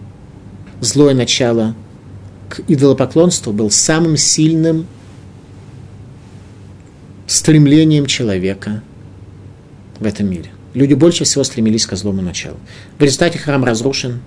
злое 0.81 1.13
начало 1.13 1.75
к 2.49 2.61
идолопоклонству, 2.67 3.53
был 3.53 3.69
самым 3.69 4.17
сильным 4.17 4.87
стремлением 7.27 8.07
человека 8.07 8.81
в 9.99 10.05
этом 10.05 10.29
мире. 10.29 10.49
Люди 10.73 10.95
больше 10.95 11.23
всего 11.23 11.43
стремились 11.43 11.85
к 11.85 11.95
злому 11.95 12.21
началу. 12.21 12.57
В 12.97 13.03
результате 13.03 13.37
храм 13.37 13.63
разрушен. 13.63 14.21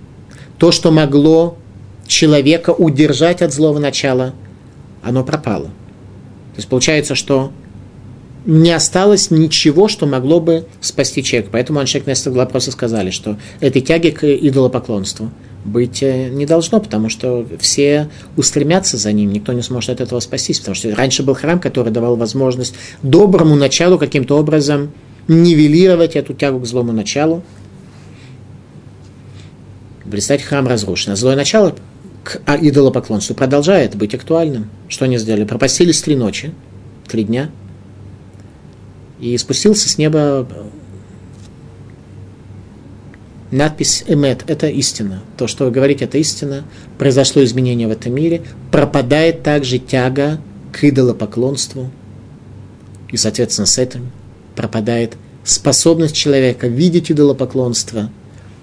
То, 0.57 0.71
что 0.71 0.91
могло 0.91 1.57
человека 2.13 2.69
удержать 2.71 3.41
от 3.41 3.51
злого 3.51 3.79
начала, 3.79 4.33
оно 5.01 5.23
пропало. 5.23 5.65
То 5.65 6.57
есть 6.57 6.69
получается, 6.69 7.15
что 7.15 7.51
не 8.45 8.71
осталось 8.71 9.31
ничего, 9.31 9.87
что 9.87 10.05
могло 10.05 10.39
бы 10.39 10.65
спасти 10.81 11.23
человека. 11.23 11.49
Поэтому 11.51 11.79
Аншек 11.79 12.05
Нестер 12.05 12.45
просто 12.45 12.71
сказали, 12.71 13.09
что 13.09 13.37
этой 13.59 13.81
тяги 13.81 14.09
к 14.09 14.23
идолопоклонству 14.25 15.31
быть 15.65 16.03
э, 16.03 16.29
не 16.29 16.45
должно, 16.45 16.81
потому 16.81 17.07
что 17.07 17.47
все 17.59 18.09
устремятся 18.35 18.97
за 18.97 19.13
ним, 19.13 19.31
никто 19.31 19.53
не 19.53 19.61
сможет 19.61 19.91
от 19.91 20.01
этого 20.01 20.19
спастись, 20.19 20.59
потому 20.59 20.75
что 20.75 20.93
раньше 20.93 21.23
был 21.23 21.35
храм, 21.35 21.57
который 21.59 21.91
давал 21.91 22.17
возможность 22.17 22.75
доброму 23.01 23.55
началу 23.55 23.97
каким-то 23.97 24.37
образом 24.37 24.91
нивелировать 25.29 26.17
эту 26.17 26.33
тягу 26.33 26.59
к 26.59 26.65
злому 26.65 26.91
началу. 26.91 27.43
Представьте, 30.09 30.45
храм 30.45 30.67
разрушен, 30.67 31.13
а 31.13 31.15
злое 31.15 31.37
начало 31.37 31.73
к 32.23 32.41
идолопоклонству 32.61 33.35
продолжает 33.35 33.95
быть 33.95 34.15
актуальным. 34.15 34.69
Что 34.87 35.05
они 35.05 35.17
сделали? 35.17 35.43
Пропастились 35.43 36.01
три 36.01 36.15
ночи, 36.15 36.53
три 37.07 37.23
дня, 37.23 37.49
и 39.19 39.37
спустился 39.37 39.89
с 39.89 39.97
неба 39.97 40.47
надпись 43.51 44.03
«Эмет»– 44.07 44.43
это 44.47 44.67
истина. 44.67 45.21
То, 45.37 45.47
что 45.47 45.65
вы 45.65 45.71
говорите, 45.71 46.05
это 46.05 46.17
истина. 46.17 46.63
Произошло 46.97 47.43
изменение 47.43 47.87
в 47.87 47.91
этом 47.91 48.15
мире. 48.15 48.41
Пропадает 48.71 49.43
также 49.43 49.77
тяга 49.77 50.41
к 50.71 50.83
идолопоклонству. 50.83 51.91
И, 53.11 53.17
соответственно, 53.17 53.67
с 53.67 53.77
этим 53.77 54.11
пропадает 54.55 55.17
способность 55.43 56.15
человека 56.15 56.67
видеть 56.67 57.11
идолопоклонство, 57.11 58.09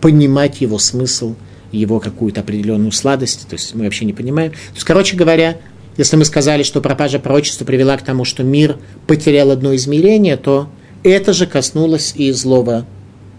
понимать 0.01 0.61
его 0.61 0.79
смысл– 0.79 1.37
его 1.73 2.01
какую-то 2.01 2.41
определенную 2.41 2.93
сладость, 2.93 3.47
то 3.49 3.55
есть 3.55 3.75
мы 3.75 3.85
вообще 3.85 4.05
не 4.05 4.13
понимаем. 4.13 4.53
То 4.53 4.75
есть, 4.75 4.85
короче 4.85 5.17
говоря, 5.17 5.59
если 5.97 6.17
мы 6.17 6.25
сказали, 6.25 6.63
что 6.63 6.81
пропажа 6.81 7.19
пророчества 7.19 7.65
привела 7.65 7.97
к 7.97 8.03
тому, 8.03 8.25
что 8.25 8.43
мир 8.43 8.79
потерял 9.07 9.51
одно 9.51 9.75
измерение, 9.75 10.37
то 10.37 10.69
это 11.03 11.33
же 11.33 11.47
коснулось 11.47 12.15
и 12.17 12.31
злого 12.33 12.87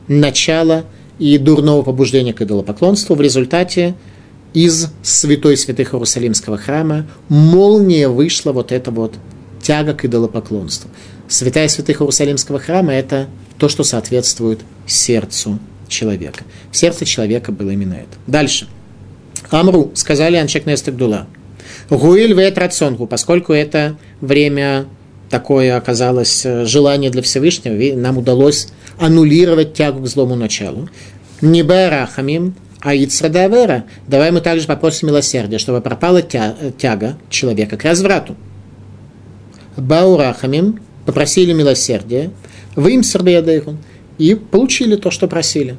начала, 0.07 0.85
и 1.19 1.37
дурного 1.37 1.83
побуждения 1.83 2.33
к 2.33 2.41
идолопоклонству. 2.41 3.15
В 3.15 3.21
результате 3.21 3.95
из 4.53 4.89
святой 5.03 5.55
святых 5.55 5.93
Иерусалимского 5.93 6.57
храма 6.57 7.07
молния 7.29 8.07
вышла 8.09 8.51
вот 8.51 8.71
эта 8.71 8.91
вот 8.91 9.13
тяга 9.61 9.93
к 9.93 10.03
идолопоклонству. 10.05 10.89
Святая 11.27 11.67
святых 11.67 12.01
Иерусалимского 12.01 12.59
храма– 12.59 12.91
это 12.93 13.27
то, 13.57 13.69
что 13.69 13.83
соответствует 13.83 14.59
сердцу 14.87 15.59
человека. 15.91 16.43
Сердце 16.71 17.05
человека 17.05 17.51
было 17.51 17.69
именно 17.69 17.93
это. 17.93 18.17
Дальше. 18.27 18.67
Амру, 19.49 19.91
сказали 19.93 20.37
Анчек 20.37 20.65
Нестагдула. 20.65 21.27
Гуиль 21.89 22.33
вет 22.33 22.57
рацонгу, 22.57 23.05
поскольку 23.05 23.53
это 23.53 23.97
время 24.21 24.85
такое 25.29 25.77
оказалось 25.77 26.45
э, 26.45 26.65
желание 26.65 27.09
для 27.09 27.21
Всевышнего, 27.21 27.95
нам 27.97 28.17
удалось 28.17 28.67
аннулировать 28.99 29.73
тягу 29.73 30.03
к 30.03 30.07
злому 30.07 30.35
началу. 30.35 30.89
Не 31.41 31.63
барахамим, 31.63 32.55
а 32.81 32.95
Ицрадавера, 32.95 33.85
давай 34.07 34.31
мы 34.31 34.41
также 34.41 34.67
попросим 34.67 35.09
милосердия, 35.09 35.57
чтобы 35.57 35.81
пропала 35.81 36.21
тяга 36.21 37.17
человека 37.29 37.77
к 37.77 37.83
разврату. 37.83 38.35
Баурахамим 39.77 40.79
попросили 41.05 41.53
милосердия, 41.53 42.31
вы 42.75 42.93
им 42.93 43.03
и 44.21 44.35
получили 44.35 44.95
то, 44.97 45.09
что 45.09 45.27
просили. 45.27 45.77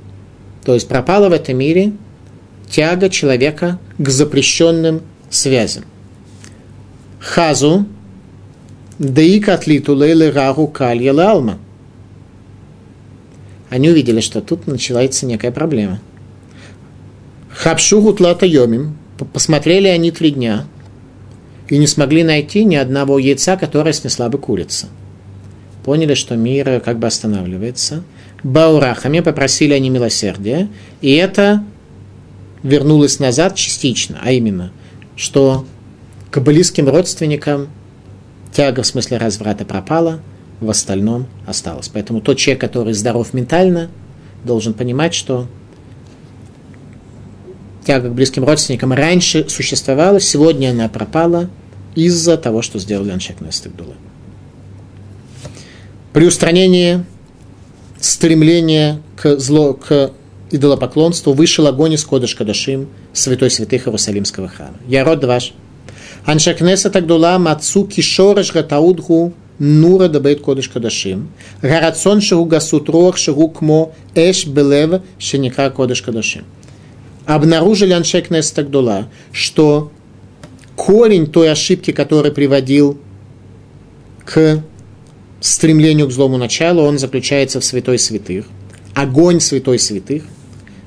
То 0.65 0.75
есть 0.75 0.89
пропала 0.89 1.29
в 1.29 1.33
этом 1.33 1.57
мире 1.59 1.93
тяга 2.69 3.09
человека 3.09 3.79
к 3.99 4.09
запрещенным 4.09 5.03
связям. 5.31 5.85
Хазу, 7.21 7.87
Деик 8.99 9.49
атлиту 9.49 9.95
лейле 9.95 10.31
рагу 10.31 10.67
калья 10.67 11.13
алма. 11.13 11.59
Они 13.71 13.89
увидели, 13.89 14.21
что 14.21 14.41
тут 14.41 14.67
начинается 14.67 15.25
некая 15.25 15.53
проблема. 15.53 16.01
Хапшу 17.49 18.01
гутлата 18.01 18.45
йомим. 18.45 18.97
Посмотрели 19.33 19.87
они 19.87 20.11
три 20.11 20.33
дня 20.33 20.67
и 21.69 21.79
не 21.79 21.87
смогли 21.87 22.25
найти 22.25 22.65
ни 22.65 22.75
одного 22.75 23.21
яйца, 23.21 23.57
которое 23.57 23.93
снесла 23.93 24.29
бы 24.29 24.39
курица. 24.39 24.89
Поняли, 25.85 26.15
что 26.15 26.37
мир 26.37 26.81
как 26.81 26.99
бы 26.99 27.07
останавливается. 27.07 28.03
Баурахами 28.43 29.21
попросили 29.21 29.73
они 29.73 29.89
милосердия, 29.91 30.69
и 31.01 31.13
это 31.15 31.65
вернулось 32.63 33.19
назад 33.19 33.55
частично, 33.55 34.19
а 34.23 34.33
именно, 34.33 34.73
что 35.17 35.65
к 36.31 36.41
близким 36.41 36.89
родственникам 36.89 37.69
тяга 38.53 38.83
в 38.83 38.87
смысле 38.87 39.19
разврата 39.19 39.65
пропала, 39.65 40.21
в 40.61 40.71
остальном 40.71 41.27
осталось. 41.47 41.89
Поэтому 41.89 42.21
тот 42.21 42.39
человек, 42.39 42.61
который 42.61 42.95
здоров 42.95 43.35
ментально, 43.35 43.91
должен 44.45 44.75
понимать, 44.75 45.15
что 45.15 45.49
тяга 47.85 48.09
к 48.09 48.15
близким 48.15 48.45
родственникам 48.45 48.93
раньше 48.93 49.49
существовала, 49.49 50.21
сегодня 50.21 50.71
она 50.71 50.89
пропала 50.89 51.51
из-за 51.95 52.37
того, 52.37 52.63
что 52.63 52.79
сделали 52.79 53.11
Аншек 53.11 53.41
Нестагдула. 53.41 53.95
При 56.13 56.27
устранении 56.27 57.05
стремления 58.03 59.01
к 59.17 59.39
зло, 59.39 59.75
к 59.75 60.11
идолопоклонству 60.51 61.33
вышел 61.33 61.67
огонь 61.67 61.95
из 61.95 62.05
Кодыш 62.05 62.35
Кадашим, 62.35 62.89
святой 63.13 63.51
святых 63.51 63.87
Иерусалимского 63.87 64.49
храма. 64.49 64.77
Я 64.87 65.05
род 65.05 65.25
ваш. 65.25 65.55
Аншакнеса 66.25 66.91
Тагдула 66.91 67.39
Мацу 67.39 67.85
Кишореш 67.85 68.53
Гатаудгу 68.53 69.33
Нура 69.59 70.09
Дабейт 70.09 70.41
Кодыш 70.41 70.69
Кадашим. 70.69 71.31
Гарацон 71.63 72.21
Шагу 72.21 72.45
Гасут 72.45 72.89
Рох 72.89 73.17
Кмо 73.19 73.95
Эш 74.15 74.47
Белев 74.47 75.03
Шеникра 75.19 75.71
Кодыш 75.71 76.03
Кадашим. 76.03 76.45
Обнаружили 77.25 77.93
Аншекнеса 77.93 78.57
Тагдула, 78.57 79.09
что 79.33 79.93
корень 80.75 81.27
той 81.27 81.53
ошибки, 81.53 81.93
который 81.93 82.33
приводил 82.33 82.99
к 84.25 84.63
стремлению 85.43 86.07
к 86.07 86.13
злому 86.13 86.39
началу, 86.39 86.83
он 86.83 86.99
заключается 86.99 87.61
в 87.61 87.65
святой 87.65 87.99
святых. 87.99 88.47
Огонь 88.95 89.41
святой 89.41 89.79
святых, 89.79 90.23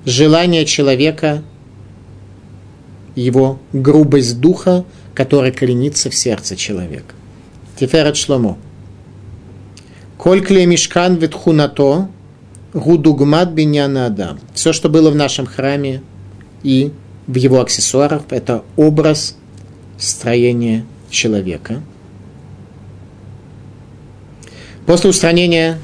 желание 0.05 0.65
человека, 0.65 1.43
его 3.15 3.59
грубость 3.73 4.39
духа, 4.39 4.85
которая 5.13 5.51
коренится 5.51 6.09
в 6.09 6.15
сердце 6.15 6.55
человека. 6.55 7.15
Тиферет 7.77 8.15
Шломо. 8.15 8.57
Коль 10.17 10.41
кле 10.41 10.65
мишкан 10.65 11.15
ветхунато, 11.15 12.09
гудугмат 12.73 13.51
биньяна 13.51 14.05
адам. 14.05 14.39
Все, 14.53 14.71
что 14.71 14.87
было 14.89 15.09
в 15.11 15.15
нашем 15.15 15.45
храме 15.45 16.01
и 16.63 16.91
в 17.27 17.35
его 17.35 17.59
аксессуарах, 17.59 18.23
это 18.29 18.63
образ 18.77 19.35
строения 19.97 20.85
человека– 21.09 21.81
После 24.85 25.09
устранения 25.09 25.79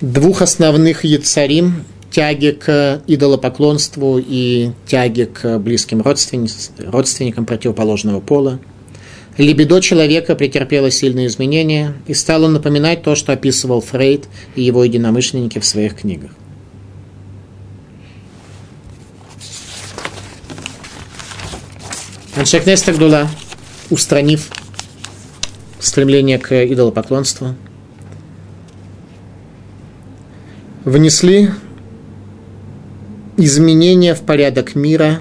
двух 0.00 0.40
основных 0.40 1.04
яцарим, 1.04 1.84
тяги 2.10 2.50
к 2.50 3.02
идолопоклонству 3.06 4.18
и 4.18 4.70
тяги 4.86 5.24
к 5.24 5.58
близким 5.58 6.02
родственникам 6.02 7.44
противоположного 7.44 8.20
пола, 8.20 8.58
либидо 9.36 9.80
человека 9.80 10.34
претерпело 10.34 10.90
сильные 10.90 11.26
изменения 11.26 11.94
и 12.06 12.14
стало 12.14 12.48
напоминать 12.48 13.02
то, 13.02 13.14
что 13.14 13.32
описывал 13.32 13.80
Фрейд 13.80 14.26
и 14.56 14.62
его 14.62 14.82
единомышленники 14.82 15.58
в 15.58 15.64
своих 15.64 15.96
книгах. 15.96 16.30
Аншекнес 22.34 22.80
Тагдула, 22.80 23.28
устранив 23.90 24.48
стремление 25.80 26.38
к 26.38 26.52
идолопоклонству, 26.66 27.54
внесли 30.84 31.50
изменения 33.36 34.14
в 34.14 34.20
порядок 34.22 34.74
мира 34.74 35.20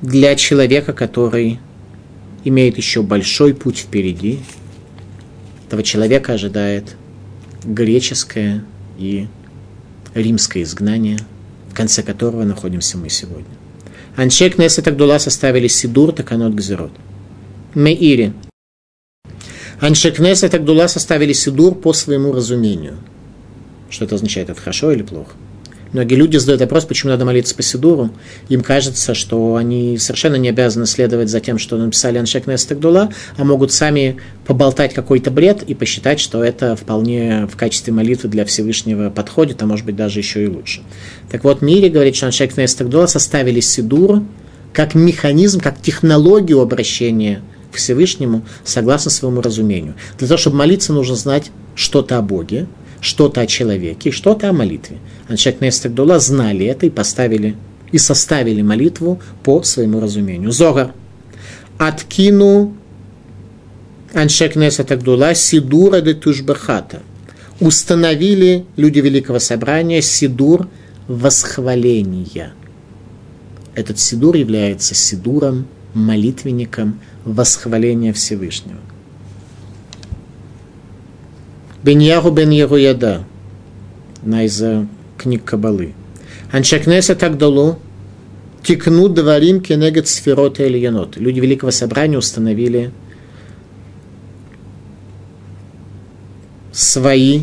для 0.00 0.34
человека, 0.36 0.92
который 0.92 1.60
имеет 2.44 2.76
еще 2.76 3.02
большой 3.02 3.54
путь 3.54 3.78
впереди. 3.78 4.40
Этого 5.66 5.82
человека 5.82 6.34
ожидает 6.34 6.96
греческое 7.64 8.64
и 8.98 9.28
римское 10.14 10.62
изгнание, 10.62 11.18
в 11.70 11.74
конце 11.74 12.02
которого 12.02 12.44
находимся 12.44 12.98
мы 12.98 13.08
сегодня. 13.08 13.63
Аншей 14.16 14.48
Агдула 14.50 15.18
составили 15.18 15.66
Сидур 15.66 16.12
Таканот 16.12 16.54
Гзерот. 16.54 16.92
Меири. 17.74 18.32
Аншей 19.80 20.12
Кнессет 20.12 20.54
Агдула 20.54 20.86
составили 20.86 21.32
Сидур 21.32 21.74
по 21.74 21.92
своему 21.92 22.32
разумению. 22.32 22.98
Что 23.90 24.04
это 24.04 24.14
означает? 24.14 24.50
Это 24.50 24.60
хорошо 24.60 24.92
или 24.92 25.02
плохо? 25.02 25.32
Многие 25.94 26.16
люди 26.16 26.36
задают 26.38 26.60
вопрос, 26.60 26.86
почему 26.86 27.12
надо 27.12 27.24
молиться 27.24 27.54
по 27.54 27.62
Сидуру. 27.62 28.10
Им 28.48 28.62
кажется, 28.62 29.14
что 29.14 29.54
они 29.54 29.96
совершенно 29.96 30.34
не 30.34 30.48
обязаны 30.48 30.86
следовать 30.86 31.28
за 31.28 31.38
тем, 31.38 31.56
что 31.56 31.76
написали 31.76 32.18
Аншек 32.18 32.48
Нестагдула, 32.48 33.12
а 33.36 33.44
могут 33.44 33.70
сами 33.70 34.16
поболтать 34.44 34.92
какой-то 34.92 35.30
бред 35.30 35.62
и 35.62 35.72
посчитать, 35.74 36.18
что 36.18 36.42
это 36.42 36.74
вполне 36.74 37.46
в 37.46 37.56
качестве 37.56 37.92
молитвы 37.92 38.28
для 38.28 38.44
Всевышнего 38.44 39.08
подходит, 39.08 39.62
а 39.62 39.66
может 39.66 39.86
быть 39.86 39.94
даже 39.94 40.18
еще 40.18 40.42
и 40.42 40.48
лучше. 40.48 40.82
Так 41.30 41.44
вот, 41.44 41.62
Мири 41.62 41.88
говорит, 41.88 42.16
что 42.16 42.26
Аншек 42.26 42.56
Нестагдула 42.56 43.06
составили 43.06 43.60
Сидур 43.60 44.24
как 44.72 44.96
механизм, 44.96 45.60
как 45.60 45.80
технологию 45.80 46.60
обращения 46.60 47.40
к 47.70 47.76
Всевышнему 47.76 48.44
согласно 48.64 49.12
своему 49.12 49.40
разумению. 49.42 49.94
Для 50.18 50.26
того, 50.26 50.38
чтобы 50.38 50.56
молиться, 50.56 50.92
нужно 50.92 51.14
знать 51.14 51.52
что-то 51.76 52.18
о 52.18 52.22
Боге, 52.22 52.66
что-то 53.04 53.42
о 53.42 53.46
человеке, 53.46 54.10
что-то 54.10 54.48
о 54.48 54.52
молитве. 54.52 54.96
Аншек 55.28 55.60
Нестагдула 55.60 56.18
знали 56.18 56.64
это 56.64 56.86
и 56.86 56.90
поставили 56.90 57.54
и 57.92 57.98
составили 57.98 58.62
молитву 58.62 59.20
по 59.42 59.62
своему 59.62 60.00
разумению. 60.00 60.50
Зогар. 60.52 60.94
Откину 61.76 62.74
Аншек 64.14 64.56
Нестагдула 64.56 65.34
Сидура 65.34 66.00
де 66.00 66.14
Тушбахата. 66.14 67.02
Установили 67.60 68.64
люди 68.76 69.00
Великого 69.00 69.38
Собрания 69.38 70.00
Сидур 70.00 70.68
восхваления. 71.06 72.54
Этот 73.74 73.98
Сидур 73.98 74.34
является 74.34 74.94
Сидуром, 74.94 75.66
молитвенником 75.92 77.00
восхваления 77.24 78.14
Всевышнего. 78.14 78.80
Беньяру 81.84 82.30
бен 82.30 82.48
Яруяда, 82.48 83.26
одна 84.22 84.44
из 84.44 84.62
книг 85.18 85.44
Кабалы. 85.44 85.92
Аншакнеса 86.50 87.14
так 87.14 87.36
дало 87.36 87.78
текнут 88.62 89.12
дварим 89.12 89.60
кенегет 89.60 90.08
сферот 90.08 90.60
и 90.60 90.62
ильянот. 90.62 91.18
Люди 91.18 91.40
Великого 91.40 91.70
Собрания 91.70 92.16
установили 92.16 92.90
свои 96.72 97.42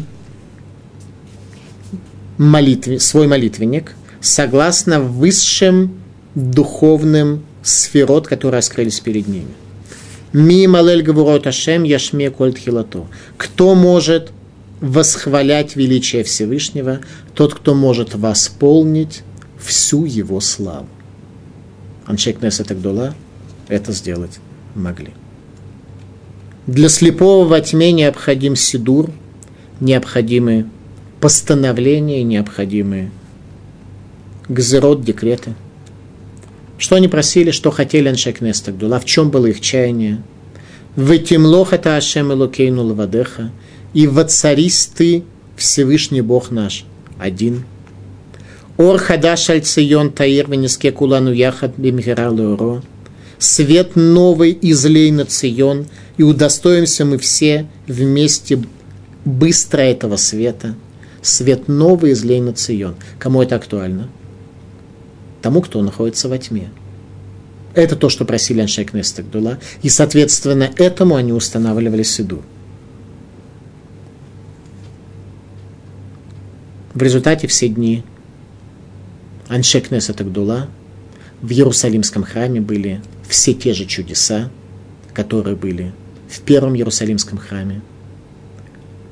молитвы, 2.40 3.00
свой 3.00 3.28
молитвенник 3.28 3.94
согласно 4.22 5.00
высшим 5.00 6.02
духовным 6.34 7.44
сферот, 7.62 8.28
которые 8.28 8.58
раскрылись 8.58 9.02
перед 9.02 9.28
ними. 9.28 9.54
Ми 10.34 10.68
малель 10.68 11.04
гавурот 11.04 11.48
Ашем 11.48 11.84
яшме 11.84 12.30
коль 12.30 12.54
тхилато. 12.54 13.06
Кто 13.38 13.76
может 13.76 14.32
восхвалять 14.80 15.76
величие 15.76 16.24
Всевышнего? 16.24 17.02
Тот, 17.34 17.54
кто 17.54 17.74
может 17.74 18.16
восполнить 18.16 19.24
всю 19.60 20.06
его 20.06 20.40
славу. 20.40 20.88
Аншек 22.06 22.42
Несет 22.42 22.72
Агдула 22.72 23.14
это 23.68 23.92
сделать 23.92 24.40
могли. 24.74 25.12
Для 26.66 26.88
слепого 26.90 27.46
во 27.46 27.60
тьме 27.60 27.92
необходим 27.92 28.56
сидур, 28.56 29.12
необходимы 29.80 30.68
постановления, 31.20 32.24
необходимы 32.24 33.12
гзерот, 34.48 35.04
декреты– 35.04 35.56
что 36.82 36.96
они 36.96 37.08
просили, 37.08 37.52
что 37.52 37.70
хотели 37.70 38.10
Аншек 38.10 38.42
Нестагдула, 38.42 39.00
в 39.00 39.06
чем 39.06 39.30
было 39.30 39.46
их 39.46 39.62
чаяние. 39.62 40.24
В 40.96 41.16
темлох 41.20 41.74
это 41.74 41.96
Ашем 41.96 42.34
Элокейну 42.34 42.84
Лавадеха, 42.84 43.52
и 43.94 44.08
воцарись 44.08 44.88
ты, 44.88 45.24
Всевышний 45.56 46.22
Бог 46.22 46.50
наш, 46.50 46.86
один. 47.20 47.66
Ор 48.78 48.98
хадаш 48.98 49.52
аль 49.52 49.62
таир 49.62 50.50
венеске 50.50 50.92
кулану 50.92 51.32
яхат 51.32 51.78
бимхира 51.78 52.32
леоро. 52.32 52.82
Свет 53.38 53.96
новый 53.96 54.58
излей 54.60 55.12
на 55.12 55.26
Цион, 55.26 55.86
и 56.18 56.24
удостоимся 56.24 57.06
мы 57.06 57.20
все 57.20 57.68
вместе 57.86 58.60
быстро 59.24 59.82
этого 59.82 60.16
света. 60.16 60.74
Свет 61.22 61.68
новый 61.68 62.14
излей 62.14 62.42
на 62.42 62.54
Цион. 62.54 62.96
Кому 63.20 63.44
это 63.44 63.58
актуально? 63.58 64.10
Тому, 65.42 65.62
кто 65.62 65.82
находится 65.82 66.30
во 66.30 66.38
тьме. 66.38 66.70
Это 67.74 67.96
то, 67.96 68.10
что 68.10 68.26
просили 68.26 68.62
Аншек 68.62 68.94
Нестагдула, 68.94 69.60
и, 69.82 69.90
соответственно, 69.90 70.70
этому 70.76 71.16
они 71.16 71.32
устанавливали 71.32 72.04
Сиду. 72.04 72.42
В 76.94 77.02
результате 77.02 77.48
все 77.48 77.70
дни 77.70 78.04
Аншек 79.48 79.90
Нестагдула 79.92 80.68
в 81.42 81.52
Иерусалимском 81.52 82.24
храме 82.24 82.62
были 82.62 83.02
все 83.28 83.54
те 83.54 83.74
же 83.74 83.86
чудеса, 83.86 84.52
которые 85.14 85.56
были 85.56 85.94
в 86.30 86.42
первом 86.42 86.76
Иерусалимском 86.76 87.38
храме, 87.38 87.82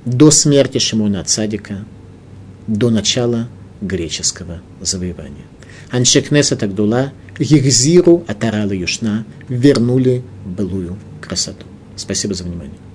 до 0.06 0.32
смерти 0.32 0.78
Шимона 0.78 1.24
Цадика, 1.24 1.86
до 2.68 2.90
начала 2.90 3.48
греческого 3.82 4.62
завоевания. 4.82 5.49
Аншекнесет 5.92 6.64
Агдула, 6.64 7.12
Егзиру 7.40 8.24
Атарала 8.28 8.74
Юшна 8.74 9.26
вернули 9.48 10.24
былую 10.46 10.98
красоту. 11.22 11.66
Спасибо 11.96 12.34
за 12.34 12.44
внимание. 12.44 12.89